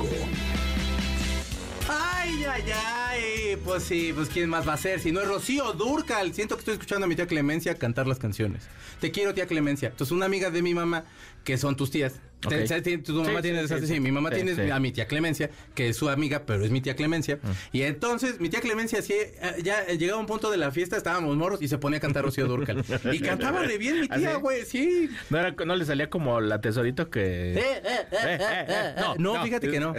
Ay, 1.89 2.43
ay, 2.45 2.63
ay. 2.71 3.57
Pues 3.63 3.83
sí, 3.83 4.11
pues 4.13 4.29
quién 4.29 4.49
más 4.49 4.67
va 4.67 4.73
a 4.73 4.77
ser. 4.77 4.99
Si 4.99 5.11
no 5.11 5.21
es 5.21 5.27
Rocío 5.27 5.73
Durcal. 5.73 6.33
Siento 6.33 6.55
que 6.55 6.59
estoy 6.59 6.73
escuchando 6.73 7.05
a 7.05 7.07
mi 7.07 7.15
tía 7.15 7.25
Clemencia 7.25 7.75
cantar 7.75 8.07
las 8.07 8.19
canciones. 8.19 8.63
Te 8.99 9.11
quiero, 9.11 9.33
tía 9.33 9.47
Clemencia. 9.47 9.89
Entonces, 9.89 10.11
una 10.11 10.25
amiga 10.25 10.49
de 10.51 10.61
mi 10.61 10.73
mamá, 10.73 11.05
que 11.47 11.57
son 11.57 11.77
tus 11.77 11.89
tías. 11.91 12.19
Te- 12.41 12.67
te- 12.81 12.97
tu 12.99 13.13
mamá 13.23 13.37
Sí, 13.37 13.43
tiene 13.43 13.59
sí, 13.59 13.65
esas- 13.65 13.79
sí, 13.79 13.87
sí, 13.87 13.93
sí. 13.95 13.99
mi 14.01 14.11
mamá 14.11 14.29
Sí, 14.29 14.35
tiene 14.35 14.53
sí. 14.53 14.69
a 14.69 14.79
mi 14.81 14.91
tía 14.91 15.07
Clemencia, 15.07 15.49
que 15.73 15.87
es 15.89 15.95
su 15.97 16.09
amiga, 16.09 16.43
pero 16.45 16.63
es 16.65 16.69
mi 16.71 16.81
tía 16.81 16.93
Clemencia. 16.95 17.37
Mm. 17.41 17.47
Y 17.77 17.81
entonces, 17.83 18.39
mi 18.41 18.49
tía 18.49 18.59
Clemencia, 18.59 19.01
sí, 19.01 19.13
eh, 19.13 19.33
ya 19.63 19.81
eh, 19.83 19.97
llegaba 19.97 20.19
un 20.19 20.25
punto 20.27 20.51
de 20.51 20.57
la 20.57 20.69
fiesta, 20.71 20.97
estábamos 20.97 21.35
morros 21.37 21.61
y 21.61 21.69
se 21.69 21.77
ponía 21.77 21.97
a 21.97 21.99
cantar 22.01 22.25
Rocío 22.25 22.45
Durcal. 22.47 22.83
y 23.13 23.19
cantaba 23.21 23.63
re 23.63 23.77
bien 23.77 24.01
mi 24.01 24.07
¿Ah, 24.11 24.17
tía, 24.17 24.35
güey, 24.35 24.65
sí. 24.65 25.09
No, 25.29 25.39
era- 25.39 25.55
no 25.65 25.75
le 25.77 25.85
salía 25.85 26.09
como 26.09 26.41
la 26.41 26.59
tesorito 26.59 27.09
que... 27.09 27.53
Eh, 27.53 27.59
eh, 27.59 27.81
eh, 27.83 28.07
eh, 28.11 28.65
eh. 28.67 28.93
No, 28.99 29.15
no. 29.35 29.43
fíjate 29.43 29.71
que 29.71 29.79
no. 29.79 29.95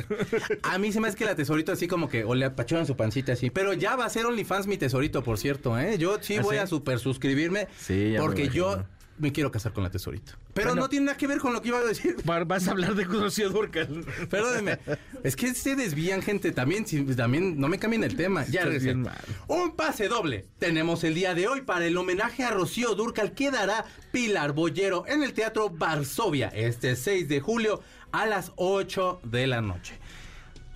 A 0.64 0.78
mí 0.78 0.92
se 0.92 1.00
me 1.00 1.08
hace 1.08 1.16
que 1.16 1.24
la 1.24 1.34
tesorito 1.34 1.72
así 1.72 1.88
como 1.88 2.08
que 2.10 2.24
o 2.24 2.34
le 2.34 2.44
apachurran 2.44 2.86
su 2.86 2.94
pancita 2.94 3.32
así. 3.32 3.48
Pero 3.50 3.72
ya 3.72 3.96
va 3.96 4.04
a 4.04 4.10
ser 4.10 4.26
OnlyFans 4.26 4.66
mi 4.66 4.76
tesorito, 4.76 5.24
por 5.24 5.38
cierto, 5.38 5.76
¿eh? 5.78 5.96
Yo 5.98 6.18
sí 6.20 6.36
¿Ah, 6.36 6.42
voy 6.42 6.58
a 6.58 6.66
super 6.68 6.98
suscribirme. 7.00 7.66
Sí, 7.78 8.12
ya 8.12 8.20
me 8.20 8.26
Porque 8.26 8.48
yo 8.48 8.74
imagino. 8.74 8.97
Me 9.18 9.32
quiero 9.32 9.50
casar 9.50 9.72
con 9.72 9.82
la 9.84 9.90
tesorito. 9.90 10.32
Pero 10.54 10.68
Bueno. 10.68 10.82
no 10.82 10.88
tiene 10.88 11.06
nada 11.06 11.18
que 11.18 11.26
ver 11.26 11.38
con 11.38 11.52
lo 11.52 11.60
que 11.62 11.68
iba 11.68 11.78
a 11.78 11.84
decir. 11.84 12.16
Va- 12.28 12.44
Vas 12.44 12.68
a 12.68 12.70
hablar 12.72 12.94
de 12.94 13.04
Rocío 13.04 13.48
Durcal. 13.50 14.04
Perdónenme. 14.30 14.78
Es 15.24 15.36
que 15.36 15.54
se 15.54 15.76
desvían, 15.76 16.22
gente. 16.22 16.52
También, 16.52 16.86
si- 16.86 17.04
también 17.16 17.58
no 17.60 17.68
me 17.68 17.78
cambien 17.78 18.04
el 18.04 18.16
tema. 18.16 18.44
Ya 18.46 18.64
mal. 18.94 19.18
Un 19.48 19.74
pase 19.76 20.08
doble. 20.08 20.46
Tenemos 20.58 21.04
el 21.04 21.14
día 21.14 21.34
de 21.34 21.48
hoy 21.48 21.62
para 21.62 21.86
el 21.86 21.96
homenaje 21.96 22.44
a 22.44 22.50
Rocío 22.50 22.94
Durcal 22.94 23.32
que 23.32 23.50
dará 23.50 23.84
Pilar 24.12 24.52
Bollero 24.52 25.04
en 25.06 25.22
el 25.22 25.32
Teatro 25.32 25.70
Varsovia 25.70 26.48
este 26.48 26.96
6 26.96 27.28
de 27.28 27.40
julio 27.40 27.82
a 28.12 28.26
las 28.26 28.52
8 28.56 29.20
de 29.24 29.46
la 29.46 29.60
noche. 29.60 29.98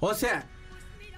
O 0.01 0.15
sea, 0.15 0.47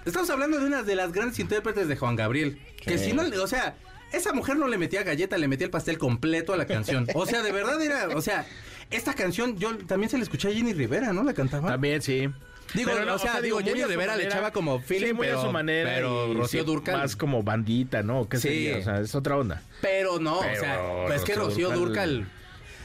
estamos 0.05 0.29
hablando 0.29 0.59
de 0.59 0.65
una 0.65 0.83
de 0.83 0.95
las 0.95 1.11
grandes 1.11 1.39
intérpretes 1.39 1.87
de 1.87 1.97
Juan 1.97 2.15
Gabriel. 2.15 2.59
Que 2.77 2.97
si 2.99 3.13
no, 3.13 3.23
o 3.41 3.47
sea, 3.47 3.75
esa 4.15 4.33
mujer 4.33 4.57
no 4.57 4.67
le 4.67 4.77
metía 4.77 5.03
galleta, 5.03 5.37
le 5.37 5.47
metía 5.47 5.65
el 5.65 5.71
pastel 5.71 5.97
completo 5.97 6.53
a 6.53 6.57
la 6.57 6.65
canción. 6.65 7.07
O 7.13 7.25
sea, 7.25 7.41
de 7.43 7.51
verdad 7.51 7.81
era, 7.81 8.09
o 8.15 8.21
sea, 8.21 8.45
Esta 8.91 9.13
canción 9.15 9.57
yo 9.57 9.75
también 9.79 10.11
se 10.11 10.17
la 10.17 10.23
escuché 10.23 10.47
a 10.49 10.51
Jenny 10.53 10.71
Rivera, 10.73 11.11
¿no? 11.11 11.23
La 11.23 11.33
cantaba. 11.33 11.69
También, 11.69 12.03
sí. 12.03 12.29
Digo, 12.75 12.91
o 13.11 13.17
sea, 13.17 13.41
digo, 13.41 13.57
Jenny 13.59 13.83
Rivera 13.83 14.15
le 14.15 14.25
echaba 14.25 14.51
como 14.51 14.79
feeling, 14.79 15.07
sí, 15.07 15.13
muy 15.13 15.25
pero- 15.25 15.39
a 15.39 15.43
su 15.45 15.51
manera. 15.51 15.89
pero 15.95 16.31
y 16.31 16.35
Rocío 16.35 16.61
sí, 16.63 16.67
Dúrcal- 16.67 16.97
Más 16.97 17.15
como 17.15 17.41
bandita, 17.41 18.03
¿no? 18.03 18.29
¿Qué 18.29 18.37
Sí. 18.37 18.43
sería? 18.47 18.77
O 18.77 18.81
sea, 18.83 18.99
es 18.99 19.15
otra 19.15 19.37
onda. 19.37 19.63
Pero 19.81 20.19
no, 20.19 20.37
o 20.39 20.43
sea, 20.43 20.79
pues 21.07 21.15
es 21.17 21.23
que 21.23 21.33
Rocío 21.35 21.71
Durcal. 21.71 22.27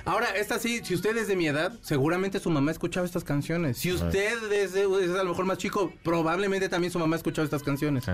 Ahora, 0.06 0.28
esta 0.34 0.58
sí, 0.58 0.80
si 0.84 0.94
usted 0.94 1.14
es 1.18 1.28
de 1.28 1.36
mi 1.36 1.46
edad, 1.48 1.72
seguramente 1.82 2.40
su 2.40 2.48
mamá 2.48 2.70
escuchaba 2.70 3.04
estas 3.04 3.22
canciones. 3.22 3.76
Si 3.76 3.92
usted 3.92 4.52
es, 4.52 4.72
de- 4.72 5.04
es 5.04 5.10
a 5.14 5.22
lo 5.22 5.30
mejor 5.30 5.44
más 5.44 5.58
chico, 5.58 5.92
probablemente 6.02 6.70
también 6.70 6.90
su 6.90 6.98
mamá 6.98 7.16
escuchaba 7.16 7.44
estas 7.44 7.62
canciones. 7.62 8.04
Sí. 8.06 8.12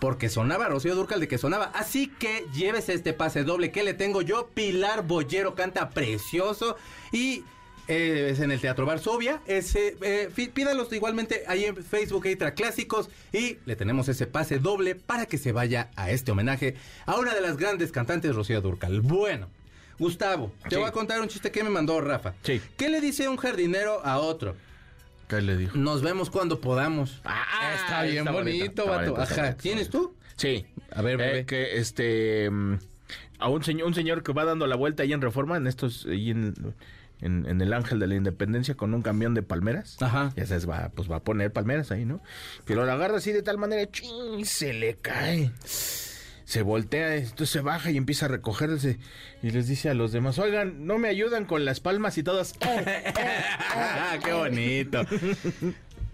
Porque 0.00 0.28
sonaba 0.28 0.68
Rocío 0.68 0.94
Durcal 0.94 1.20
de 1.20 1.28
que 1.28 1.38
sonaba. 1.38 1.70
Así 1.74 2.06
que 2.08 2.46
llévese 2.54 2.92
este 2.94 3.12
pase 3.12 3.42
doble 3.44 3.72
que 3.72 3.82
le 3.82 3.94
tengo 3.94 4.22
yo. 4.22 4.48
Pilar 4.54 5.04
Bollero 5.06 5.54
canta 5.54 5.90
precioso. 5.90 6.76
Y 7.10 7.42
eh, 7.88 8.28
es 8.32 8.40
en 8.40 8.52
el 8.52 8.60
Teatro 8.60 8.86
Varsovia. 8.86 9.40
Ese, 9.46 9.96
eh, 10.02 10.30
pídalos 10.54 10.92
igualmente 10.92 11.42
ahí 11.48 11.64
en 11.64 11.76
Facebook 11.82 12.26
Extra 12.26 12.54
Clásicos. 12.54 13.10
Y 13.32 13.56
le 13.64 13.74
tenemos 13.76 14.08
ese 14.08 14.26
pase 14.26 14.58
doble 14.58 14.94
para 14.94 15.26
que 15.26 15.36
se 15.38 15.50
vaya 15.52 15.90
a 15.96 16.10
este 16.10 16.30
homenaje 16.30 16.76
a 17.06 17.16
una 17.16 17.34
de 17.34 17.40
las 17.40 17.56
grandes 17.56 17.90
cantantes, 17.90 18.34
Rocío 18.36 18.60
Durcal. 18.60 19.00
Bueno, 19.00 19.48
Gustavo, 19.98 20.52
te 20.62 20.70
Sí. 20.70 20.76
voy 20.76 20.84
a 20.88 20.92
contar 20.92 21.20
un 21.20 21.26
chiste 21.28 21.50
que 21.50 21.64
me 21.64 21.70
mandó 21.70 22.00
Rafa. 22.00 22.34
Sí. 22.44 22.60
¿Qué 22.76 22.88
le 22.88 23.00
dice 23.00 23.28
un 23.28 23.36
jardinero 23.36 24.00
a 24.06 24.18
otro? 24.18 24.54
¿Qué 25.28 25.40
le 25.42 25.56
dijo? 25.56 25.76
Nos 25.76 26.02
vemos 26.02 26.30
cuando 26.30 26.60
podamos. 26.60 27.20
Ah, 27.24 27.74
está 27.76 28.02
bien 28.02 28.18
está 28.18 28.30
bonito, 28.32 28.58
bonito, 28.58 28.82
está 28.82 28.96
vato. 28.96 29.22
está 29.22 29.22
Ajá. 29.34 29.42
bonito, 29.42 29.62
¿Tienes 29.62 29.90
tú? 29.90 30.14
Sí. 30.36 30.66
A 30.92 31.02
ver, 31.02 31.20
Eh, 31.20 31.44
que 31.46 31.76
este. 31.78 32.48
mm, 32.50 32.74
A 33.40 33.48
un 33.48 33.62
señor, 33.62 33.86
un 33.88 33.94
señor 33.94 34.22
que 34.22 34.32
va 34.32 34.44
dando 34.44 34.66
la 34.66 34.74
vuelta 34.76 35.02
ahí 35.02 35.12
en 35.12 35.20
Reforma, 35.20 35.56
en 35.56 35.66
estos. 35.66 36.06
Ahí 36.06 36.30
en, 36.30 36.54
en, 37.20 37.46
en 37.46 37.60
el 37.60 37.72
Ángel 37.72 37.98
de 37.98 38.06
la 38.06 38.14
Independencia 38.14 38.74
con 38.74 38.94
un 38.94 39.02
camión 39.02 39.34
de 39.34 39.42
palmeras. 39.42 39.96
Ajá. 40.00 40.32
Ya 40.36 40.46
sabes, 40.46 40.68
va, 40.68 40.90
pues 40.94 41.10
va 41.10 41.16
a 41.16 41.20
poner 41.20 41.52
palmeras 41.52 41.90
ahí, 41.92 42.04
¿no? 42.04 42.20
Pero 42.64 42.84
la 42.86 42.94
agarra 42.94 43.18
así 43.18 43.32
de 43.32 43.42
tal 43.42 43.58
manera, 43.58 43.88
¡chin! 43.90 44.44
se 44.46 44.72
le 44.72 44.94
cae. 44.96 45.50
Se 46.48 46.62
voltea, 46.62 47.16
entonces 47.16 47.50
se 47.50 47.60
baja 47.60 47.90
y 47.90 47.98
empieza 47.98 48.24
a 48.24 48.28
recogerse 48.30 48.98
y 49.42 49.50
les 49.50 49.68
dice 49.68 49.90
a 49.90 49.94
los 49.94 50.12
demás, 50.12 50.38
oigan, 50.38 50.86
no 50.86 50.96
me 50.96 51.08
ayudan 51.08 51.44
con 51.44 51.66
las 51.66 51.78
palmas 51.78 52.16
y 52.16 52.22
todas. 52.22 52.54
Ah, 52.62 54.16
qué 54.24 54.32
bonito. 54.32 55.02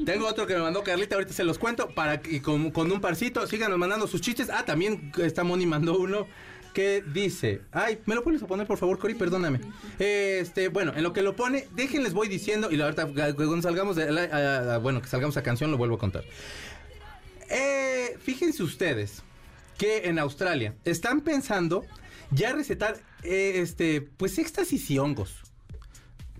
Tengo 0.04 0.26
otro 0.26 0.48
que 0.48 0.54
me 0.54 0.60
mandó 0.62 0.82
Carlita, 0.82 1.14
ahorita 1.14 1.32
se 1.32 1.44
los 1.44 1.56
cuento, 1.60 1.94
para 1.94 2.20
que- 2.20 2.32
y 2.32 2.40
con, 2.40 2.72
con 2.72 2.90
un 2.90 3.00
parcito, 3.00 3.46
síganos 3.46 3.78
mandando 3.78 4.08
sus 4.08 4.20
chistes. 4.22 4.50
Ah, 4.50 4.64
también 4.64 5.12
esta 5.18 5.44
Moni 5.44 5.66
mandó 5.66 5.96
uno 5.96 6.26
que 6.72 7.04
dice, 7.12 7.60
ay, 7.70 8.00
¿me 8.04 8.16
lo 8.16 8.24
puedes 8.24 8.42
a 8.42 8.48
poner 8.48 8.66
por 8.66 8.78
favor, 8.78 8.98
Cori? 8.98 9.14
Perdóname. 9.14 9.60
Este, 10.00 10.66
bueno, 10.66 10.92
en 10.96 11.04
lo 11.04 11.12
que 11.12 11.22
lo 11.22 11.36
pone, 11.36 11.68
déjenles 11.76 12.12
voy 12.12 12.26
diciendo, 12.26 12.72
y 12.72 12.76
la 12.76 12.86
verdad, 12.86 13.08
cuando 13.36 13.62
salgamos 13.62 13.94
de, 13.94 14.10
la- 14.10 14.24
a- 14.24 14.74
a- 14.74 14.78
bueno, 14.78 15.00
que 15.00 15.06
salgamos 15.06 15.36
a 15.36 15.44
canción, 15.44 15.70
lo 15.70 15.76
vuelvo 15.78 15.94
a 15.94 15.98
contar. 16.00 16.24
Eh, 17.48 18.18
fíjense 18.20 18.64
ustedes 18.64 19.22
que 19.78 20.08
en 20.08 20.18
Australia 20.18 20.74
están 20.84 21.20
pensando 21.20 21.84
ya 22.30 22.52
recetar, 22.52 22.96
eh, 23.22 23.54
este, 23.56 24.00
pues 24.02 24.38
éxtasis 24.38 24.90
y 24.90 24.98
hongos. 24.98 25.42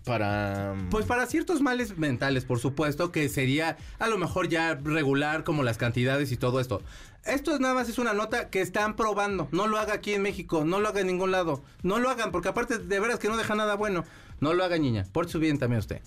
Para. 0.05 0.75
Pues 0.91 1.07
para 1.07 1.25
ciertos 1.27 1.63
males 1.63 1.97
mentales, 1.97 2.45
por 2.45 2.59
supuesto, 2.59 3.11
que 3.11 3.29
sería 3.31 3.79
a 3.99 4.07
lo 4.07 4.19
mejor 4.19 4.49
ya 4.49 4.75
regular 4.75 5.45
como 5.45 5.63
las 5.63 5.79
cantidades 5.79 6.31
y 6.31 6.37
todo 6.37 6.61
esto. 6.61 6.83
Esto 7.25 7.55
es 7.55 7.61
nada 7.61 7.73
más 7.73 7.89
es 7.89 7.99
una 7.99 8.13
nota 8.13 8.51
que 8.51 8.61
están 8.61 8.97
probando. 8.97 9.49
No 9.51 9.67
lo 9.67 9.79
haga 9.79 9.95
aquí 9.95 10.13
en 10.13 10.21
México, 10.21 10.63
no 10.67 10.79
lo 10.79 10.89
haga 10.89 11.01
en 11.01 11.07
ningún 11.07 11.31
lado. 11.31 11.65
No 11.83 11.99
lo 11.99 12.11
hagan, 12.11 12.33
porque 12.33 12.49
aparte 12.49 12.77
de 12.77 13.01
veras 13.01 13.19
que 13.19 13.29
no 13.29 13.39
deja 13.39 13.55
nada 13.55 13.77
bueno. 13.77 14.05
No 14.41 14.53
lo 14.53 14.63
haga, 14.63 14.77
niña. 14.77 15.07
Por 15.11 15.31
su 15.31 15.39
bien 15.39 15.59
también 15.59 15.79
usted. 15.79 16.03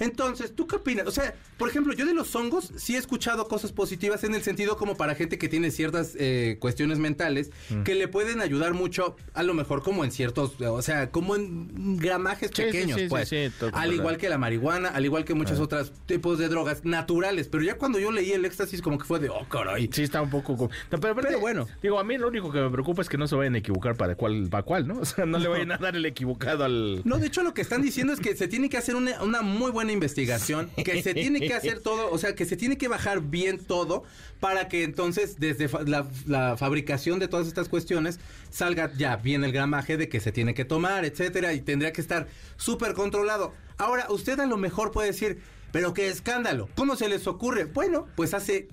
Entonces, 0.00 0.54
¿tú 0.54 0.66
qué 0.66 0.76
opinas? 0.76 1.06
O 1.06 1.10
sea, 1.10 1.34
por 1.56 1.68
ejemplo, 1.68 1.92
yo 1.94 2.06
de 2.06 2.14
los 2.14 2.34
hongos 2.34 2.72
sí 2.76 2.94
he 2.96 2.98
escuchado 2.98 3.46
cosas 3.48 3.72
positivas 3.72 4.24
en 4.24 4.34
el 4.34 4.42
sentido 4.42 4.76
como 4.76 4.96
para 4.96 5.14
gente 5.14 5.38
que 5.38 5.48
tiene 5.48 5.70
ciertas 5.70 6.14
eh, 6.18 6.56
cuestiones 6.60 6.98
mentales 6.98 7.50
que 7.84 7.94
le 7.94 8.08
pueden 8.08 8.40
ayudar 8.40 8.74
mucho, 8.74 9.16
a 9.34 9.42
lo 9.42 9.54
mejor 9.54 9.82
como 9.82 10.04
en 10.04 10.10
ciertos, 10.10 10.60
o 10.60 10.82
sea, 10.82 11.10
como 11.10 11.36
en 11.36 11.96
gramajes 11.96 12.50
Sí, 12.54 12.62
pequeños, 12.62 12.98
sí, 12.98 13.04
sí, 13.04 13.08
pues. 13.08 13.32
al 13.72 13.92
igual 13.92 14.16
que 14.16 14.28
la 14.28 14.38
marihuana, 14.38 14.88
al 14.90 15.04
igual 15.04 15.24
que 15.24 15.34
muchos 15.34 15.58
otros 15.60 15.92
tipos 16.06 16.38
de 16.38 16.48
drogas 16.48 16.84
naturales. 16.84 17.48
Pero 17.48 17.62
ya 17.64 17.76
cuando 17.78 17.98
yo 17.98 18.10
leí 18.10 18.32
el 18.32 18.44
éxtasis, 18.44 18.82
como 18.82 18.98
que 18.98 19.04
fue 19.04 19.18
de, 19.20 19.28
oh, 19.28 19.46
caray. 19.48 19.88
Sí, 19.92 20.02
está 20.02 20.22
un 20.22 20.30
poco. 20.30 20.56
co- 20.56 20.70
No, 20.90 21.00
pero, 21.00 21.12
aparte, 21.12 21.28
Pero 21.28 21.40
bueno. 21.40 21.66
Digo, 21.82 21.98
a 21.98 22.04
mí 22.04 22.18
lo 22.18 22.28
único 22.28 22.50
que 22.52 22.60
me 22.60 22.70
preocupa 22.70 23.02
es 23.02 23.08
que 23.08 23.16
no 23.18 23.26
se 23.26 23.36
vayan 23.36 23.54
a 23.54 23.58
equivocar 23.58 23.96
para 23.96 24.14
cuál, 24.16 24.48
para 24.50 24.62
cuál, 24.62 24.86
¿no? 24.86 24.98
O 25.04 25.04
sea, 25.06 25.26
no 25.26 25.38
le 25.38 25.48
vayan 25.48 25.72
a 25.72 25.78
dar 25.78 25.96
el 25.96 26.06
equivocado 26.06 26.64
al. 26.64 27.02
No, 27.04 27.18
de 27.18 27.26
hecho 27.26 27.42
lo 27.42 27.52
que 27.54 27.60
están 27.62 27.82
diciendo 27.82 28.12
es 28.12 28.20
que 28.20 28.34
se 28.36 28.48
tiene 28.48 28.68
que 28.68 28.76
hacer 28.78 28.96
una, 28.96 29.22
una 29.22 29.42
muy 29.42 29.70
buena 29.70 29.83
investigación, 29.92 30.70
que 30.84 31.02
se 31.02 31.14
tiene 31.14 31.40
que 31.40 31.54
hacer 31.54 31.80
todo, 31.80 32.10
o 32.10 32.18
sea, 32.18 32.34
que 32.34 32.44
se 32.44 32.56
tiene 32.56 32.78
que 32.78 32.88
bajar 32.88 33.20
bien 33.20 33.58
todo 33.58 34.04
para 34.40 34.68
que 34.68 34.84
entonces 34.84 35.38
desde 35.38 35.68
la, 35.86 36.56
fabricación 36.56 37.18
de 37.18 37.28
todas 37.28 37.46
estas 37.46 37.68
cuestiones 37.68 38.20
salga 38.50 38.92
ya 38.96 39.16
bien 39.16 39.44
el 39.44 39.52
gramaje 39.52 39.96
de 39.96 40.08
que 40.08 40.20
se 40.20 40.32
tiene 40.32 40.54
que 40.54 40.64
tomar, 40.64 41.04
etcétera, 41.04 41.52
y 41.52 41.60
tendría 41.60 41.92
que 41.92 42.00
estar 42.00 42.26
súper 42.56 42.94
controlado. 42.94 43.52
Ahora, 43.78 44.06
usted 44.10 44.38
a 44.40 44.46
lo 44.46 44.56
mejor 44.56 44.92
puede 44.92 45.08
decir, 45.08 45.40
pero 45.72 45.94
qué 45.94 46.08
escándalo, 46.08 46.68
¿cómo 46.74 46.96
se 46.96 47.08
les 47.08 47.26
ocurre? 47.26 47.64
Bueno, 47.64 48.06
pues 48.16 48.34
hace, 48.34 48.68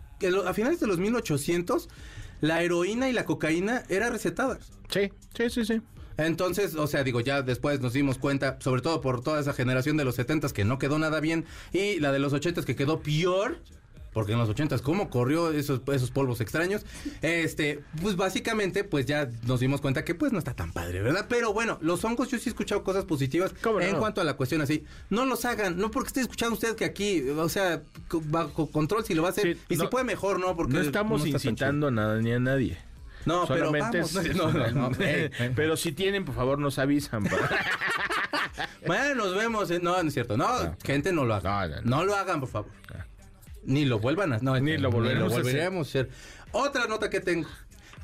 a 0.46 0.54
finales 0.54 0.80
de 0.80 0.88
los 0.88 1.00
1800, 1.00 1.90
la 2.42 2.62
heroína 2.62 3.10
y 3.10 3.14
la 3.14 3.26
cocaína 3.26 3.84
era 3.90 4.10
recetada. 4.10 4.60
Sí, 4.90 5.12
sí, 5.36 5.50
sí, 5.50 5.66
sí. 5.66 5.82
Entonces, 6.26 6.76
o 6.76 6.88
sea, 6.88 7.04
digo, 7.04 7.20
ya 7.22 7.42
después 7.42 7.80
nos 7.82 7.94
dimos 7.94 8.18
cuenta, 8.18 8.58
sobre 8.62 8.82
todo 8.82 9.02
por 9.02 9.22
toda 9.22 9.40
esa 9.40 9.54
generación 9.54 9.98
de 9.98 10.06
los 10.06 10.18
70s 10.18 10.52
que 10.52 10.66
no 10.66 10.80
quedó 10.80 11.00
nada 11.00 11.20
bien 11.20 11.46
y 11.74 12.00
la 12.00 12.12
de 12.12 12.20
los 12.20 12.34
80s 12.34 12.64
que 12.66 12.76
quedó 12.76 13.02
peor. 13.02 13.60
Porque 14.14 14.34
en 14.34 14.40
los 14.40 14.50
80s, 14.50 14.82
¿cómo 14.82 15.10
corrió 15.10 15.54
esos, 15.54 15.80
esos 15.88 16.12
polvos 16.12 16.42
extraños? 16.42 16.86
Este, 17.22 17.80
pues 18.02 18.18
básicamente, 18.18 18.84
pues 18.84 19.06
ya 19.06 19.30
nos 19.48 19.62
dimos 19.62 19.80
cuenta 19.80 20.04
que 20.04 20.14
pues 20.16 20.34
no 20.34 20.38
está 20.40 20.54
tan 20.54 20.74
padre, 20.74 21.02
¿verdad? 21.02 21.28
Pero 21.30 21.54
bueno, 21.54 21.78
los 21.82 22.04
hongos 22.04 22.28
yo 22.28 22.38
sí 22.38 22.50
he 22.50 22.52
escuchado 22.52 22.84
cosas 22.84 23.06
positivas 23.06 23.54
en 23.80 23.96
cuanto 23.96 24.20
a 24.20 24.26
la 24.26 24.34
cuestión 24.34 24.60
así. 24.60 24.84
No 25.10 25.26
los 25.26 25.46
hagan, 25.46 25.78
no 25.78 25.92
porque 25.92 26.08
esté 26.08 26.20
escuchando 26.20 26.56
usted 26.56 26.76
que 26.76 26.84
aquí, 26.84 27.22
o 27.30 27.48
sea, 27.48 27.84
bajo 28.26 28.70
control 28.70 29.06
si 29.06 29.14
lo 29.14 29.22
va 29.22 29.30
a 29.30 29.32
hacer. 29.32 29.54
Sí, 29.56 29.62
y 29.70 29.76
si 29.78 29.82
no- 29.84 29.90
puede 29.90 30.04
mejor, 30.04 30.42
¿no? 30.42 30.58
Porque 30.58 30.74
no 30.74 30.82
estamos 30.82 31.26
incitando 31.26 31.88
a 31.88 31.92
nada 31.92 32.20
ni 32.22 32.34
a 32.34 32.40
nadie. 32.40 32.78
No, 33.26 33.46
pero 33.48 33.68
Solamente 33.68 33.98
vamos. 34.02 34.16
es- 34.16 34.36
No, 34.36 34.52
no, 34.52 34.72
no, 34.90 34.92
ey, 35.04 35.30
ey. 35.40 35.52
Pero 35.56 35.78
si 35.78 35.92
tienen, 35.92 36.26
por 36.26 36.36
favor, 36.36 36.60
nos 36.60 36.80
avisan. 36.80 37.24
Bueno, 38.86 39.16
nos 39.26 39.36
vemos. 39.36 39.70
eh. 39.72 39.80
No, 39.82 40.02
no 40.02 40.08
es 40.08 40.14
cierto. 40.14 40.38
No, 40.38 40.76
gente, 40.84 41.12
no 41.12 41.26
lo 41.26 41.36
hagan. 41.36 41.84
No, 41.84 42.04
lo 42.04 42.16
hagan, 42.16 42.40
por 42.40 42.50
favor. 42.50 42.72
Ni 43.64 43.86
lo 43.86 44.00
vuelvan 44.00 44.34
a... 44.34 44.38
No, 44.40 44.60
Ni 44.60 44.78
lo 44.78 44.90
volveremos 44.90 45.32
hacer. 45.32 45.44
volveremos 45.44 45.88
a 45.88 45.90
hacer. 45.90 46.10
Otra 46.52 46.88
nota 46.88 47.10
que 47.10 47.20
tengo. 47.20 47.48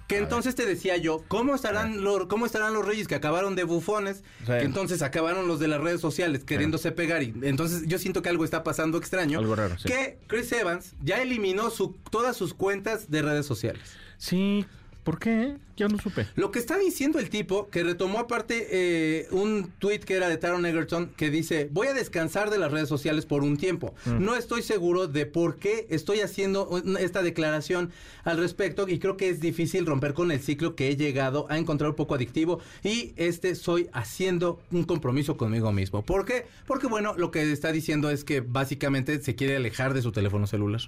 Que 0.08 0.20
entonces 0.20 0.56
te 0.56 0.66
decía 0.66 0.96
yo, 0.96 1.24
¿cómo 1.28 1.54
estarán, 1.54 2.02
los, 2.04 2.28
¿cómo 2.28 2.46
estarán 2.46 2.74
los 2.74 2.86
reyes 2.86 3.08
que 3.10 3.16
acabaron 3.16 3.56
de 3.56 3.64
bufones? 3.66 4.24
Sí. 4.40 4.46
Que 4.46 4.60
entonces 4.62 5.02
acabaron 5.02 5.48
los 5.50 5.60
de 5.60 5.68
las 5.68 5.82
redes 5.82 6.00
sociales 6.00 6.44
queriéndose 6.46 6.92
pegar. 6.94 7.24
Y 7.24 7.34
entonces 7.42 7.84
yo 7.88 7.98
siento 8.00 8.22
que 8.22 8.30
algo 8.30 8.46
está 8.46 8.64
pasando 8.64 8.98
extraño. 8.98 9.40
Algo 9.40 9.56
raro, 9.56 9.78
sí. 9.78 9.90
Que 9.90 10.18
Chris 10.28 10.50
Evans 10.54 10.94
ya 11.04 11.22
eliminó 11.22 11.72
su, 11.72 11.98
todas 12.10 12.38
sus 12.38 12.54
cuentas 12.54 13.12
de 13.12 13.22
redes 13.22 13.46
sociales. 13.46 13.82
Sí, 14.18 14.66
¿por 15.08 15.20
qué? 15.20 15.56
Yo 15.78 15.88
no 15.88 15.98
supe. 16.00 16.28
Lo 16.36 16.52
que 16.52 16.60
está 16.60 16.78
diciendo 16.78 17.18
el 17.18 17.30
tipo, 17.30 17.70
que 17.70 17.82
retomó 17.82 18.20
aparte 18.20 18.68
eh, 18.72 19.28
un 19.32 19.72
tweet 19.80 20.00
que 20.00 20.16
era 20.16 20.28
de 20.28 20.36
Taron 20.36 20.66
Egerton, 20.66 21.12
que 21.16 21.30
dice, 21.30 21.70
voy 21.72 21.88
a 21.88 21.94
descansar 21.94 22.50
de 22.50 22.58
las 22.58 22.74
redes 22.74 22.90
sociales 22.90 23.26
por 23.26 23.42
un 23.44 23.56
tiempo. 23.56 23.96
No 24.06 24.36
estoy 24.36 24.64
seguro 24.64 25.08
de 25.08 25.26
por 25.26 25.60
qué 25.60 25.88
estoy 25.90 26.20
haciendo 26.20 26.84
esta 27.00 27.22
declaración 27.22 27.92
al 28.26 28.38
respecto 28.38 28.86
y 28.90 29.00
creo 29.00 29.16
que 29.16 29.30
es 29.30 29.40
difícil 29.40 29.86
romper 29.86 30.14
con 30.14 30.30
el 30.30 30.42
ciclo 30.42 30.76
que 30.76 30.90
he 30.90 30.98
llegado 30.98 31.48
a 31.50 31.58
encontrar 31.58 31.92
un 31.92 31.96
poco 31.96 32.16
adictivo 32.16 32.60
y 32.84 33.14
este 33.16 33.56
soy 33.56 33.90
haciendo 33.94 34.60
un 34.72 34.84
compromiso 34.84 35.38
conmigo 35.38 35.72
mismo. 35.72 36.04
¿Por 36.04 36.26
qué? 36.26 36.48
Porque 36.66 36.88
bueno, 36.88 37.14
lo 37.16 37.32
que 37.32 37.50
está 37.50 37.72
diciendo 37.72 38.10
es 38.10 38.26
que 38.26 38.42
básicamente 38.42 39.22
se 39.22 39.36
quiere 39.36 39.56
alejar 39.56 39.94
de 39.94 40.02
su 40.02 40.12
teléfono 40.12 40.48
celular. 40.48 40.82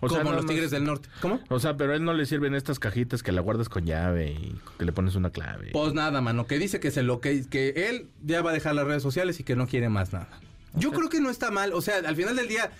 O 0.00 0.08
sea, 0.08 0.18
como 0.22 0.32
los 0.32 0.44
más- 0.44 0.50
Tigres 0.50 0.70
del 0.70 0.84
Norte. 0.84 1.08
¿Cómo? 1.20 1.40
O 1.48 1.60
sea, 1.60 1.76
pero 1.76 1.92
a 1.92 1.96
él 1.96 2.04
no 2.04 2.12
le 2.14 2.26
sirven 2.26 2.54
estas 2.54 2.78
cajitas 2.78 3.22
que 3.22 3.32
la 3.32 3.40
guardas 3.40 3.68
con 3.68 3.84
llave 3.84 4.32
y 4.32 4.54
que 4.78 4.84
le 4.84 4.92
pones 4.92 5.14
una 5.14 5.30
clave. 5.30 5.70
Pues 5.72 5.92
nada, 5.94 6.20
mano, 6.20 6.46
que 6.46 6.58
dice 6.58 6.80
que 6.80 6.90
se 6.90 7.02
lo 7.02 7.20
que, 7.20 7.46
que 7.48 7.88
él 7.90 8.08
ya 8.24 8.42
va 8.42 8.50
a 8.50 8.54
dejar 8.54 8.74
las 8.74 8.86
redes 8.86 9.02
sociales 9.02 9.38
y 9.40 9.44
que 9.44 9.56
no 9.56 9.66
quiere 9.66 9.88
más 9.88 10.12
nada. 10.12 10.28
Yo 10.74 10.92
creo 10.92 11.08
que 11.08 11.20
no 11.20 11.30
está 11.30 11.50
mal, 11.50 11.72
o 11.72 11.80
sea, 11.80 11.96
al 11.98 12.16
final 12.16 12.36
del 12.36 12.48
día 12.48 12.70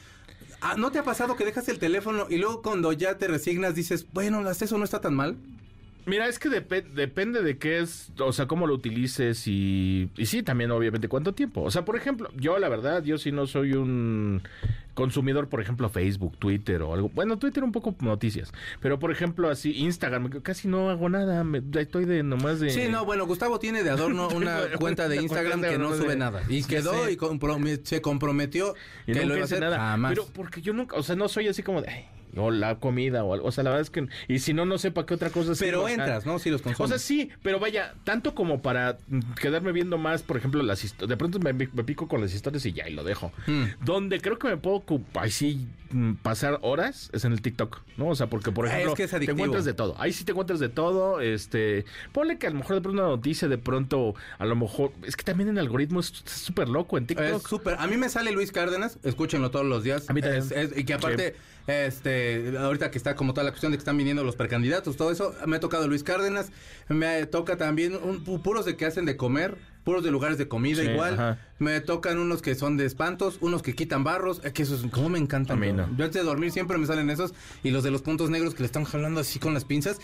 ah, 0.61 0.74
¿no 0.76 0.90
te 0.92 0.98
ha 0.98 1.02
pasado 1.04 1.37
que 1.37 1.44
dejas 1.44 1.68
el 1.68 1.78
teléfono 1.78 2.26
y 2.28 2.37
luego 2.38 2.62
cuando 2.62 2.92
ya 2.92 3.18
te 3.18 3.26
resignas 3.28 3.74
dices, 3.74 4.06
bueno, 4.12 4.48
eso 4.48 4.78
no 4.78 4.85
está 4.85 5.00
tan 5.00 5.14
mal? 5.14 5.37
Mira, 6.11 6.27
es 6.27 6.38
que 6.40 6.49
depe- 6.49 6.83
depende 6.92 7.42
de 7.42 7.57
qué 7.57 7.79
es, 7.79 8.11
o 8.18 8.33
sea, 8.33 8.46
cómo 8.46 8.66
lo 8.66 8.75
utilices 8.75 9.46
y, 9.46 10.11
y 10.16 10.27
sí, 10.27 10.42
también 10.42 10.70
obviamente 10.73 11.07
cuánto 11.09 11.33
tiempo. 11.35 11.62
O 11.62 11.70
sea, 11.70 11.85
por 11.85 11.96
ejemplo, 11.96 12.29
yo 12.37 12.59
la 12.59 12.68
verdad, 12.68 13.03
yo 13.05 13.16
sí 13.16 13.31
no 13.31 13.46
soy 13.46 13.75
un 13.75 14.42
consumidor, 14.94 15.49
por 15.49 15.61
ejemplo, 15.62 15.88
Facebook, 15.88 16.37
Twitter 16.38 16.83
o 16.83 16.92
algo. 16.94 17.09
Bueno, 17.11 17.38
Twitter 17.38 17.62
un 17.64 17.73
poco 17.73 17.94
noticias, 18.01 18.53
pero 18.81 18.99
por 18.99 19.11
ejemplo, 19.12 19.49
así 19.49 19.73
Instagram, 19.79 20.29
casi 20.42 20.66
no 20.68 20.90
hago 20.90 21.09
nada, 21.09 21.44
me, 21.44 21.62
estoy 21.81 22.05
de 22.05 22.23
nomás 22.23 22.59
de 22.61 22.70
Sí, 22.70 22.88
no, 22.90 23.05
bueno, 23.05 23.25
Gustavo 23.27 23.59
tiene 23.61 23.83
de 23.85 23.90
adorno 23.90 24.29
una 24.35 24.62
cuenta 24.79 25.09
de 25.09 25.23
Instagram 25.23 25.62
que 25.62 25.79
no 25.79 25.94
sube 25.96 26.16
nada. 26.16 26.42
Y 26.49 26.64
quedó 26.64 27.09
y 27.09 27.16
compromet- 27.16 27.85
se 27.85 28.03
comprometió 28.03 28.75
y 29.07 29.12
que 29.12 29.20
lo 29.20 29.27
iba 29.27 29.35
a 29.35 29.38
hice 29.46 29.55
hacer 29.55 29.61
nada. 29.61 29.79
jamás. 29.79 30.11
Pero 30.11 30.27
porque 30.35 30.61
yo 30.61 30.73
nunca, 30.73 30.96
o 30.96 31.03
sea, 31.03 31.14
no 31.16 31.29
soy 31.29 31.46
así 31.49 31.62
como 31.62 31.81
de 31.83 31.88
"Ay, 31.88 32.05
o 32.37 32.51
la 32.51 32.79
comida 32.79 33.25
o 33.25 33.35
algo, 33.35 33.47
o 33.47 33.53
sea, 33.53 33.64
la 33.64 33.71
verdad 33.71 33.83
es 33.83 33.90
que 33.90 34.07
y 34.29 34.38
si 34.38 34.53
no 34.55 34.64
no 34.66 34.79
sé 34.79 34.90
para 34.90 35.07
qué 35.07 35.14
otra 35.14 35.31
cosa 35.31 35.53
Pero 35.59 35.85
o 35.85 35.88
entras, 35.88 36.27
¿no? 36.27 36.38
Si 36.38 36.51
los 36.51 36.61
O 36.61 36.64
consumes. 36.64 36.90
sea, 36.90 36.99
sí, 36.99 37.31
pero 37.43 37.59
vaya, 37.59 37.95
tanto 38.05 38.35
como 38.35 38.62
para 38.62 38.99
mm, 39.09 39.21
quedarme 39.40 39.73
viendo 39.73 39.99
más, 39.99 40.23
por 40.23 40.37
ejemplo, 40.37 40.62
las 40.62 40.85
historias. 40.85 41.09
De 41.09 41.16
pronto 41.16 41.38
me, 41.38 41.53
me 41.53 41.85
pico 41.85 42.09
con 42.09 42.21
las 42.21 42.35
historias 42.35 42.64
y 42.66 42.73
ya, 42.73 42.88
y 42.88 42.95
lo 42.95 43.05
dejo. 43.05 43.33
Hmm. 43.47 43.64
Donde 43.85 44.21
creo 44.21 44.38
que 44.38 44.49
me 44.49 44.57
puedo 44.57 44.77
ocupar, 44.77 45.25
ahí 45.25 45.31
sí, 45.31 45.66
pasar 46.22 46.59
horas 46.62 47.11
es 47.12 47.24
en 47.24 47.33
el 47.33 47.42
TikTok, 47.42 47.81
¿no? 47.96 48.09
O 48.09 48.14
sea, 48.14 48.29
porque, 48.29 48.53
por 48.53 48.66
Ah, 48.66 48.70
ejemplo, 48.70 48.92
es 48.92 48.96
que 48.96 49.03
es 49.05 49.11
te 49.26 49.31
encuentras 49.31 49.64
de 49.64 49.74
todo. 49.74 49.94
Ahí 49.98 50.12
sí 50.12 50.24
te 50.24 50.33
encuentras 50.33 50.61
de 50.61 50.68
todo. 50.68 51.20
Este, 51.20 51.85
ponle 52.12 52.38
que 52.38 52.46
a 52.46 52.50
lo 52.50 52.57
mejor 52.57 52.76
de 52.76 52.83
pronto 52.83 53.03
una 53.03 53.09
noticia, 53.11 53.48
de 53.48 53.59
pronto, 53.59 54.14
a 54.38 54.46
lo 54.46 54.57
mejor. 54.57 54.92
Es 55.03 55.16
que 55.16 55.24
también 55.24 55.48
el 55.50 55.59
algoritmo 55.59 56.00
es 56.00 56.22
es 56.24 56.33
súper 56.33 56.68
loco 56.68 56.96
en 56.98 57.05
Es 57.05 57.09
TikTok. 57.09 57.48
súper. 57.48 57.76
A 57.79 57.87
mí 57.87 57.96
me 57.96 58.09
sale 58.09 58.31
Luis 58.33 58.53
Cárdenas, 58.53 58.98
escúchenlo 59.03 59.50
todos 59.50 59.66
los 59.66 59.83
días. 59.85 60.09
A 60.09 60.12
mí 60.12 60.20
también. 60.20 60.42
Es- 60.42 60.53
es- 60.53 60.76
y 60.79 60.85
que 60.85 60.94
aparte, 60.94 61.35
este, 61.66 62.57
ahorita 62.59 62.90
que 62.90 62.98
está 62.98 63.14
como 63.16 63.33
toda 63.35 63.44
la 63.44 63.50
cuestión 63.50 63.72
de 63.72 63.79
que 63.79 63.81
están 63.81 63.96
viniendo 63.96 64.24
los 64.24 64.37
precandidatos, 64.37 64.96
todo 64.96 65.11
eso, 65.11 65.35
me 65.46 65.57
ha 65.57 65.61
tocado 65.61 65.87
Luis 65.88 66.03
Cárdenas, 66.05 66.50
me 66.88 67.26
toca 67.26 67.57
también 67.57 67.94
un- 67.96 68.24
pu- 68.24 68.42
puros 68.42 68.64
de 68.64 68.76
que 68.76 68.87
hacen 68.87 69.05
de 69.07 69.16
comer, 69.16 69.57
puros 69.85 70.03
de 70.05 70.11
lugares 70.11 70.38
de 70.38 70.49
comida 70.49 70.83
Sí, 70.83 70.88
igual. 70.90 71.14
ajá. 71.14 71.38
Me 71.59 71.79
tocan 71.83 72.19
unos 72.19 72.40
que 72.40 72.55
son 72.55 72.79
de 72.79 72.87
espantos, 72.87 73.37
unos 73.43 73.61
que 73.62 73.75
quitan 73.75 74.03
barros, 74.03 74.40
eh, 74.45 74.53
que 74.53 74.62
eso 74.62 74.75
es, 74.75 74.90
como 74.90 75.11
me 75.11 75.19
encantan. 75.19 75.59
A 75.59 75.61
mí 75.61 75.66
yo. 75.66 75.75
no. 75.75 75.88
Yo 75.95 76.07
antes 76.07 76.14
de 76.14 76.23
dormir 76.23 76.51
siempre 76.53 76.79
me 76.79 76.87
salen 76.87 77.11
esos 77.11 77.35
y 77.62 77.71
los 77.71 77.85
de 77.85 77.90
los 77.90 78.01
puntos 78.01 78.31
negros 78.31 78.55
que 78.55 78.61
le 78.61 78.66
están 78.66 78.85
jalando 78.85 79.21
así 79.21 79.38
con 79.38 79.53
las 79.53 79.66
pinzas. 79.66 79.99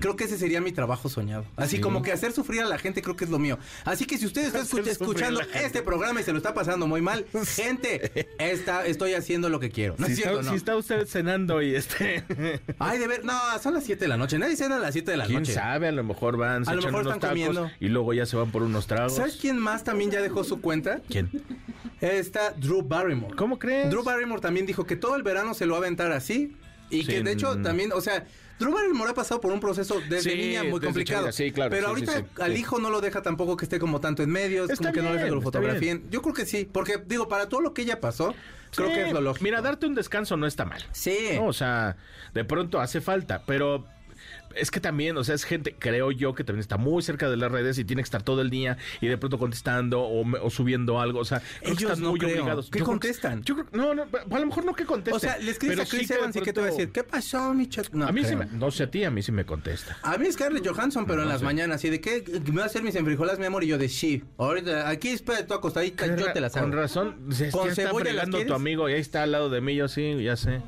Creo 0.00 0.16
que 0.16 0.24
ese 0.24 0.38
sería 0.38 0.62
mi 0.62 0.72
trabajo 0.72 1.10
soñado. 1.10 1.44
Así 1.56 1.76
Sí. 1.76 1.82
como 1.82 2.00
que 2.02 2.10
hacer 2.12 2.32
sufrir 2.32 2.62
a 2.62 2.66
la 2.66 2.78
gente 2.78 3.02
creo 3.02 3.16
que 3.16 3.24
es 3.26 3.30
lo 3.30 3.38
mío. 3.38 3.58
Así 3.84 4.06
que 4.06 4.16
si 4.16 4.24
usted 4.24 4.46
está 4.46 4.60
escucha- 4.60 4.90
escuchando 4.92 5.40
este 5.54 5.82
programa 5.82 6.20
y 6.20 6.24
se 6.24 6.32
lo 6.32 6.38
está 6.38 6.54
pasando 6.54 6.86
muy 6.86 7.02
mal, 7.02 7.26
gente, 7.54 8.26
está, 8.38 8.86
estoy 8.86 9.12
haciendo 9.12 9.50
lo 9.50 9.60
que 9.60 9.70
quiero. 9.70 9.96
No 9.98 10.06
si, 10.06 10.12
es 10.12 10.18
cierto, 10.20 10.38
está, 10.40 10.44
no. 10.46 10.50
si 10.52 10.56
está 10.56 10.76
usted 10.76 11.06
cenando 11.06 11.60
y 11.60 11.74
este. 11.74 12.24
Ay, 12.78 12.98
de 12.98 13.06
ver, 13.08 13.26
no, 13.26 13.34
son 13.62 13.74
las 13.74 13.84
7 13.84 14.04
de 14.04 14.08
la 14.08 14.16
noche. 14.16 14.38
Nadie 14.38 14.56
cena 14.56 14.76
a 14.76 14.80
las 14.80 14.94
7 14.94 15.10
de 15.10 15.16
la 15.18 15.26
¿Quién 15.26 15.40
noche. 15.40 15.52
sabe? 15.52 15.88
A 15.88 15.92
lo 15.92 16.02
mejor 16.02 16.38
van, 16.38 16.64
se 16.64 16.70
A 16.70 16.74
lo 16.74 16.80
mejor 16.82 17.02
están 17.02 17.20
tacos 17.20 17.28
comiendo. 17.36 17.70
y 17.78 17.88
luego 17.88 18.14
ya 18.14 18.24
se 18.24 18.36
van 18.36 18.50
por 18.50 18.62
unos 18.62 18.86
tragos. 18.86 19.13
¿Sabes 19.14 19.36
quién 19.40 19.58
más 19.58 19.84
también 19.84 20.10
ya 20.10 20.20
dejó 20.20 20.44
su 20.44 20.60
cuenta? 20.60 21.00
¿Quién? 21.08 21.30
Está 22.00 22.50
Drew 22.52 22.82
Barrymore. 22.82 23.34
¿Cómo 23.36 23.58
crees? 23.58 23.90
Drew 23.90 24.02
Barrymore 24.02 24.40
también 24.40 24.66
dijo 24.66 24.84
que 24.84 24.96
todo 24.96 25.16
el 25.16 25.22
verano 25.22 25.54
se 25.54 25.66
lo 25.66 25.72
va 25.72 25.78
a 25.78 25.82
aventar 25.82 26.12
así. 26.12 26.56
Y 26.90 27.06
que 27.06 27.22
de 27.22 27.32
hecho 27.32 27.56
mm. 27.56 27.62
también, 27.62 27.92
o 27.92 28.00
sea, 28.00 28.26
Drew 28.58 28.72
Barrymore 28.72 29.10
ha 29.10 29.14
pasado 29.14 29.40
por 29.40 29.52
un 29.52 29.60
proceso 29.60 30.00
desde 30.08 30.30
Sí, 30.30 30.36
niña 30.36 30.62
muy 30.62 30.72
desde 30.74 30.86
complicado. 30.86 31.32
sí, 31.32 31.50
claro, 31.50 31.70
Pero 31.70 31.88
ahorita 31.88 32.18
sí, 32.18 32.24
al 32.40 32.52
sí. 32.52 32.60
hijo 32.60 32.78
no 32.78 32.90
lo 32.90 33.00
deja 33.00 33.22
tampoco 33.22 33.56
que 33.56 33.64
esté 33.64 33.78
como 33.78 34.00
tanto 34.00 34.22
en 34.22 34.30
medios, 34.30 34.70
Está 34.70 34.84
como 34.84 34.92
que 34.92 35.02
no 35.02 35.12
deja 35.12 35.24
que 35.24 35.30
lo 35.30 35.40
fotografíen. 35.40 36.04
Yo 36.10 36.22
creo 36.22 36.34
que 36.34 36.46
sí, 36.46 36.68
porque 36.70 37.02
digo, 37.04 37.28
para 37.28 37.48
todo 37.48 37.60
lo 37.60 37.74
que 37.74 37.82
ella 37.82 38.00
pasó, 38.00 38.34
creo 38.74 38.88
que 38.88 39.06
es 39.06 39.12
lo 39.12 39.20
lógico. 39.20 39.44
Mira, 39.44 39.60
darte 39.60 39.86
un 39.86 39.94
descanso 39.94 40.36
no 40.36 40.46
está 40.46 40.64
mal. 40.64 40.84
Sí. 40.92 41.30
No, 41.34 41.46
o 41.46 41.52
sea, 41.52 41.96
de 42.32 42.44
pronto 42.44 42.80
hace 42.80 43.00
falta, 43.00 43.42
pero 43.44 43.86
es 44.56 44.70
que 44.70 44.80
también, 44.80 45.16
o 45.16 45.24
sea, 45.24 45.34
es 45.34 45.44
gente, 45.44 45.74
creo 45.78 46.10
yo, 46.10 46.34
que 46.34 46.44
también 46.44 46.60
está 46.60 46.76
muy 46.76 47.02
cerca 47.02 47.28
de 47.28 47.36
las 47.36 47.50
redes 47.50 47.78
y 47.78 47.84
tiene 47.84 48.02
que 48.02 48.06
estar 48.06 48.22
todo 48.22 48.40
el 48.40 48.50
día 48.50 48.76
y 49.00 49.06
de 49.08 49.18
pronto 49.18 49.38
contestando 49.38 50.02
o, 50.02 50.50
subiendo 50.50 51.00
algo. 51.00 51.18
O 51.20 51.24
sea, 51.24 51.40
creo 51.40 51.60
que 51.62 51.70
Ellos 51.70 51.82
están 51.92 52.02
no 52.02 52.10
muy 52.10 52.18
creo. 52.20 52.32
obligados. 52.42 52.70
¿Qué 52.70 52.78
Yo 52.78 52.84
creo 52.84 52.98
que- 53.00 53.06
contestan? 53.08 53.42
yo 53.42 53.54
creo, 53.54 53.66
no, 53.72 53.94
no, 53.94 54.02
a 54.30 54.38
lo 54.38 54.46
mejor 54.46 54.64
no 54.64 54.74
que 54.74 54.84
contesten. 54.84 55.14
O 55.16 55.18
sea, 55.18 55.38
le 55.38 55.50
escribes 55.50 55.80
a 55.80 55.84
Chris 55.86 56.02
sí 56.02 56.08
que 56.08 56.14
Evans 56.14 56.36
y 56.36 56.40
¿qué 56.40 56.52
te 56.52 56.60
va 56.60 56.66
a 56.66 56.70
decir? 56.70 56.90
¿Qué 56.92 57.04
pasó, 57.04 57.52
mi 57.54 57.68
chat? 57.68 57.88
No 57.92 58.06
a 58.06 58.12
mí 58.12 58.24
sí 58.24 58.36
me, 58.36 58.46
no 58.46 58.70
sé 58.70 58.84
a 58.84 58.90
ti, 58.90 59.04
a 59.04 59.10
mí 59.10 59.22
sí 59.22 59.32
me 59.32 59.44
contesta. 59.44 59.96
A 60.02 60.16
mí 60.18 60.26
es 60.26 60.34
Scarlett 60.34 60.66
Johansson, 60.66 61.06
pero 61.06 61.22
en 61.22 61.28
las 61.28 61.40
sé. 61.40 61.44
mañanas, 61.44 61.84
¿y 61.84 61.90
de 61.90 62.00
qué? 62.00 62.24
¿Me 62.50 62.56
va 62.58 62.62
a 62.64 62.66
hacer 62.66 62.82
mis 62.82 62.94
enfrijolas, 62.94 63.38
mi 63.38 63.46
amor? 63.46 63.64
Y 63.64 63.68
yo 63.68 63.78
de 63.78 63.88
sí. 63.88 64.22
Ahorita, 64.38 64.88
aquí 64.88 65.08
espera 65.08 65.46
tú 65.46 65.54
acostadita, 65.54 66.06
yo 66.16 66.32
te 66.32 66.40
las 66.40 66.52
Con 66.52 66.64
hago. 66.64 66.72
razón, 66.72 67.16
se 67.32 67.50
¿Con 67.50 67.68
está 67.70 67.92
fregando 67.94 68.44
tu 68.44 68.54
amigo 68.54 68.88
y 68.88 68.94
ahí 68.94 69.00
está 69.00 69.22
al 69.22 69.32
lado 69.32 69.50
de 69.50 69.60
mí, 69.60 69.74
yo 69.74 69.88
sí, 69.88 70.22
ya 70.22 70.36
sé. 70.36 70.60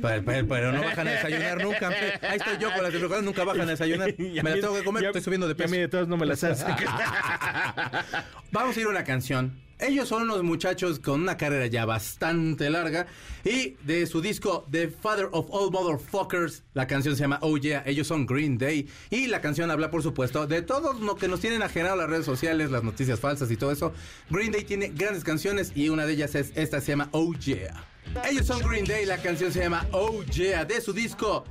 Pero, 0.00 0.24
pero- 0.24 0.48
pero 0.48 0.72
no 0.72 0.82
bajan 0.82 1.08
a 1.08 1.10
desayunar 1.12 1.62
nunca. 1.62 1.88
Ahí 1.88 2.36
estoy 2.38 2.58
yo 2.60 2.72
con 2.72 2.82
las 2.82 2.92
enfrijolas, 2.98 3.24
nunca 3.24 3.44
bajan 3.44 3.62
a 3.68 3.70
desayunar. 3.72 4.14
Me 4.18 4.42
mí- 4.42 4.60
tengo 4.60 4.74
que 4.74 4.84
comer, 4.84 5.02
y 5.02 5.06
a- 5.06 5.08
estoy 5.10 5.22
subiendo 5.22 5.48
de 5.48 5.54
y 5.58 5.62
A 5.62 5.66
mí 5.66 5.70
peso. 5.72 5.80
de 5.80 5.88
todas 5.88 6.08
no 6.08 6.16
me 6.16 6.26
las 6.26 6.44
hace. 6.44 6.64
Vamos 8.52 8.76
a 8.76 8.80
ir 8.80 8.86
a 8.86 8.90
una 8.90 9.04
canción. 9.04 9.60
Ellos 9.80 10.08
son 10.08 10.22
unos 10.24 10.42
muchachos 10.42 10.98
con 10.98 11.20
una 11.22 11.36
carrera 11.36 11.66
ya 11.66 11.84
bastante 11.84 12.68
larga. 12.68 13.06
Y 13.44 13.76
de 13.84 14.06
su 14.08 14.20
disco 14.20 14.66
The 14.72 14.88
Father 14.88 15.28
of 15.30 15.46
All 15.50 15.70
Motherfuckers, 15.70 16.64
la 16.74 16.88
canción 16.88 17.14
se 17.14 17.20
llama 17.22 17.38
Oh 17.42 17.56
Yeah. 17.58 17.84
Ellos 17.86 18.08
son 18.08 18.26
Green 18.26 18.58
Day. 18.58 18.88
Y 19.10 19.28
la 19.28 19.40
canción 19.40 19.70
habla, 19.70 19.90
por 19.92 20.02
supuesto, 20.02 20.48
de 20.48 20.62
todo 20.62 20.94
lo 20.94 21.14
que 21.14 21.28
nos 21.28 21.38
tienen 21.40 21.62
ajenado 21.62 21.94
las 21.94 22.10
redes 22.10 22.24
sociales, 22.26 22.72
las 22.72 22.82
noticias 22.82 23.20
falsas 23.20 23.52
y 23.52 23.56
todo 23.56 23.70
eso. 23.70 23.92
Green 24.30 24.50
Day 24.50 24.64
tiene 24.64 24.88
grandes 24.88 25.22
canciones 25.22 25.70
y 25.76 25.90
una 25.90 26.06
de 26.06 26.14
ellas 26.14 26.34
es 26.34 26.52
esta, 26.56 26.80
se 26.80 26.88
llama 26.92 27.08
Oh 27.12 27.32
Yeah. 27.34 27.84
Ellos 28.28 28.46
son 28.46 28.60
Green 28.66 28.84
Day, 28.86 29.04
la 29.06 29.18
canción 29.18 29.52
se 29.52 29.60
llama 29.60 29.86
Oh 29.92 30.24
Yeah, 30.24 30.64
de 30.64 30.80
su 30.80 30.92
disco 30.92 31.44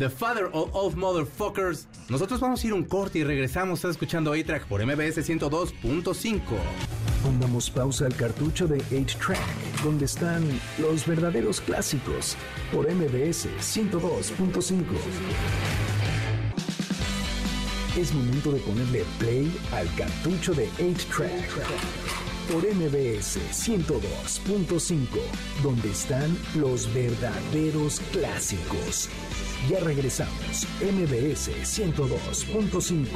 The 0.00 0.08
Father 0.08 0.46
of 0.54 0.74
All 0.74 0.90
Motherfuckers. 0.96 1.86
Nosotros 2.08 2.40
vamos 2.40 2.64
a 2.64 2.66
ir 2.66 2.72
un 2.72 2.84
corte 2.84 3.18
y 3.18 3.24
regresamos. 3.24 3.80
Estás 3.80 3.90
escuchando 3.90 4.32
A-Track 4.32 4.64
por 4.66 4.82
MBS 4.82 5.18
102.5. 5.18 6.40
Pongamos 7.22 7.68
pausa 7.68 8.06
al 8.06 8.16
cartucho 8.16 8.66
de 8.66 8.78
8-Track, 8.78 9.82
donde 9.84 10.06
están 10.06 10.42
los 10.78 11.06
verdaderos 11.06 11.60
clásicos, 11.60 12.34
por 12.72 12.90
MBS 12.90 13.48
102.5. 13.60 14.84
Es 17.98 18.14
momento 18.14 18.52
de 18.52 18.60
ponerle 18.60 19.04
play 19.18 19.54
al 19.72 19.94
cartucho 19.96 20.54
de 20.54 20.66
8-Track, 20.78 21.46
por 22.50 22.62
MBS 22.62 23.38
102.5, 23.52 25.06
donde 25.62 25.90
están 25.90 26.38
los 26.54 26.90
verdaderos 26.94 28.00
clásicos. 28.12 29.10
Ya 29.68 29.78
regresamos, 29.80 30.66
MBS 30.80 31.50
102.5. 31.64 33.06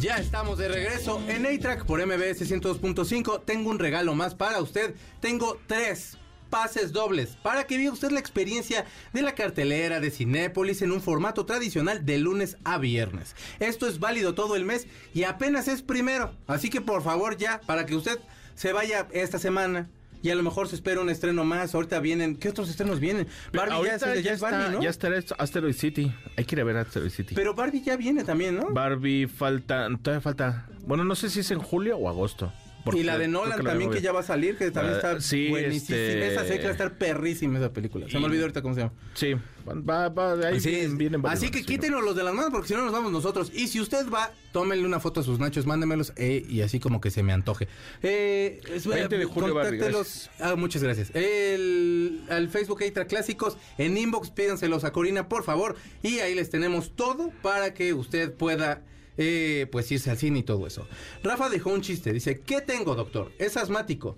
Ya 0.00 0.16
estamos 0.16 0.58
de 0.58 0.68
regreso 0.68 1.22
en 1.28 1.46
A-Track 1.46 1.84
por 1.84 2.04
MBS 2.04 2.50
102.5. 2.50 3.42
Tengo 3.44 3.70
un 3.70 3.78
regalo 3.78 4.14
más 4.14 4.34
para 4.34 4.60
usted. 4.60 4.94
Tengo 5.20 5.60
tres 5.66 6.16
pases 6.50 6.92
dobles 6.92 7.36
para 7.42 7.64
que 7.66 7.76
viva 7.76 7.92
usted 7.92 8.10
la 8.10 8.20
experiencia 8.20 8.84
de 9.12 9.22
la 9.22 9.34
cartelera 9.34 10.00
de 10.00 10.10
Cinépolis 10.10 10.82
en 10.82 10.92
un 10.92 11.02
formato 11.02 11.46
tradicional 11.46 12.04
de 12.06 12.18
lunes 12.18 12.56
a 12.64 12.78
viernes. 12.78 13.36
Esto 13.60 13.86
es 13.86 13.98
válido 14.00 14.34
todo 14.34 14.56
el 14.56 14.64
mes 14.64 14.86
y 15.12 15.24
apenas 15.24 15.68
es 15.68 15.82
primero. 15.82 16.34
Así 16.46 16.70
que 16.70 16.80
por 16.80 17.02
favor 17.02 17.36
ya, 17.36 17.60
para 17.60 17.86
que 17.86 17.96
usted 17.96 18.18
se 18.54 18.72
vaya 18.72 19.08
esta 19.12 19.38
semana. 19.38 19.90
Y 20.24 20.30
a 20.30 20.34
lo 20.34 20.42
mejor 20.42 20.68
se 20.68 20.74
espera 20.74 21.00
un 21.02 21.10
estreno 21.10 21.44
más. 21.44 21.74
Ahorita 21.74 22.00
vienen. 22.00 22.34
¿Qué 22.36 22.48
otros 22.48 22.70
estrenos 22.70 22.98
vienen? 22.98 23.28
Barbie 23.52 23.86
ya, 23.86 23.94
es- 23.94 24.22
ya 24.24 24.32
es 24.32 24.40
Barbie, 24.40 24.58
está, 24.58 24.72
¿no? 24.72 24.82
ya 24.82 24.88
estará 24.90 25.18
esto- 25.18 25.36
Asteroid 25.38 25.74
City. 25.74 26.12
Hay 26.36 26.44
que 26.46 26.54
ir 26.56 26.60
a 26.62 26.64
ver 26.64 26.78
Asteroid 26.78 27.10
City. 27.10 27.34
Pero 27.34 27.54
Barbie 27.54 27.82
ya 27.82 27.96
viene 27.96 28.24
también, 28.24 28.56
¿no? 28.56 28.70
Barbie 28.70 29.26
falta, 29.28 29.86
todavía 30.02 30.22
falta. 30.22 30.66
Bueno, 30.86 31.04
no 31.04 31.14
sé 31.14 31.28
si 31.28 31.40
es 31.40 31.50
en 31.50 31.58
julio 31.58 31.98
o 31.98 32.08
agosto. 32.08 32.50
Porque 32.84 33.00
y 33.00 33.04
la 33.04 33.18
de 33.18 33.28
Nolan 33.28 33.58
la 33.64 33.70
también 33.70 33.90
que 33.90 34.00
ya 34.00 34.12
va 34.12 34.20
a 34.20 34.24
salir, 34.24 34.56
que 34.56 34.70
también 34.70 34.94
Ah, 34.94 34.96
está 35.12 35.20
sí, 35.20 35.48
buenísima. 35.48 35.96
este- 35.98 36.32
Esa 36.32 36.44
sé 36.44 36.56
que 36.58 36.62
va 36.64 36.68
a 36.68 36.72
estar 36.72 36.98
perrísima 36.98 37.58
esa 37.58 37.72
película. 37.72 38.08
Se 38.08 38.16
Y- 38.16 38.20
me 38.20 38.26
olvidó 38.26 38.42
ahorita 38.42 38.62
cómo 38.62 38.74
se 38.74 38.80
llama. 38.82 38.92
Sí, 39.14 39.34
va, 39.66 40.08
va, 40.10 40.36
de 40.36 40.46
ahí 40.46 40.60
Sí, 40.60 40.86
vienen, 40.94 41.24
así 41.26 41.50
que 41.50 41.64
quítenos 41.64 42.04
los 42.04 42.14
de 42.14 42.22
las 42.22 42.34
manos 42.34 42.50
porque 42.52 42.68
si 42.68 42.74
no 42.74 42.84
nos 42.84 42.92
vamos 42.92 43.10
nosotros. 43.12 43.50
Y 43.54 43.68
si 43.68 43.80
usted 43.80 44.06
va, 44.10 44.30
tómenle 44.52 44.84
una 44.86 45.00
foto 45.00 45.20
a 45.20 45.22
sus 45.22 45.38
nachos, 45.38 45.66
mándemelos 45.66 46.12
eh, 46.16 46.44
y 46.48 46.60
así 46.60 46.78
como 46.80 47.00
que 47.00 47.10
se 47.10 47.22
me 47.22 47.32
antoje. 47.32 47.68
Eh, 48.02 48.60
es- 48.72 48.86
20 48.86 49.16
de 49.18 49.24
julio, 49.24 49.54
contáctelos- 49.54 50.28
Ah, 50.40 50.54
muchas 50.56 50.82
gracias. 50.82 51.10
El, 51.14 52.22
al 52.28 52.48
Facebook 52.48 52.82
Extra 52.82 53.06
Clásicos, 53.06 53.56
en 53.78 53.96
inbox 53.96 54.30
pídanselos 54.30 54.84
a 54.84 54.92
Corina, 54.92 55.28
por 55.28 55.44
favor. 55.44 55.76
Y 56.02 56.18
ahí 56.18 56.34
les 56.34 56.50
tenemos 56.50 56.94
todo 56.94 57.32
para 57.42 57.74
que 57.74 57.94
usted 57.94 58.32
pueda 58.32 58.82
eh, 59.16 59.66
pues 59.70 59.90
irse 59.92 60.10
al 60.10 60.18
cine 60.18 60.40
y 60.40 60.42
todo 60.42 60.66
eso. 60.66 60.86
Rafa 61.22 61.48
dejó 61.48 61.70
un 61.70 61.80
chiste, 61.82 62.12
dice, 62.12 62.40
¿qué 62.40 62.60
tengo, 62.60 62.94
doctor? 62.94 63.32
¿Es 63.38 63.56
asmático? 63.56 64.16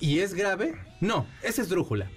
¿Y 0.00 0.18
es 0.18 0.34
grave? 0.34 0.74
No, 1.00 1.24
es 1.42 1.68
drújula. 1.68 2.10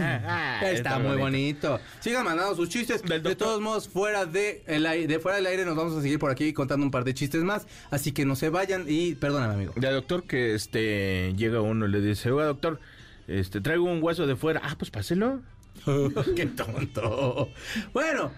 Ah, 0.00 0.60
Está, 0.72 0.98
muy 0.98 1.18
bonito. 1.18 1.78
Sigan 2.00 2.24
mandando 2.24 2.56
sus 2.56 2.70
chistes. 2.70 3.02
Del 3.02 3.22
De 3.22 3.36
todos 3.36 3.60
modos, 3.60 3.86
fuera 3.86 4.24
de, 4.24 4.62
el 4.66 4.86
ai- 4.86 5.06
de 5.06 5.18
fuera 5.18 5.36
del 5.36 5.44
aire 5.46 5.66
nos 5.66 5.76
vamos 5.76 5.94
a 5.94 6.00
seguir 6.00 6.18
por 6.18 6.30
aquí 6.30 6.54
contando 6.54 6.86
un 6.86 6.90
par 6.90 7.04
de 7.04 7.12
chistes 7.12 7.42
más. 7.42 7.66
Así 7.90 8.12
que 8.12 8.24
no 8.24 8.34
se 8.34 8.48
vayan 8.48 8.86
y 8.88 9.14
perdóname, 9.14 9.52
amigo. 9.54 9.74
Ya, 9.76 9.90
doctor, 9.92 10.22
que 10.24 10.54
este 10.54 11.34
llega 11.36 11.60
uno 11.60 11.86
y 11.86 11.90
le 11.90 12.00
dice, 12.00 12.30
oiga, 12.30 12.46
doctor, 12.46 12.80
este 13.28 13.60
traigo 13.60 13.84
un 13.84 14.02
hueso 14.02 14.26
de 14.26 14.34
fuera. 14.34 14.62
Ah, 14.64 14.74
pues 14.78 14.90
páselo. 14.90 15.42
Qué 16.34 16.46
tonto. 16.46 17.50
Bueno, 17.92 18.32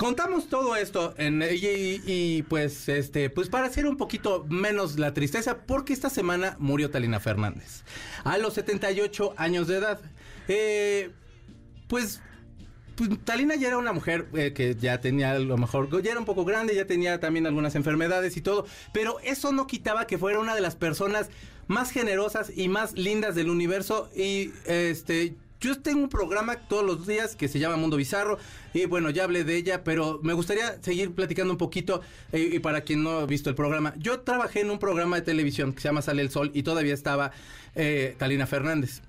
Contamos 0.00 0.48
todo 0.48 0.76
esto 0.76 1.12
en, 1.18 1.42
y, 1.42 2.00
y- 2.06 2.42
pues 2.44 2.88
este 2.88 3.28
pues 3.28 3.50
para 3.50 3.66
hacer 3.66 3.84
un 3.86 3.98
poquito 3.98 4.46
menos 4.48 4.98
la 4.98 5.12
tristeza 5.12 5.58
porque 5.66 5.92
esta 5.92 6.08
semana 6.08 6.56
murió 6.58 6.88
Talina 6.88 7.20
Fernández 7.20 7.84
a 8.24 8.38
los 8.38 8.54
78 8.54 9.34
años 9.36 9.68
de 9.68 9.76
edad. 9.76 10.00
Eh, 10.48 11.10
pues 11.86 12.22
pues, 12.96 13.10
Talina 13.24 13.56
ya 13.56 13.68
era 13.68 13.76
una 13.76 13.92
mujer 13.92 14.26
eh, 14.32 14.54
que 14.54 14.74
ya 14.74 15.02
tenía 15.02 15.32
a 15.32 15.38
lo 15.38 15.58
mejor, 15.58 15.90
ya 16.02 16.12
era 16.12 16.18
un 16.18 16.24
poco 16.24 16.46
grande, 16.46 16.74
ya 16.74 16.86
tenía 16.86 17.20
también 17.20 17.46
algunas 17.46 17.74
enfermedades 17.74 18.38
y 18.38 18.40
todo, 18.40 18.64
pero 18.94 19.20
eso 19.20 19.52
no 19.52 19.66
quitaba 19.66 20.06
que 20.06 20.16
fuera 20.16 20.38
una 20.40 20.54
de 20.54 20.62
las 20.62 20.76
personas 20.76 21.28
más 21.66 21.90
generosas 21.90 22.50
y 22.56 22.68
más 22.68 22.94
lindas 22.94 23.34
del 23.34 23.50
universo 23.50 24.08
y 24.16 24.50
este 24.64 25.34
yo 25.60 25.80
tengo 25.80 26.02
un 26.02 26.08
programa 26.08 26.56
todos 26.56 26.84
los 26.84 27.06
días 27.06 27.36
que 27.36 27.48
se 27.48 27.58
llama 27.58 27.76
Mundo 27.76 27.96
Bizarro 27.96 28.38
y 28.72 28.86
bueno, 28.86 29.10
ya 29.10 29.24
hablé 29.24 29.44
de 29.44 29.56
ella, 29.56 29.84
pero 29.84 30.20
me 30.22 30.32
gustaría 30.32 30.82
seguir 30.82 31.14
platicando 31.14 31.52
un 31.52 31.58
poquito 31.58 32.00
eh, 32.32 32.50
y 32.52 32.58
para 32.60 32.80
quien 32.80 33.02
no 33.02 33.18
ha 33.20 33.26
visto 33.26 33.50
el 33.50 33.56
programa. 33.56 33.94
Yo 33.98 34.20
trabajé 34.20 34.60
en 34.60 34.70
un 34.70 34.78
programa 34.78 35.16
de 35.16 35.22
televisión 35.22 35.72
que 35.72 35.80
se 35.80 35.88
llama 35.88 36.02
Sale 36.02 36.22
el 36.22 36.30
Sol 36.30 36.50
y 36.54 36.62
todavía 36.62 36.94
estaba 36.94 37.32
eh, 37.74 38.14
Talina 38.18 38.46
Fernández. 38.46 39.02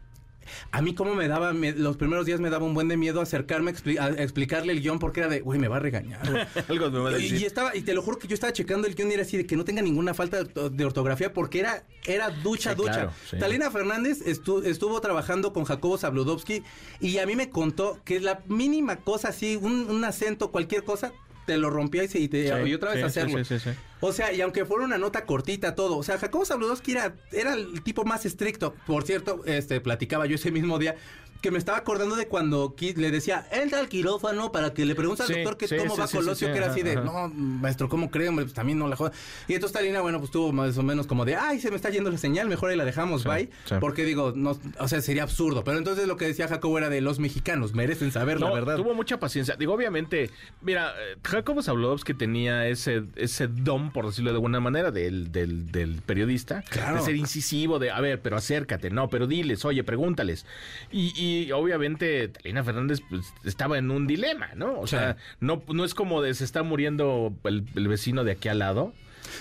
A 0.72 0.82
mí 0.82 0.94
como 0.96 1.16
me 1.16 1.28
daba, 1.28 1.54
me- 1.54 1.72
los 1.74 1.98
primeros 1.98 2.26
días 2.26 2.40
me 2.40 2.50
daba 2.50 2.66
un 2.66 2.74
buen 2.74 2.88
de 2.88 2.98
miedo 2.98 3.22
acercarme 3.22 3.72
a, 3.72 3.74
expli- 3.74 4.00
a 4.00 4.10
explicarle 4.22 4.74
el 4.74 4.82
guion 4.82 5.00
porque 5.00 5.22
era 5.22 5.30
de, 5.30 5.42
uy, 5.44 5.60
me 5.60 5.68
va 5.68 5.78
a 5.78 5.80
regañar. 5.80 6.30
güey". 6.30 6.44
Algo 6.70 6.92
me 6.92 7.00
va 7.00 7.10
a 7.10 7.20
y, 7.20 7.24
decir. 7.24 7.42
y 7.42 7.46
estaba, 7.46 7.76
y 7.76 7.82
te 7.82 7.94
lo 7.94 8.02
juro 8.02 8.18
que 8.20 8.28
yo 8.28 8.34
estaba 8.34 8.52
checando 8.54 8.88
el 8.88 8.96
guion 8.96 9.10
y 9.12 9.14
era 9.14 9.24
así 9.24 9.38
de 9.38 9.46
que 9.46 9.56
no 9.56 9.64
tenga 9.66 9.82
ninguna 9.82 10.14
falta 10.14 10.44
de, 10.44 10.70
de 10.70 10.86
ortografía 10.86 11.34
porque 11.34 11.60
era, 11.60 11.84
era 12.06 12.30
ducha, 12.30 12.72
Sí, 12.72 12.76
ducha. 12.78 12.92
claro, 12.94 13.12
sí. 13.30 13.38
Talina 13.40 13.72
Fernández 13.72 14.22
estu- 14.26 14.66
estuvo 14.66 15.00
trabajando 15.02 15.54
con 15.54 15.64
Jacobo 15.66 15.98
Zabludovsky 15.98 16.64
y 17.00 17.18
a 17.20 17.26
mí 17.26 17.36
me 17.36 17.50
contó 17.50 18.00
que 18.04 18.20
la 18.20 18.42
mínima 18.48 18.98
cosa 18.98 19.30
así, 19.30 19.56
un, 19.56 19.90
un 19.90 20.04
acento, 20.06 20.52
cualquier 20.52 20.84
cosa, 20.84 21.12
te 21.52 21.58
lo 21.58 21.70
rompía 21.70 22.04
y, 22.04 22.08
se- 22.08 22.20
y 22.20 22.28
te, 22.30 22.48
Sí, 22.48 22.70
y 22.70 22.74
otra 22.74 22.92
vez 22.92 23.00
sí, 23.00 23.06
hacerlo. 23.06 23.38
sí, 23.40 23.44
sí, 23.46 23.60
sí, 23.60 23.72
sí. 23.72 23.78
O 24.00 24.12
sea, 24.14 24.32
y 24.34 24.42
aunque 24.42 24.66
fuera 24.66 24.86
una 24.86 24.98
nota 24.98 25.26
cortita, 25.26 25.76
todo. 25.76 25.98
O 25.98 26.04
sea, 26.04 26.18
Jacobo 26.18 26.46
Zabludowski 26.46 26.94
era, 26.94 27.14
era 27.32 27.54
el 27.54 27.84
tipo 27.84 28.04
más 28.04 28.26
estricto. 28.26 28.74
Por 28.88 29.04
cierto, 29.04 29.44
este, 29.46 29.80
platicaba 29.82 30.26
yo 30.26 30.36
ese 30.36 30.50
mismo 30.50 30.80
día 30.80 30.96
que 31.42 31.52
me 31.52 31.58
estaba 31.58 31.78
acordando 31.80 32.16
de 32.16 32.28
cuando 32.28 32.76
le 32.80 33.12
decía, 33.12 33.48
entra 33.52 33.80
al 33.80 33.90
quirófano 33.90 34.52
para 34.52 34.74
que 34.74 34.86
le 34.86 34.94
pregunte 34.96 35.24
al 35.24 35.28
Sí, 35.28 35.34
doctor 35.36 35.58
que 35.58 35.68
sí, 35.68 35.76
cómo 35.78 35.96
sí, 35.96 36.02
va 36.02 36.08
Colosio, 36.08 36.48
que 36.52 36.58
era 36.58 36.66
ajá, 36.68 36.74
así 36.74 36.84
de, 36.84 36.96
no, 36.96 37.30
maestro, 37.30 37.90
¿cómo 37.90 38.12
cree, 38.12 38.30
hombre? 38.30 38.46
Pues 38.46 38.54
también 38.54 38.78
no 38.78 38.88
la 38.88 38.96
joda. 38.96 39.12
Y 39.48 39.54
entonces 39.56 39.74
Talina, 39.74 40.02
bueno, 40.02 40.20
pues 40.20 40.30
tuvo 40.32 40.52
más 40.52 40.78
o 40.78 40.84
menos 40.84 41.08
como 41.08 41.26
de, 41.26 41.36
ay, 41.36 41.60
se 41.60 41.70
me 41.72 41.76
está 41.76 41.90
yendo 41.90 42.12
la 42.12 42.18
señal, 42.20 42.48
mejor 42.48 42.70
ahí 42.70 42.78
la 42.78 42.86
dejamos, 42.86 43.24
bye. 43.24 43.50
Porque 43.80 44.06
digo, 44.06 44.34
no, 44.36 44.58
o 44.80 44.88
sea, 44.88 45.02
sería 45.02 45.24
absurdo. 45.24 45.64
Pero 45.64 45.78
entonces 45.80 46.08
lo 46.08 46.16
que 46.16 46.26
decía 46.26 46.48
Jacobo 46.48 46.78
era 46.78 46.90
de 46.90 47.02
los 47.02 47.18
mexicanos, 47.20 47.74
merecen 47.74 48.12
saber 48.12 48.40
la 48.40 48.50
No, 48.50 48.54
verdad. 48.54 48.76
tuvo 48.78 48.94
mucha 48.94 49.20
paciencia. 49.20 49.56
Digo, 49.56 49.74
obviamente, 49.74 50.30
mira, 50.62 50.92
eh, 50.92 51.18
Jacobo 51.24 51.64
Zabludovsky 51.64 52.14
tenía 52.14 52.68
ese, 52.68 53.04
ese 53.16 53.48
don, 53.48 53.92
por 53.92 54.06
decirlo 54.06 54.30
de 54.30 54.36
alguna 54.36 54.60
manera, 54.60 54.92
del, 54.92 55.32
del, 55.32 55.72
del 55.72 56.02
periodista. 56.04 56.62
Claro. 56.70 56.98
De 56.98 57.02
ser 57.02 57.16
incisivo, 57.16 57.80
de, 57.80 57.90
a 57.90 58.00
ver, 58.00 58.22
pero 58.22 58.38
acércate, 58.38 58.92
no, 58.92 59.10
pero 59.10 59.26
diles, 59.26 59.66
oye, 59.66 59.84
pregúntales. 59.84 60.46
Y, 60.92 61.14
y 61.16 61.31
obviamente, 61.52 62.28
Talina 62.28 62.64
Fernández 62.64 63.02
pues, 63.10 63.34
estaba 63.44 63.78
en 63.78 63.92
un 63.92 64.08
dilema, 64.08 64.50
¿no? 64.56 64.80
O 64.80 64.88
sea, 64.88 65.18
no, 65.40 65.64
no 65.68 65.84
es 65.86 65.94
como 65.94 66.22
de 66.22 66.34
se 66.34 66.44
está 66.44 66.64
muriendo 66.64 67.34
el, 67.44 67.66
el 67.76 67.88
vecino 67.88 68.24
de 68.24 68.32
aquí 68.32 68.50
al 68.50 68.60
lado. 68.60 68.94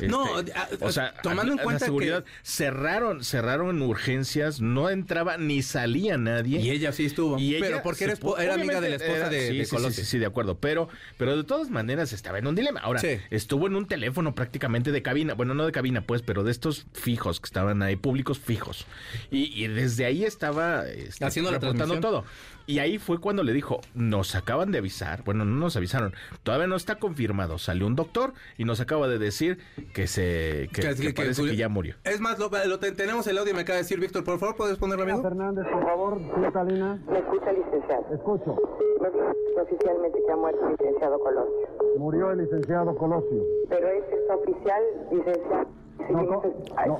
No, 0.09 0.38
Este, 0.41 0.53
a- 0.53 0.68
o 0.80 0.93
sea, 0.93 1.14
tomando 1.22 1.53
en 1.53 1.59
la 1.59 1.62
cuenta 1.64 1.78
que- 1.80 1.84
seguridad, 1.86 2.24
cerraron, 2.43 3.24
cerraron 3.24 3.80
urgencias, 3.82 4.61
no 4.61 4.91
entraba 4.91 5.36
ni 5.36 5.62
salía 5.62 6.16
nadie. 6.18 6.61
Y 6.61 6.70
ella 6.70 6.93
sí 6.93 7.07
estuvo. 7.07 7.38
Y 7.38 7.57
ella 7.57 7.66
pero 7.66 7.82
porque 7.82 8.05
era, 8.05 8.55
amiga 8.55 8.80
de 8.80 8.91
la 8.91 8.97
esposa 8.97 9.16
era- 9.16 9.28
de, 9.28 9.49
sí, 9.49 9.59
de 9.59 9.91
sí. 9.93 10.05
Sí, 10.05 10.18
de 10.18 10.26
acuerdo. 10.26 10.59
Pero, 10.59 10.88
pero 11.16 11.36
de 11.36 11.45
todas 11.45 11.70
maneras 11.70 12.12
estaba 12.12 12.38
en 12.38 12.47
un 12.47 12.55
dilema. 12.55 12.80
Ahora, 12.80 13.01
Sí. 13.01 13.18
estuvo 13.30 13.66
en 13.66 13.76
un 13.76 13.86
teléfono 13.86 14.34
prácticamente 14.34 14.93
de 14.93 15.03
cabina. 15.03 15.34
Bueno, 15.34 15.55
no 15.55 15.64
de 15.66 15.72
cabina, 15.72 16.03
pues, 16.03 16.22
pero 16.22 16.45
de 16.45 16.51
estos 16.51 16.86
fijos 16.93 17.41
que 17.41 17.47
estaban 17.47 17.82
ahí, 17.82 17.97
públicos 17.97 18.38
fijos. 18.38 18.86
Y, 19.30 19.53
y 19.62 19.68
desde 19.68 20.05
ahí 20.07 20.24
estaba 20.24 20.86
este, 20.86 21.24
Haciendo 21.24 21.51
la 21.51 21.59
reportando 21.59 21.95
transmisión. 21.95 22.01
todo. 22.01 22.24
Y 22.66 22.78
ahí 22.78 22.99
fue 22.99 23.18
cuando 23.20 23.43
le 23.43 23.53
dijo, 23.53 23.80
nos 23.95 24.34
acaban 24.36 24.70
de 24.70 24.78
avisar, 24.78 25.24
bueno, 25.24 25.45
no 25.45 25.57
nos 25.57 25.74
avisaron, 25.76 26.14
todavía 26.45 26.68
no 26.68 26.76
está 26.76 26.97
confirmado. 26.97 27.59
Salió 27.59 27.84
un 27.86 27.97
doctor 27.97 28.32
y 28.59 28.64
nos 28.64 28.78
acaba 28.78 29.09
de 29.09 29.18
decir 29.18 29.59
que 29.95 30.07
se 30.07 30.68
que, 30.72 30.83
Que- 30.83 30.95
que 30.95 31.03
que- 31.09 31.12
parece 31.14 31.43
que- 31.43 31.51
que 31.51 31.57
ya 31.57 31.68
murió. 31.68 31.95
Es 32.05 32.20
más, 32.20 32.39
lo, 32.39 32.49
lo 32.66 32.78
te- 32.78 32.93
tenemos 32.93 33.26
el 33.26 33.39
audio 33.39 33.53
y 33.53 33.55
me 33.55 33.62
acaba 33.62 33.76
de 33.76 33.83
decir, 33.83 33.99
Víctor, 34.01 34.24
por 34.24 34.39
favor, 34.39 34.57
¿puedes 34.57 34.76
ponerlo, 34.78 35.05
amigo? 35.05 35.22
Fernández, 35.22 35.66
por 35.72 35.83
favor, 35.85 36.18
señor 36.35 36.53
Talina. 36.53 37.03
¿Me 37.09 37.18
escucha, 37.18 37.53
licenciado? 37.53 38.05
Escucho. 38.14 38.57
Dice 39.01 39.61
oficialmente 39.61 40.18
que 40.24 40.33
ha 40.33 40.37
muerto 40.37 40.64
el 40.66 40.72
licenciado 40.72 41.18
Colosio. 41.20 41.68
Murió 41.99 42.31
el 42.31 42.39
licenciado 42.39 42.95
Colosio. 42.97 43.43
Pero 43.68 43.89
es 43.89 44.05
extraoficial, 44.12 44.83
licenciado. 45.11 45.66
No, 46.11 46.22
no. 46.22 46.43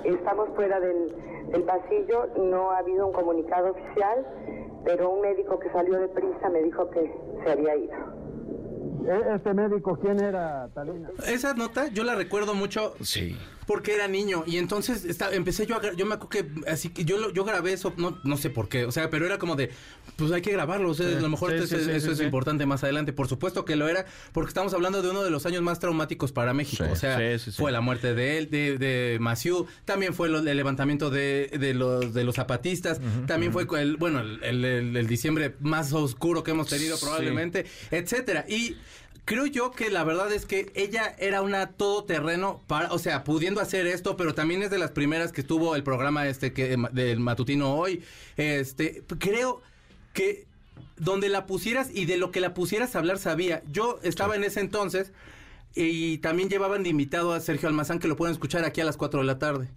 Estamos 0.05 0.49
fuera 0.55 0.78
del, 0.81 1.14
del 1.53 1.62
pasillo, 1.64 2.26
no 2.37 2.70
ha 2.70 2.78
habido 2.78 3.07
un 3.07 3.12
comunicado 3.12 3.70
oficial, 3.70 4.26
pero 4.85 5.11
un 5.11 5.20
médico 5.22 5.59
que 5.59 5.70
salió 5.70 5.99
de 5.99 6.09
prisa 6.09 6.49
me 6.51 6.62
dijo 6.62 6.89
que 6.91 7.11
se 7.45 7.51
había 7.51 7.76
ido. 7.76 7.93
E- 9.07 9.34
¿Este 9.36 9.55
médico 9.55 9.98
quién 10.01 10.20
era, 10.20 10.68
Talina? 10.74 11.09
Esa 11.26 11.55
nota 11.55 11.88
yo 11.88 12.05
la 12.05 12.14
recuerdo 12.14 12.55
mucho 12.55 12.94
Sí. 13.03 13.36
Porque 13.70 13.94
era 13.94 14.08
niño. 14.08 14.42
Y 14.48 14.56
entonces 14.56 15.04
está, 15.04 15.32
empecé 15.32 15.64
yo 15.64 15.76
a 15.76 15.92
yo 15.94 16.04
me 16.04 16.14
acuerdo 16.14 16.28
que 16.30 16.68
así 16.68 16.88
que 16.88 17.04
yo 17.04 17.18
lo- 17.18 17.32
yo 17.32 17.44
grabé 17.44 17.72
eso 17.72 17.94
no 17.98 18.18
no 18.24 18.36
sé 18.36 18.50
por 18.50 18.68
qué 18.68 18.84
o 18.84 18.90
sea 18.90 19.10
pero 19.10 19.26
era 19.26 19.38
como 19.38 19.54
de 19.54 19.70
pues 20.16 20.32
hay 20.32 20.42
que 20.42 20.50
grabarlo 20.50 20.90
o 20.90 20.94
sea, 20.94 21.06
a 21.06 21.20
lo 21.20 21.28
mejor 21.28 21.50
sí, 21.50 21.56
esto 21.58 21.68
sí, 21.68 21.74
es- 21.76 21.84
sí, 21.84 21.90
eso 21.92 22.06
sí, 22.08 22.12
es 22.14 22.18
sí. 22.18 22.24
importante 22.24 22.66
más 22.66 22.82
adelante. 22.82 23.12
Por 23.12 23.28
supuesto 23.28 23.64
que 23.64 23.76
lo 23.76 23.86
era 23.88 24.06
porque 24.32 24.48
estamos 24.48 24.74
hablando 24.74 25.02
de 25.02 25.10
uno 25.10 25.22
de 25.22 25.30
los 25.30 25.46
años 25.46 25.62
más 25.62 25.78
traumáticos 25.78 26.32
para 26.32 26.52
México. 26.52 26.82
Sí, 26.84 26.90
o 26.90 26.96
sea 26.96 27.16
sí, 27.18 27.38
sí, 27.44 27.52
sí. 27.52 27.56
fue 27.62 27.70
la 27.70 27.80
muerte 27.80 28.12
de 28.12 28.38
él 28.38 28.50
de 28.50 28.76
de 28.76 29.18
Maciú 29.20 29.66
también 29.84 30.14
fue 30.14 30.28
lo- 30.28 30.40
el 30.40 30.56
levantamiento 30.56 31.08
de, 31.08 31.48
de 31.56 31.72
los 31.72 32.12
de 32.12 32.24
los 32.24 32.34
zapatistas 32.34 33.00
también 33.28 33.52
fue 33.52 33.66
el 33.80 33.96
bueno 33.98 34.18
el, 34.18 34.42
el- 34.42 34.64
el- 34.64 34.96
el 34.96 35.06
diciembre 35.06 35.54
más 35.60 35.92
oscuro 35.92 36.42
que 36.42 36.50
hemos 36.50 36.68
tenido 36.68 36.96
Sí. 36.96 37.04
probablemente 37.04 37.66
etcétera. 37.92 38.44
Y 38.48 38.74
Creo 39.31 39.47
yo 39.47 39.70
que 39.70 39.91
la 39.91 40.03
verdad 40.03 40.33
es 40.33 40.45
que 40.45 40.72
ella 40.74 41.14
era 41.16 41.41
una 41.41 41.68
todoterreno 41.68 42.64
para, 42.66 42.93
o 42.93 42.99
sea, 42.99 43.22
pudiendo 43.22 43.61
hacer 43.61 43.87
esto, 43.87 44.16
pero 44.16 44.35
también 44.35 44.61
es 44.61 44.70
de 44.70 44.78
las 44.78 44.91
primeras 44.91 45.31
que 45.31 45.43
estuvo 45.43 45.76
el 45.76 45.85
programa 45.85 46.26
este 46.26 46.53
que 46.53 46.76
del 46.91 47.20
matutino 47.20 47.76
hoy. 47.76 48.03
Este, 48.37 49.05
creo 49.20 49.62
que 50.14 50.49
donde 50.97 51.28
la 51.28 51.47
pusieras 51.47 51.91
y 51.95 52.07
de 52.07 52.16
lo 52.16 52.33
que 52.33 52.41
la 52.41 52.55
pusieras 52.55 52.97
a 52.97 52.99
hablar 52.99 53.18
sabía. 53.18 53.62
Yo 53.70 54.01
estaba 54.03 54.35
en 54.35 54.43
ese 54.43 54.59
entonces 54.59 55.12
y 55.76 56.18
también 56.18 56.49
llevaban 56.49 56.83
de 56.83 56.89
invitado 56.89 57.33
a 57.33 57.39
Sergio 57.39 57.68
Almazán 57.68 58.01
que 58.01 58.09
lo 58.09 58.16
pueden 58.16 58.33
escuchar 58.33 58.64
aquí 58.64 58.81
a 58.81 58.85
las 58.85 58.97
4 58.97 59.20
de 59.20 59.26
la 59.26 59.39
tarde. 59.39 59.68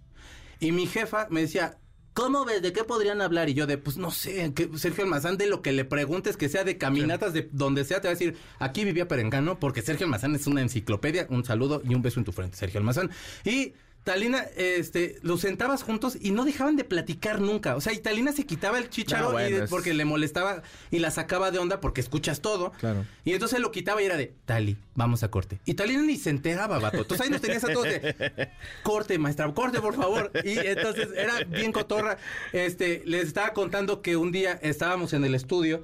Y 0.58 0.72
mi 0.72 0.88
jefa 0.88 1.28
me 1.30 1.42
decía, 1.42 1.78
¿cómo 2.14 2.44
ves? 2.44 2.62
¿De 2.62 2.72
qué 2.72 2.84
podrían 2.84 3.20
hablar? 3.20 3.48
Y 3.48 3.54
yo 3.54 3.66
de, 3.66 3.76
pues 3.76 3.98
no 3.98 4.10
sé, 4.10 4.52
que 4.54 4.70
Sergio 4.78 5.04
Almazán 5.04 5.36
de 5.36 5.46
lo 5.46 5.60
que 5.60 5.72
le 5.72 5.84
preguntes, 5.84 6.36
que 6.36 6.48
sea 6.48 6.64
de 6.64 6.78
caminatas, 6.78 7.34
de 7.34 7.48
donde 7.52 7.84
sea, 7.84 8.00
te 8.00 8.08
va 8.08 8.12
a 8.12 8.14
decir, 8.16 8.36
aquí 8.58 8.84
vivía 8.84 9.08
Perengano, 9.08 9.58
porque 9.58 9.82
Sergio 9.82 10.06
Almazán 10.06 10.34
es 10.34 10.46
una 10.46 10.62
enciclopedia. 10.62 11.26
Un 11.28 11.44
saludo 11.44 11.82
y 11.84 11.94
un 11.94 12.02
beso 12.02 12.20
en 12.20 12.24
tu 12.24 12.32
frente, 12.32 12.56
Sergio 12.56 12.78
Almazán. 12.78 13.10
Y 13.44 13.74
Talina, 14.04 14.44
este, 14.56 15.16
los 15.22 15.40
sentabas 15.40 15.82
juntos 15.82 16.18
y 16.20 16.30
no 16.30 16.44
dejaban 16.44 16.76
de 16.76 16.84
platicar 16.84 17.40
nunca. 17.40 17.74
O 17.74 17.80
sea, 17.80 17.94
y 17.94 17.98
Talina 17.98 18.32
se 18.32 18.44
quitaba 18.44 18.76
el 18.78 18.90
chicharo 18.90 19.24
No, 19.28 19.32
bueno, 19.32 19.48
y 19.48 19.52
de- 19.52 19.64
es- 19.64 19.70
porque 19.70 19.94
le 19.94 20.04
molestaba 20.04 20.62
y 20.90 20.98
la 20.98 21.10
sacaba 21.10 21.50
de 21.50 21.58
onda 21.58 21.80
porque 21.80 22.02
escuchas 22.02 22.42
todo. 22.42 22.72
Claro. 22.72 23.06
Y 23.24 23.32
entonces 23.32 23.60
lo 23.60 23.72
quitaba 23.72 24.02
y 24.02 24.04
era 24.04 24.18
de, 24.18 24.34
Tali, 24.44 24.76
vamos 24.94 25.22
a 25.22 25.30
corte. 25.30 25.58
Y 25.64 25.72
Talina 25.72 26.02
ni 26.02 26.16
se 26.18 26.28
enteraba, 26.28 26.78
vato. 26.78 26.98
Entonces 26.98 27.22
ahí 27.24 27.30
nos 27.30 27.40
tenías 27.40 27.64
a 27.64 27.72
todos 27.72 27.84
de, 27.86 28.50
corte, 28.82 29.18
maestra, 29.18 29.50
corte, 29.54 29.80
por 29.80 29.94
favor. 29.96 30.30
Y 30.44 30.58
entonces 30.58 31.08
era 31.16 31.42
bien 31.44 31.72
cotorra. 31.72 32.18
Este, 32.52 33.02
les 33.06 33.24
estaba 33.26 33.54
contando 33.54 34.02
que 34.02 34.18
un 34.18 34.32
día 34.32 34.58
estábamos 34.62 35.14
en 35.14 35.24
el 35.24 35.34
estudio 35.34 35.82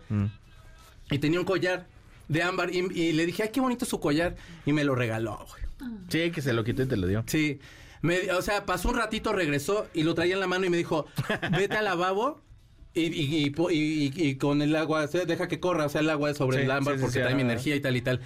y 1.11 1.19
tenía 1.21 1.41
un 1.41 1.47
collar 1.47 1.87
de 2.29 2.43
ámbar 2.43 2.73
y, 2.75 2.79
y 2.95 3.13
le 3.13 3.25
dije, 3.25 3.45
ay, 3.45 3.49
qué 3.51 3.61
bonito 3.63 3.87
su 3.87 3.99
collar. 3.99 4.37
Y 4.67 4.75
me 4.75 4.85
lo 4.85 4.95
regaló, 4.95 5.47
güey. 5.49 5.91
Sí, 6.11 6.31
que 6.31 6.43
se 6.43 6.53
lo 6.53 6.63
quitó 6.65 6.83
y 6.83 6.87
te 6.87 6.99
lo 6.99 7.07
dio. 7.07 7.25
Sí. 7.27 7.59
Me- 8.03 8.31
o 8.33 8.43
sea, 8.43 8.67
pasó 8.67 8.89
un 8.89 8.97
ratito, 8.97 9.33
regresó 9.33 9.87
y 9.95 10.03
lo 10.03 10.15
traía 10.15 10.35
en 10.35 10.41
la 10.41 10.47
mano 10.47 10.65
y 10.67 10.71
me 10.71 10.77
dijo, 10.77 11.07
vete 11.53 11.77
al 11.77 11.85
lavabo 11.85 12.43
y, 12.95 13.53
con 14.39 14.63
el 14.63 14.75
agua, 14.75 15.07
deja 15.07 15.49
que 15.49 15.61
corra, 15.61 15.87
o 15.87 15.89
sea, 15.89 16.01
el 16.01 16.11
agua 16.11 16.35
sobre 16.35 16.59
Sí, 16.59 16.63
el 16.65 16.71
ámbar 16.71 16.95
sí, 16.95 16.99
sí, 17.01 17.05
porque 17.05 17.21
trae 17.21 17.35
mi 17.35 17.43
energía 17.43 17.77
y 17.77 17.81
tal 17.81 17.97
y 17.97 18.03
tal. 18.03 18.21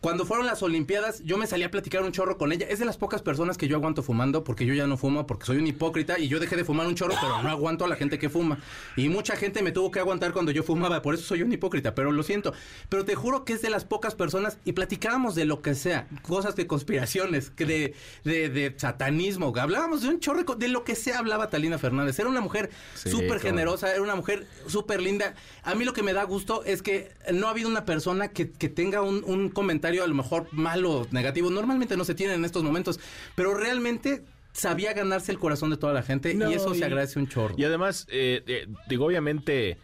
Cuando 0.00 0.24
fueron 0.24 0.46
las 0.46 0.62
Olimpiadas, 0.62 1.24
yo 1.24 1.38
me 1.38 1.48
salí 1.48 1.64
a 1.64 1.72
platicar 1.72 2.04
un 2.04 2.12
chorro 2.12 2.38
con 2.38 2.52
ella. 2.52 2.66
Es 2.70 2.78
de 2.78 2.84
las 2.84 2.96
pocas 2.96 3.20
personas 3.20 3.58
que 3.58 3.66
yo 3.66 3.74
aguanto 3.74 4.04
fumando, 4.04 4.44
porque 4.44 4.64
yo 4.64 4.72
ya 4.72 4.86
no 4.86 4.96
fumo, 4.96 5.26
porque 5.26 5.46
soy 5.46 5.56
un 5.56 5.66
hipócrita 5.66 6.20
y 6.20 6.28
yo 6.28 6.38
dejé 6.38 6.54
de 6.54 6.64
fumar 6.64 6.86
un 6.86 6.94
chorro, 6.94 7.14
pero 7.20 7.42
no 7.42 7.48
aguanto 7.48 7.84
a 7.84 7.88
la 7.88 7.96
gente 7.96 8.16
que 8.16 8.28
fuma. 8.28 8.58
Y 8.96 9.08
mucha 9.08 9.34
gente 9.34 9.60
me 9.60 9.72
tuvo 9.72 9.90
que 9.90 9.98
aguantar 9.98 10.32
cuando 10.32 10.52
yo 10.52 10.62
fumaba, 10.62 11.02
por 11.02 11.14
eso 11.14 11.24
soy 11.24 11.42
un 11.42 11.52
hipócrita, 11.52 11.96
pero 11.96 12.12
lo 12.12 12.22
siento. 12.22 12.52
Pero 12.88 13.04
te 13.04 13.16
juro 13.16 13.44
que 13.44 13.54
es 13.54 13.62
de 13.62 13.70
las 13.70 13.84
pocas 13.84 14.14
personas 14.14 14.58
y 14.64 14.70
platicábamos 14.72 15.34
de 15.34 15.46
lo 15.46 15.62
que 15.62 15.74
sea, 15.74 16.06
cosas 16.22 16.54
de 16.54 16.68
conspiraciones, 16.68 17.50
que 17.50 17.66
de, 17.66 17.94
de, 18.22 18.48
de 18.50 18.74
satanismo, 18.76 19.52
hablábamos 19.58 20.02
de 20.02 20.10
un 20.10 20.20
chorro, 20.20 20.44
de 20.54 20.68
lo 20.68 20.84
que 20.84 20.94
sea 20.94 21.18
hablaba 21.18 21.50
Talina 21.50 21.76
Fernández. 21.76 22.16
Era 22.20 22.28
una 22.28 22.40
mujer 22.40 22.70
súper 22.94 23.40
generosa, 23.40 23.92
era 23.92 24.02
una 24.02 24.14
mujer 24.14 24.46
súper 24.68 25.02
linda. 25.02 25.34
A 25.64 25.74
mí 25.74 25.84
lo 25.84 25.92
que 25.92 26.04
me 26.04 26.12
da 26.12 26.22
gusto 26.22 26.62
es 26.64 26.82
que 26.82 27.10
no 27.32 27.48
ha 27.48 27.50
habido 27.50 27.68
una 27.68 27.84
persona 27.84 28.28
que, 28.28 28.48
que 28.52 28.68
tenga 28.68 29.02
un, 29.02 29.24
un 29.24 29.48
comentario 29.48 29.87
a 29.88 30.06
lo 30.06 30.14
mejor 30.14 30.48
malo, 30.52 31.06
negativo. 31.10 31.50
Normalmente 31.50 31.96
no 31.96 32.04
se 32.04 32.14
tiene 32.14 32.34
en 32.34 32.44
estos 32.44 32.62
momentos, 32.62 33.00
pero 33.34 33.54
realmente 33.54 34.24
sabía 34.52 34.92
ganarse 34.92 35.30
el 35.32 35.38
corazón 35.38 35.70
de 35.70 35.76
toda 35.76 35.92
la 35.92 36.02
gente 36.02 36.34
No, 36.34 36.50
y 36.50 36.54
eso 36.54 36.74
y- 36.74 36.78
se 36.78 36.84
agradece 36.84 37.18
un 37.18 37.28
chorro. 37.28 37.54
Y 37.56 37.64
además, 37.64 38.06
eh, 38.10 38.42
eh, 38.46 38.66
digo, 38.88 39.06
obviamente, 39.06 39.78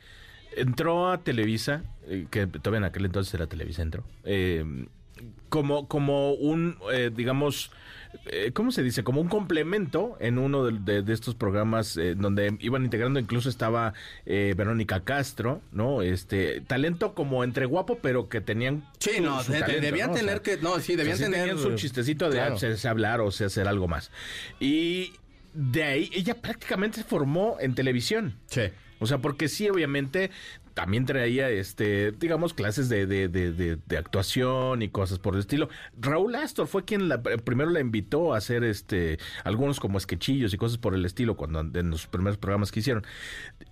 entró 0.57 1.11
a 1.11 1.19
Televisa, 1.23 1.85
eh, 2.07 2.27
que 2.31 2.47
todavía 2.47 2.79
en 2.79 2.85
aquel 2.85 3.05
entonces 3.05 3.33
era 3.35 3.47
Televisa, 3.47 3.83
entró, 3.83 4.05
eh, 4.25 4.65
como, 5.49 5.87
como 5.89 6.33
un, 6.33 6.77
eh, 6.93 7.11
digamos, 7.15 7.71
eh, 8.27 8.51
¿cómo 8.53 8.71
se 8.73 8.83
dice? 8.83 9.05
Como 9.05 9.21
un 9.21 9.29
complemento 9.29 10.17
en 10.21 10.39
uno 10.39 10.65
de, 10.67 10.79
de- 10.81 11.03
de 11.03 11.13
estos 11.13 11.35
programas 11.35 11.97
eh, 11.97 12.15
donde 12.17 12.57
iban 12.61 12.85
integrando, 12.85 13.19
incluso 13.21 13.49
estaba 13.49 13.95
eh, 14.27 14.55
Verónica 14.57 15.01
Castro, 15.05 15.61
¿no? 15.73 16.03
Este, 16.03 16.61
talento 16.61 17.15
como 17.15 17.45
entre 17.45 17.67
guapo, 17.67 17.99
pero 18.03 18.29
que 18.29 18.41
tenían... 18.41 18.85
Sí, 18.99 19.21
no, 19.21 19.43
de- 19.45 19.61
talento, 19.61 19.81
debían 19.81 20.09
¿no? 20.09 20.15
O 20.15 20.17
tener 20.19 20.43
que- 20.43 20.57
no, 20.59 20.79
sí, 20.81 20.97
debían 20.97 21.15
o 21.15 21.19
sea, 21.19 21.27
tener- 21.27 21.41
tenían 21.49 21.59
su 21.59 21.75
chistecito 21.77 22.27
de 22.31 22.37
Claro. 22.39 22.55
ah, 22.55 22.59
sé- 22.59 22.77
sé 22.77 22.89
hablar 22.89 23.21
o 23.21 23.31
sé 23.31 23.45
hacer 23.45 23.67
algo 23.69 23.89
más. 23.89 24.11
Y 24.61 25.13
de 25.53 25.83
ahí 25.85 26.11
ella 26.15 26.35
prácticamente 26.41 26.99
se 26.99 27.05
formó 27.05 27.57
en 27.61 27.75
televisión. 27.75 28.35
Sí. 28.47 28.63
O 29.01 29.07
sea, 29.07 29.19
porque 29.19 29.49
sí, 29.49 29.69
obviamente, 29.69 30.31
también 30.75 31.07
traía, 31.07 31.49
este, 31.51 32.13
digamos, 32.13 32.53
clases 32.53 32.89
de, 32.89 33.07
de, 33.07 33.29
de, 33.29 33.53
de- 33.53 33.97
actuación 33.97 34.83
y 34.83 34.89
cosas 34.89 35.19
por 35.21 35.35
el 35.35 35.41
estilo. 35.41 35.69
Raúl 36.01 36.35
Astor 36.35 36.67
fue 36.67 36.85
quien 36.85 37.09
la- 37.09 37.23
primero 37.23 37.71
la 37.71 37.81
invitó 37.81 38.35
a 38.35 38.39
hacer, 38.39 38.65
este, 38.65 39.19
algunos 39.45 39.79
como 39.81 39.99
sketchillos 40.01 40.53
y 40.53 40.57
cosas 40.59 40.79
por 40.79 40.95
el 40.95 41.05
estilo 41.05 41.37
cuando 41.37 41.61
en 41.61 41.91
los 41.91 42.07
primeros 42.09 42.37
programas 42.39 42.73
que 42.73 42.81
hicieron. 42.81 43.05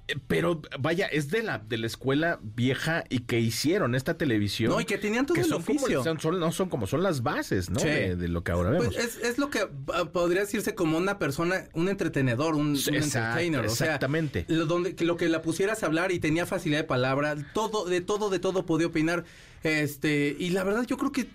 Eh, 0.09 0.14
Pero 0.28 0.62
vaya, 0.78 1.07
es 1.07 1.30
de 1.30 1.42
la 1.42 1.59
de 1.59 1.78
la 1.78 1.86
escuela 1.86 2.38
vieja 2.42 3.05
y 3.09 3.20
que 3.20 3.40
hicieron 3.40 3.94
esta 3.94 4.16
televisión. 4.16 4.70
No, 4.70 4.80
y 4.80 4.84
que 4.84 4.98
tenían 4.98 5.26
todo 5.26 5.36
el 5.38 5.44
son 5.44 5.62
como- 5.62 5.78
oficio. 5.80 6.05
son, 6.05 6.20
son- 6.20 6.38
no 6.40 6.53
son 6.53 6.68
como 6.68 6.86
son 6.86 7.03
las 7.03 7.22
bases, 7.22 7.68
¿no? 7.70 7.80
Sí. 7.80 7.88
De, 7.88 8.16
de 8.16 8.28
lo 8.28 8.44
que 8.44 8.53
ahora 8.53 8.70
vemos. 8.70 8.94
Pues 8.94 8.98
es, 8.98 9.16
es 9.24 9.38
lo 9.38 9.50
que 9.50 9.66
ah, 9.92 10.05
podría 10.12 10.42
decirse 10.42 10.74
como 10.76 10.98
una 10.98 11.18
persona, 11.18 11.64
un 11.72 11.88
entretenedor, 11.88 12.55
un, 12.55 12.76
entertainer. 12.76 13.66
O 13.66 13.68
sea, 13.70 13.86
exactamente. 13.88 14.44
lo, 14.48 14.66
donde, 14.66 14.94
que 14.94 15.05
lo 15.05 15.16
que 15.16 15.28
la 15.28 15.42
pusieras 15.42 15.82
a 15.82 15.86
hablar 15.86 16.12
y 16.12 16.18
tenía 16.20 16.46
facilidad 16.46 16.80
de 16.80 16.84
palabra, 16.93 17.34
todo, 17.55 17.86
de 17.86 18.03
todo, 18.03 18.28
de 18.28 18.38
todo 18.38 18.66
podía 18.66 18.88
opinar. 18.88 19.24
Este, 19.62 20.36
y 20.38 20.51
la 20.51 20.62
verdad, 20.62 20.84
yo 20.84 20.99
creo 20.99 21.11
que, 21.11 21.26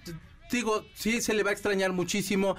digo, 0.51 0.85
sí 0.93 1.19
se 1.19 1.33
le 1.33 1.41
va 1.41 1.49
a 1.49 1.53
extrañar 1.53 1.93
muchísimo, 1.93 2.55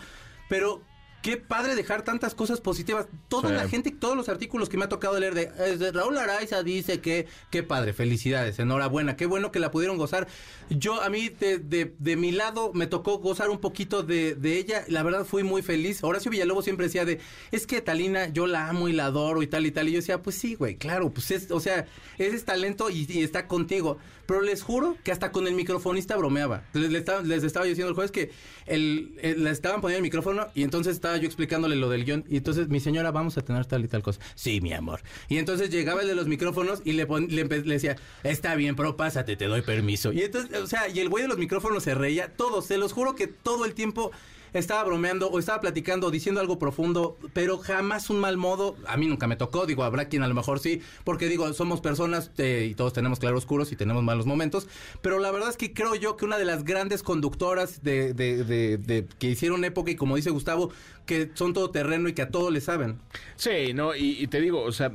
pero. 0.48 0.82
Qué 1.20 1.36
padre 1.36 1.74
dejar 1.74 2.02
tantas 2.02 2.34
cosas 2.36 2.60
positivas. 2.60 3.06
Toda 3.28 3.48
Sí. 3.48 3.54
la 3.56 3.68
gente, 3.68 3.90
todos 3.90 4.16
los 4.16 4.28
artículos 4.28 4.68
que 4.68 4.76
me 4.76 4.84
ha 4.84 4.88
tocado 4.88 5.18
leer 5.18 5.34
de, 5.34 5.50
eh, 5.58 5.76
de 5.76 5.90
Raúl 5.90 6.16
Araiza 6.16 6.62
dice 6.62 7.00
que, 7.00 7.26
qué 7.50 7.64
padre, 7.64 7.92
felicidades, 7.92 8.58
enhorabuena, 8.60 9.16
qué 9.16 9.26
bueno 9.26 9.50
que 9.50 9.58
la 9.58 9.72
pudieron 9.72 9.98
gozar. 9.98 10.28
Yo, 10.70 11.02
a 11.02 11.08
mí, 11.10 11.28
de, 11.28 11.58
de, 11.58 11.92
de 11.98 12.16
mi 12.16 12.30
lado, 12.30 12.72
me 12.72 12.86
tocó 12.86 13.18
gozar 13.18 13.50
un 13.50 13.58
poquito 13.58 14.04
de, 14.04 14.36
de 14.36 14.58
ella. 14.58 14.84
La 14.86 15.02
verdad, 15.02 15.24
fui 15.24 15.42
muy 15.42 15.60
feliz. 15.62 16.04
Horacio 16.04 16.30
Villalobos 16.30 16.64
siempre 16.64 16.86
decía 16.86 17.04
de, 17.04 17.18
es 17.50 17.66
que 17.66 17.80
Talina, 17.80 18.28
yo 18.28 18.46
la 18.46 18.68
amo 18.68 18.88
y 18.88 18.92
la 18.92 19.06
adoro 19.06 19.42
y 19.42 19.48
tal 19.48 19.66
y 19.66 19.72
tal. 19.72 19.88
Y 19.88 19.92
yo 19.92 19.98
decía, 19.98 20.22
pues 20.22 20.36
sí, 20.36 20.54
güey, 20.54 20.76
claro, 20.76 21.10
pues 21.10 21.32
es, 21.32 21.50
o 21.50 21.58
sea, 21.58 21.86
ese 22.18 22.36
es 22.36 22.44
talento 22.44 22.90
y, 22.90 23.06
y 23.08 23.22
está 23.24 23.48
contigo. 23.48 23.98
Pero 24.28 24.42
les 24.42 24.62
juro 24.62 24.94
que 25.04 25.10
hasta 25.10 25.32
con 25.32 25.46
el 25.46 25.54
microfonista 25.54 26.14
bromeaba. 26.14 26.62
Les, 26.74 26.90
les 26.90 26.98
estaba, 27.00 27.22
les 27.22 27.42
diciendo 27.42 27.88
el 27.88 27.94
jueves 27.94 28.10
que 28.12 28.30
el, 28.66 29.18
el- 29.22 29.42
le 29.42 29.48
estaban 29.50 29.80
poniendo 29.80 29.96
el 30.00 30.02
micrófono 30.02 30.48
y 30.54 30.64
entonces 30.64 30.94
estaba 30.96 31.16
yo 31.16 31.24
explicándole 31.24 31.76
lo 31.76 31.88
del 31.88 32.04
guion. 32.04 32.24
Y 32.28 32.36
entonces, 32.36 32.68
mi 32.68 32.78
señora, 32.78 33.10
vamos 33.10 33.38
a 33.38 33.40
tener 33.40 33.64
tal 33.64 33.86
y 33.86 33.88
tal 33.88 34.02
cosa. 34.02 34.20
Sí, 34.34 34.60
mi 34.60 34.74
amor. 34.74 35.00
Y 35.30 35.38
entonces 35.38 35.70
llegaba 35.70 36.02
el 36.02 36.08
de 36.08 36.14
los 36.14 36.26
micrófonos 36.26 36.82
y 36.84 36.92
le, 36.92 37.06
pon- 37.06 37.28
le, 37.30 37.44
le 37.44 37.74
decía, 37.74 37.96
está 38.22 38.54
bien, 38.54 38.76
pero 38.76 38.98
pásate, 38.98 39.34
te 39.34 39.46
doy 39.46 39.62
permiso. 39.62 40.12
Y 40.12 40.20
entonces, 40.20 40.60
o 40.60 40.66
sea, 40.66 40.88
y 40.90 40.98
el 41.00 41.08
güey 41.08 41.22
de 41.22 41.28
los 41.28 41.38
micrófonos 41.38 41.82
se 41.82 41.94
reía. 41.94 42.30
Todos, 42.36 42.66
se 42.66 42.76
los 42.76 42.92
juro 42.92 43.14
que 43.14 43.28
todo 43.28 43.64
el 43.64 43.72
tiempo 43.72 44.12
estaba 44.52 44.84
bromeando 44.84 45.28
o 45.28 45.38
estaba 45.38 45.60
platicando 45.60 46.06
o 46.06 46.10
diciendo 46.10 46.40
algo 46.40 46.58
profundo, 46.58 47.16
pero 47.32 47.58
jamás 47.58 48.10
un 48.10 48.20
mal 48.20 48.36
modo. 48.36 48.76
A 48.86 48.96
mí 48.96 49.06
nunca 49.06 49.26
me 49.26 49.36
tocó, 49.36 49.66
digo, 49.66 49.84
habrá 49.84 50.08
quien 50.08 50.22
a 50.22 50.28
lo 50.28 50.34
mejor 50.34 50.58
sí, 50.60 50.80
porque 51.04 51.26
digo, 51.28 51.52
somos 51.52 51.80
personas 51.80 52.30
eh, 52.38 52.68
y 52.70 52.74
todos 52.74 52.92
tenemos 52.92 53.18
claroscuros 53.18 53.72
y 53.72 53.76
tenemos 53.76 54.02
malos 54.02 54.26
momentos, 54.26 54.68
pero 55.02 55.18
la 55.18 55.30
verdad 55.30 55.50
es 55.50 55.56
que 55.56 55.72
creo 55.72 55.94
yo 55.94 56.16
que 56.16 56.24
una 56.24 56.38
de 56.38 56.44
las 56.44 56.64
grandes 56.64 57.02
conductoras 57.02 57.82
de, 57.82 58.14
de- 58.14 58.44
de- 58.44 58.78
de- 58.78 59.06
que 59.18 59.28
hicieron 59.28 59.64
época 59.64 59.90
y 59.90 59.96
como 59.96 60.16
dice 60.16 60.30
Gustavo, 60.30 60.70
que 61.08 61.30
son 61.32 61.54
todoterreno 61.54 62.06
y 62.08 62.12
que 62.12 62.20
a 62.22 62.28
todo 62.28 62.50
le 62.50 62.60
saben. 62.60 62.98
Sí, 63.34 63.72
no, 63.74 63.96
y, 63.96 64.10
y 64.22 64.26
te 64.26 64.40
digo, 64.42 64.62
o 64.62 64.70
sea, 64.72 64.92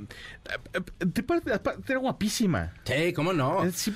te 1.14 1.24
era 1.92 2.00
guapísima. 2.00 2.74
Sí, 2.86 3.12
¿cómo 3.14 3.34
no? 3.34 3.66
Eh, 3.66 3.72
sí, 3.72 3.94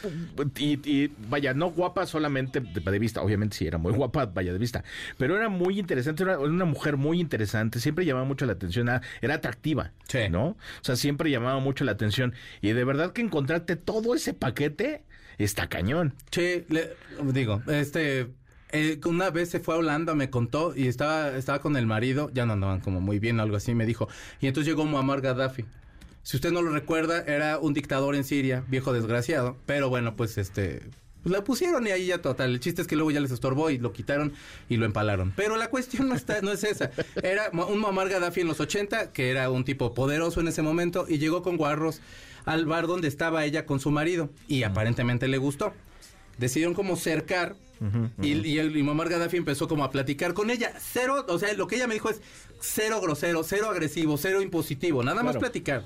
y, 0.58 0.90
y, 0.90 1.14
vaya, 1.30 1.54
no 1.54 1.70
guapa 1.70 2.06
solamente 2.08 2.60
de, 2.60 2.80
de 2.82 3.00
vista, 3.00 3.22
obviamente 3.22 3.56
sí 3.56 3.68
era 3.68 3.78
muy 3.78 3.94
guapa, 3.94 4.26
vaya 4.26 4.52
de 4.52 4.58
vista, 4.60 4.84
pero 5.18 5.38
era 5.38 5.48
muy 5.48 5.80
interesante, 5.80 6.24
era 6.24 6.40
una 6.40 6.66
mujer 6.66 6.98
muy 6.98 7.20
interesante, 7.20 7.80
siempre 7.80 8.04
llamaba 8.06 8.26
mucho 8.26 8.46
la 8.46 8.54
atención, 8.54 8.88
era, 8.90 9.02
era 9.22 9.36
atractiva, 9.36 9.92
Sí. 10.08 10.30
¿no? 10.32 10.48
O 10.48 10.58
sea, 10.82 10.96
siempre 10.96 11.30
llamaba 11.30 11.60
mucho 11.60 11.84
la 11.86 11.92
atención 11.92 12.34
y 12.62 12.72
de 12.72 12.84
verdad 12.84 13.14
que 13.14 13.22
encontrarte 13.22 13.76
todo 13.76 14.16
ese 14.16 14.34
paquete 14.34 15.04
está 15.38 15.68
cañón. 15.70 16.16
Sí, 16.32 16.66
le- 16.70 16.96
digo, 17.32 17.62
este, 17.68 18.28
eh, 18.72 19.00
una 19.06 19.30
vez 19.30 19.50
se 19.50 19.60
fue 19.60 19.76
a 19.76 19.78
Holanda, 19.78 20.14
me 20.16 20.30
contó, 20.30 20.74
y 20.76 20.88
estaba, 20.88 21.30
estaba 21.38 21.60
con 21.60 21.78
el 21.78 21.86
marido, 21.86 22.30
ya 22.34 22.46
no 22.46 22.54
andaban 22.54 22.82
como 22.82 23.00
muy 23.00 23.20
bien, 23.20 23.40
algo 23.40 23.56
así, 23.56 23.74
me 23.74 23.86
dijo. 23.86 24.08
Y 24.42 24.48
entonces 24.48 24.70
llegó 24.70 24.86
Muammar 24.86 25.22
Gaddafi. 25.22 25.66
Si 26.24 26.36
usted 26.36 26.52
no 26.52 26.62
lo 26.62 26.72
recuerda, 26.72 27.24
era 27.26 27.58
un 27.58 27.74
dictador 27.74 28.16
en 28.16 28.26
Siria, 28.26 28.64
viejo 28.68 28.92
desgraciado, 28.92 29.56
pero 29.66 29.88
bueno, 29.88 30.18
pues 30.18 30.38
este... 30.38 30.82
pues 31.24 31.32
la 31.32 31.46
pusieron 31.46 31.88
y 31.88 31.92
ahí 31.92 32.08
ya 32.08 32.22
total. 32.22 32.52
El 32.52 32.60
chiste 32.60 32.82
es 32.82 32.88
que 32.88 32.98
luego 32.98 33.12
ya 33.12 33.22
les 33.22 33.32
estorbó 33.32 33.70
y 33.70 33.78
lo 33.78 33.94
quitaron 33.94 34.34
y 34.68 34.76
lo 34.76 34.86
empalaron. 34.86 35.32
Pero 35.38 35.56
la 35.56 35.70
cuestión 35.70 36.10
no 36.10 36.16
está, 36.16 36.42
no 36.42 36.52
es 36.52 36.66
esa. 36.66 36.92
Era 37.24 37.50
un 37.52 37.80
Muammar 37.80 38.10
Gaddafi 38.10 38.42
en 38.42 38.48
los 38.48 38.60
80, 38.60 39.14
que 39.14 39.32
era 39.32 39.50
un 39.50 39.64
tipo 39.64 39.94
poderoso 39.94 40.42
en 40.42 40.50
ese 40.50 40.62
momento, 40.62 41.06
y 41.08 41.18
llegó 41.18 41.44
con 41.44 41.56
guarros 41.56 42.02
al 42.44 42.66
bar 42.66 42.88
donde 42.88 43.08
estaba 43.08 43.46
ella 43.46 43.66
con 43.66 43.80
su 43.80 43.92
marido. 43.92 44.30
Y 44.50 44.64
aparentemente 44.64 45.30
le 45.30 45.38
gustó 45.38 45.74
decidieron 46.38 46.74
como 46.74 46.96
cercar 46.96 47.56
y, 48.24 48.30
y 48.34 48.58
el 48.58 48.76
y 48.76 48.82
Muammar 48.82 49.08
Gaddafi 49.08 49.38
empezó 49.38 49.68
como 49.68 49.84
a 49.84 49.92
platicar 49.92 50.34
con 50.34 50.50
ella. 50.50 50.74
Cero, 50.80 51.24
o 51.28 51.38
sea, 51.38 51.54
lo 51.54 51.68
que 51.68 51.76
ella 51.76 51.86
me 51.88 51.94
dijo 51.94 52.10
es 52.10 52.22
cero 52.60 53.00
grosero, 53.02 53.44
cero 53.44 53.70
agresivo, 53.70 54.18
cero 54.18 54.42
impositivo, 54.42 55.04
nada 55.04 55.22
más 55.22 55.38
platicar. 55.38 55.84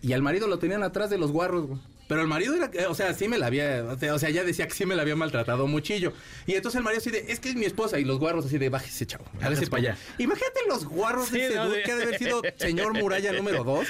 Y 0.00 0.12
al 0.12 0.22
marido 0.22 0.46
lo 0.46 0.58
tenían 0.60 0.82
atrás 0.84 1.10
de 1.10 1.18
los 1.18 1.32
guarros, 1.32 1.66
güey. 1.66 1.80
Pero 2.06 2.20
el 2.20 2.28
marido 2.28 2.54
era, 2.54 2.70
eh, 2.74 2.84
o 2.86 2.94
sea, 2.94 3.14
sí 3.14 3.28
me 3.28 3.38
la 3.38 3.46
había, 3.46 3.82
o 4.12 4.18
sea, 4.18 4.28
ya 4.28 4.44
decía 4.44 4.68
que 4.68 4.74
sí 4.74 4.84
me 4.84 4.94
la 4.94 5.00
había 5.02 5.16
maltratado 5.16 5.66
muchillo. 5.66 6.12
Y 6.46 6.52
entonces 6.52 6.76
el 6.78 6.84
marido 6.84 7.00
así 7.00 7.10
de, 7.10 7.24
es 7.32 7.40
que 7.40 7.48
es 7.48 7.54
mi 7.56 7.64
esposa. 7.64 7.98
Y 7.98 8.04
los 8.04 8.18
guarros 8.18 8.44
así 8.44 8.58
de, 8.58 8.68
bájese, 8.68 9.06
chavo. 9.06 9.24
Hágase 9.40 9.66
pa' 9.68 9.78
allá. 9.78 9.96
Imagínate 10.18 10.60
los 10.68 10.84
guarros 10.84 11.28
Sí, 11.28 11.38
de 11.38 11.46
ese 11.46 11.54
no, 11.56 11.64
dude 11.66 11.78
de- 11.78 11.82
que 11.82 11.92
ha 11.92 11.96
de 11.96 12.02
haber 12.02 12.18
sido 12.18 12.42
señor 12.58 12.92
Muralla 12.92 13.32
número 13.32 13.64
dos. 13.64 13.86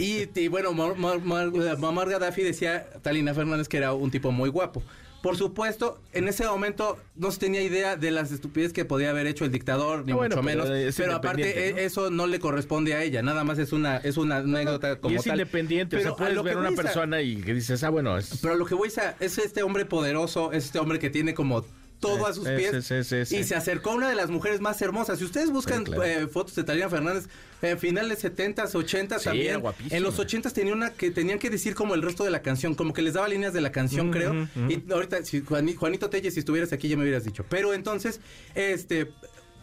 Y, 0.00 0.28
y 0.38 0.48
bueno, 0.48 0.72
Mar- 0.72 0.96
Mar- 0.96 1.20
Mar- 1.20 1.50
Muammar 1.78 2.10
Gaddafi 2.10 2.42
decía, 2.42 2.88
Talina 3.02 3.32
Fernández, 3.32 3.68
que 3.68 3.76
era 3.76 3.92
un 3.94 4.10
tipo 4.10 4.32
muy 4.32 4.50
guapo. 4.50 4.82
Por 5.24 5.38
supuesto, 5.38 5.98
en 6.12 6.28
ese 6.28 6.44
momento 6.46 6.98
no 7.16 7.30
se 7.30 7.38
tenía 7.40 7.62
idea 7.62 7.96
de 7.96 8.10
las 8.10 8.30
estupideces 8.30 8.74
que 8.74 8.84
podía 8.84 9.08
haber 9.08 9.26
hecho 9.26 9.46
el 9.46 9.50
dictador, 9.50 10.04
ni 10.04 10.12
Ah, 10.12 10.16
mucho 10.16 10.28
pero 10.28 10.42
menos. 10.42 10.68
Pero 10.94 11.14
aparte, 11.14 11.82
eso 11.82 12.10
no 12.10 12.26
le 12.26 12.38
corresponde 12.38 12.92
a 12.92 13.02
ella. 13.02 13.22
Nada 13.22 13.42
más 13.42 13.58
es 13.58 13.72
una, 13.72 13.96
es 13.96 14.18
una 14.18 14.36
anécdota 14.36 14.96
como 15.00 15.14
y 15.14 15.16
es 15.16 15.24
tal. 15.24 15.40
independiente, 15.40 15.96
Pero 15.96 16.12
o 16.12 16.16
sea, 16.18 16.26
puedes 16.26 16.42
ver 16.42 16.58
una 16.58 16.68
a- 16.68 16.72
persona 16.72 17.22
y 17.22 17.36
que 17.36 17.54
dices, 17.54 17.82
ah, 17.84 17.88
bueno, 17.88 18.18
es... 18.18 18.38
pero 18.42 18.54
lo 18.54 18.66
que 18.66 18.74
voy 18.74 18.90
a 18.98 19.14
es 19.18 19.38
este 19.38 19.62
hombre 19.62 19.86
poderoso, 19.86 20.52
es 20.52 20.66
este 20.66 20.78
hombre 20.78 20.98
que 20.98 21.08
tiene 21.08 21.32
como 21.32 21.64
todo 22.08 22.26
a 22.26 22.32
sus 22.32 22.48
pies. 22.48 22.84
sí, 22.84 23.02
sí, 23.04 23.24
sí. 23.24 23.36
Y 23.36 23.44
se 23.44 23.54
acercó 23.54 23.90
a 23.90 23.94
una 23.94 24.08
de 24.08 24.14
las 24.14 24.30
mujeres 24.30 24.60
más 24.60 24.80
hermosas. 24.82 25.18
Si 25.18 25.24
ustedes 25.24 25.50
buscan 25.50 25.84
claro. 25.84 26.02
eh, 26.04 26.26
fotos 26.28 26.54
de 26.54 26.64
Talina 26.64 26.88
Fernández, 26.88 27.28
eh, 27.62 27.76
finales 27.76 28.22
70s, 28.24 28.72
80s 28.74 29.18
Sí, 29.18 29.24
también. 29.24 29.62
En 29.90 30.02
los 30.02 30.18
80s 30.18 30.52
tenía 30.52 30.72
una 30.72 30.90
que 30.90 31.10
tenían 31.10 31.38
que 31.38 31.50
decir 31.50 31.74
como 31.74 31.94
el 31.94 32.02
resto 32.02 32.24
de 32.24 32.30
la 32.30 32.42
canción, 32.42 32.74
como 32.74 32.92
que 32.92 33.02
les 33.02 33.14
daba 33.14 33.28
líneas 33.28 33.52
de 33.52 33.60
la 33.60 33.72
canción, 33.72 34.10
creo. 34.10 34.48
Y 34.68 34.84
ahorita, 34.92 35.24
si 35.24 35.40
Juani- 35.42 35.74
Juanito 35.76 36.10
Telles, 36.10 36.34
si 36.34 36.40
estuvieras 36.40 36.72
aquí 36.72 36.88
ya 36.88 36.96
me 36.96 37.02
hubieras 37.04 37.24
dicho. 37.24 37.44
Pero 37.48 37.74
entonces, 37.74 38.20
este 38.54 39.12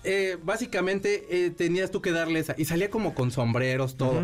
eh, 0.04 0.36
básicamente 0.42 1.28
eh, 1.30 1.52
tenías 1.52 1.92
tú 1.92 2.02
que 2.02 2.12
darle 2.12 2.40
esa. 2.40 2.56
Y 2.58 2.66
salía 2.66 2.90
como 2.90 3.14
con 3.14 3.30
sombreros, 3.30 3.98
todo. 3.98 4.20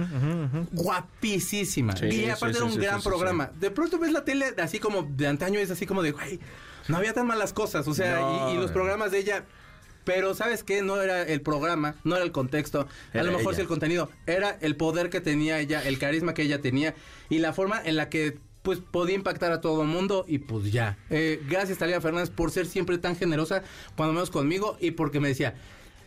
Guapísima. 0.72 1.96
Sí, 1.96 2.06
y 2.08 2.30
aparte 2.30 2.54
sí, 2.54 2.58
era 2.58 2.66
un 2.66 2.72
sí, 2.74 2.80
gran 2.80 3.02
programa. 3.02 3.52
De 3.60 3.72
pronto 3.72 4.00
ves 4.00 4.12
la 4.12 4.24
tele 4.26 4.54
así 4.62 4.80
como 4.80 5.04
de 5.04 5.28
antaño, 5.28 5.60
es 5.60 5.72
así 5.72 5.86
como 5.86 6.02
de, 6.02 6.12
güey, 6.12 6.40
no 6.88 6.98
había 6.98 7.14
tan 7.14 7.28
malas 7.28 7.54
cosas. 7.54 7.88
O 7.88 7.94
sea, 7.94 8.20
No, 8.20 8.52
y, 8.52 8.56
y 8.56 8.58
los 8.58 8.72
programas 8.72 9.12
de 9.12 9.20
ella. 9.20 9.46
Pero 10.04 10.34
¿sabes 10.34 10.64
qué? 10.64 10.82
No 10.82 11.02
era 11.02 11.24
el 11.24 11.42
programa, 11.42 11.96
no 12.06 12.16
era 12.16 12.24
el 12.24 12.32
contexto, 12.32 12.88
a 13.14 13.18
lo 13.24 13.26
mejor 13.26 13.48
ella. 13.48 13.56
sí 13.56 13.62
el 13.62 13.68
contenido, 13.68 14.10
era 14.26 14.58
el 14.62 14.78
poder 14.78 15.10
que 15.10 15.20
tenía 15.20 15.60
ella, 15.60 15.86
el 15.86 16.00
carisma 16.00 16.34
que 16.34 16.44
ella 16.44 16.62
tenía 16.62 16.96
y 17.28 17.40
la 17.40 17.52
forma 17.52 17.82
en 17.84 17.98
la 17.98 18.08
que 18.08 18.40
pues 18.62 18.80
podía 18.80 19.16
impactar 19.16 19.52
a 19.52 19.60
todo 19.60 19.82
el 19.82 19.90
mundo 19.90 20.24
y 20.26 20.40
pues 20.40 20.72
ya. 20.72 20.98
Eh, 21.10 21.42
gracias 21.50 21.78
Talía 21.78 22.00
Fernández 22.00 22.30
por 22.30 22.52
ser 22.52 22.68
siempre 22.68 22.98
tan 22.98 23.18
generosa 23.18 23.64
cuando 23.98 24.14
menos 24.14 24.30
conmigo 24.30 24.78
y 24.80 24.92
porque 24.92 25.20
me 25.20 25.28
decía, 25.28 25.56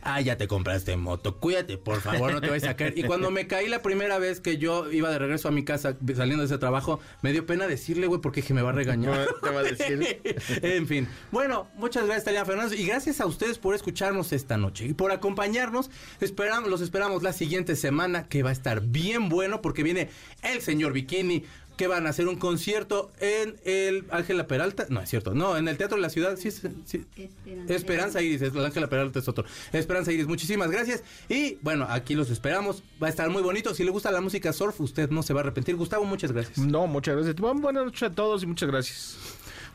ah, 0.03 0.20
ya 0.20 0.36
te 0.36 0.48
compraste 0.48 0.96
moto, 0.96 1.38
cuídate, 1.38 1.78
por 1.78 2.01
favor, 2.01 2.32
no 2.32 2.40
te 2.40 2.48
vayas 2.48 2.68
a 2.68 2.76
caer. 2.76 2.96
Y 2.96 3.05
cuando 3.05 3.30
me 3.30 3.46
caí 3.46 3.68
la 3.68 3.82
primera 3.82 4.18
vez 4.18 4.40
que 4.40 4.59
yo 4.59 4.90
iba 4.90 5.11
de 5.11 5.18
regreso 5.18 5.48
a 5.48 5.51
mi 5.51 5.64
casa 5.64 5.96
saliendo 6.16 6.42
de 6.42 6.46
ese 6.46 6.59
trabajo, 6.59 7.01
me 7.22 7.32
dio 7.32 7.46
pena 7.46 7.66
decirle, 7.66 8.07
güey, 8.07 8.20
porque 8.20 8.40
dije, 8.40 8.55
me 8.55 8.62
va 8.62 8.70
a 8.70 8.72
regañar. 8.72 9.28
Te 9.42 9.51
va 9.51 9.61
a 9.61 9.62
decir. 9.62 10.20
en 10.62 10.86
fin. 10.86 11.09
Bueno, 11.30 11.68
muchas 11.74 12.05
gracias, 12.05 12.24
Talía 12.24 12.44
Fernández. 12.44 12.78
Y 12.78 12.86
gracias 12.86 13.20
a 13.20 13.26
ustedes 13.26 13.59
por 13.59 13.74
escucharnos 13.74 14.32
esta 14.32 14.57
noche 14.57 14.86
y 14.86 14.94
por 14.94 15.12
acompañarnos. 15.12 15.90
Esperamos, 16.20 16.70
los 16.70 16.80
esperamos 16.80 17.22
la 17.22 17.32
siguiente 17.32 17.76
semana, 17.76 18.28
que 18.28 18.42
va 18.42 18.51
a 18.51 18.53
estar 18.53 18.80
bien 18.80 19.28
bueno, 19.28 19.62
porque 19.62 19.82
viene 19.82 20.11
el 20.42 20.61
señor 20.61 20.92
Bikini. 20.92 21.44
Que 21.80 21.86
van 21.86 22.06
a 22.06 22.10
hacer 22.10 22.28
un 22.28 22.36
concierto 22.36 23.10
en 23.20 23.56
el 23.64 24.04
Ángela 24.10 24.46
Peralta. 24.46 24.84
No, 24.90 25.00
es 25.00 25.08
cierto. 25.08 25.32
No, 25.32 25.56
en 25.56 25.66
el 25.66 25.78
Teatro 25.78 25.96
de 25.96 26.02
la 26.02 26.10
Ciudad. 26.10 26.36
Sí, 26.36 26.50
sí, 26.50 26.68
sí. 26.84 27.06
Esperanza 27.68 28.20
Iris. 28.20 28.42
es- 28.42 28.54
El 28.54 28.66
Ángela 28.66 28.86
Peralta 28.90 29.18
es 29.18 29.26
otro. 29.28 29.46
Esperanza 29.72 30.12
Iris. 30.12 30.26
Muchísimas 30.26 30.70
gracias. 30.70 31.02
Y 31.30 31.56
bueno, 31.62 31.86
aquí 31.88 32.14
los 32.14 32.28
esperamos. 32.28 32.82
Va 33.02 33.06
a 33.06 33.10
estar 33.10 33.30
muy 33.30 33.40
bonito. 33.40 33.72
Si 33.74 33.82
le 33.82 33.90
gusta 33.90 34.10
la 34.10 34.20
música 34.20 34.52
surf, 34.52 34.78
usted 34.78 35.08
no 35.08 35.22
se 35.22 35.32
va 35.32 35.40
a 35.40 35.44
arrepentir. 35.44 35.74
Gustavo, 35.76 36.04
muchas 36.04 36.32
gracias. 36.32 36.58
No, 36.58 36.86
muchas 36.86 37.14
gracias. 37.16 37.36
Bueno, 37.36 37.60
Buenas 37.62 37.86
noches 37.86 38.02
a 38.02 38.10
todos 38.14 38.42
y 38.42 38.46
muchas 38.46 38.68
gracias. 38.68 39.16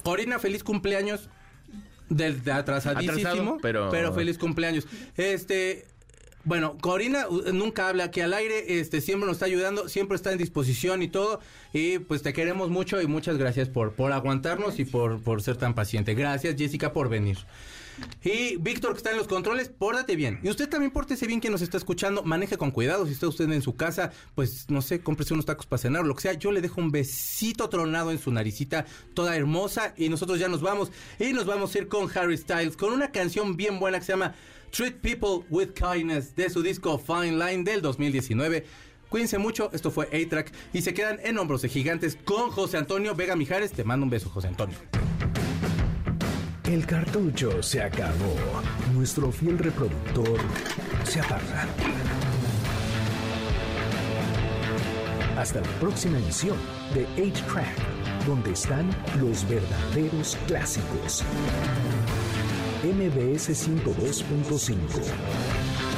Corina, 0.03 0.37
feliz 0.37 0.63
cumpleaños. 0.63 1.27
Del 2.07 2.43
de 2.43 2.51
atrasadísimo, 2.51 3.17
Atrasado, 3.29 3.57
pero- 3.63 3.89
pero 3.89 4.13
feliz 4.13 4.37
cumpleaños. 4.37 4.85
Este, 5.17 5.87
bueno, 6.45 6.77
Corina 6.79 7.27
nunca 7.53 7.89
habla 7.89 8.05
aquí 8.05 8.21
al 8.21 8.33
aire, 8.33 8.79
este 8.79 9.01
siempre 9.01 9.27
nos 9.27 9.35
está 9.35 9.45
ayudando, 9.45 9.89
siempre 9.89 10.15
está 10.15 10.31
en 10.31 10.37
disposición 10.37 11.01
y 11.01 11.07
todo 11.07 11.39
y 11.73 11.99
pues 11.99 12.21
te 12.21 12.33
queremos 12.33 12.69
mucho 12.69 13.01
y 13.01 13.07
muchas 13.07 13.37
gracias 13.37 13.67
por 13.67 13.93
por 13.93 14.11
aguantarnos 14.11 14.79
y 14.79 14.85
por 14.85 15.21
por 15.21 15.41
ser 15.41 15.57
tan 15.57 15.73
paciente. 15.73 16.13
Gracias, 16.13 16.55
Jessica 16.57 16.93
por 16.93 17.09
venir. 17.09 17.37
Y 18.23 18.57
Víctor, 18.57 18.93
que 18.93 18.97
está 18.97 19.11
en 19.11 19.17
los 19.17 19.27
controles, 19.27 19.69
pórtate 19.69 20.15
bien. 20.15 20.39
Y 20.43 20.49
usted 20.49 20.67
también 20.67 20.91
pórtese 20.91 21.27
bien 21.27 21.39
quien 21.39 21.53
nos 21.53 21.61
está 21.61 21.77
escuchando. 21.77 22.23
Maneje 22.23 22.57
con 22.57 22.71
cuidado. 22.71 23.05
Si 23.05 23.13
está 23.13 23.27
usted 23.27 23.49
en 23.49 23.61
su 23.61 23.75
casa, 23.75 24.11
pues 24.33 24.69
no 24.69 24.81
sé, 24.81 24.99
cómprese 24.99 25.33
unos 25.33 25.45
tacos 25.45 25.65
para 25.65 25.81
cenar 25.81 26.03
o 26.03 26.07
lo 26.07 26.15
que 26.15 26.23
sea. 26.23 26.33
Yo 26.33 26.51
le 26.51 26.61
dejo 26.61 26.81
un 26.81 26.91
besito 26.91 27.69
tronado 27.69 28.11
en 28.11 28.19
su 28.19 28.31
naricita, 28.31 28.85
toda 29.13 29.35
hermosa. 29.35 29.93
Y 29.97 30.09
nosotros 30.09 30.39
ya 30.39 30.47
nos 30.47 30.61
vamos. 30.61 30.91
Y 31.19 31.33
nos 31.33 31.45
vamos 31.45 31.73
a 31.73 31.77
ir 31.77 31.87
con 31.87 32.09
Harry 32.15 32.37
Styles, 32.37 32.75
con 32.75 32.91
una 32.91 33.11
canción 33.11 33.55
bien 33.55 33.79
buena 33.79 33.99
que 33.99 34.05
se 34.05 34.13
llama 34.13 34.35
Treat 34.75 34.95
People 34.95 35.45
with 35.49 35.69
Kindness 35.73 36.35
de 36.35 36.49
su 36.49 36.61
disco 36.61 36.97
Fine 36.97 37.37
Line 37.37 37.63
del 37.63 37.81
2019. 37.81 38.65
Cuídense 39.07 39.37
mucho, 39.37 39.69
esto 39.71 39.89
fue 39.89 40.07
A-Track 40.07 40.51
y 40.73 40.81
se 40.81 40.93
quedan 40.93 41.17
en 41.23 41.37
hombros 41.37 41.61
de 41.61 41.69
gigantes 41.69 42.17
con 42.25 42.51
José 42.51 42.75
Antonio 42.75 43.15
Vega 43.15 43.37
Mijares. 43.37 43.71
Te 43.71 43.85
mando 43.85 44.03
un 44.03 44.09
beso, 44.09 44.29
José 44.29 44.49
Antonio. 44.49 44.75
El 46.65 46.85
cartucho 46.85 47.63
se 47.63 47.81
acabó. 47.81 48.35
Nuestro 48.93 49.31
fiel 49.31 49.57
reproductor 49.59 50.39
se 51.05 51.21
apaga. 51.21 51.69
Hasta 55.37 55.61
la 55.61 55.69
próxima 55.79 56.17
emisión 56.17 56.57
de 56.93 57.07
8-Track, 57.15 58.25
donde 58.27 58.51
están 58.51 58.89
los 59.21 59.47
verdaderos 59.47 60.37
clásicos. 60.47 61.23
MBS 62.85 63.49
102.5 63.49 65.94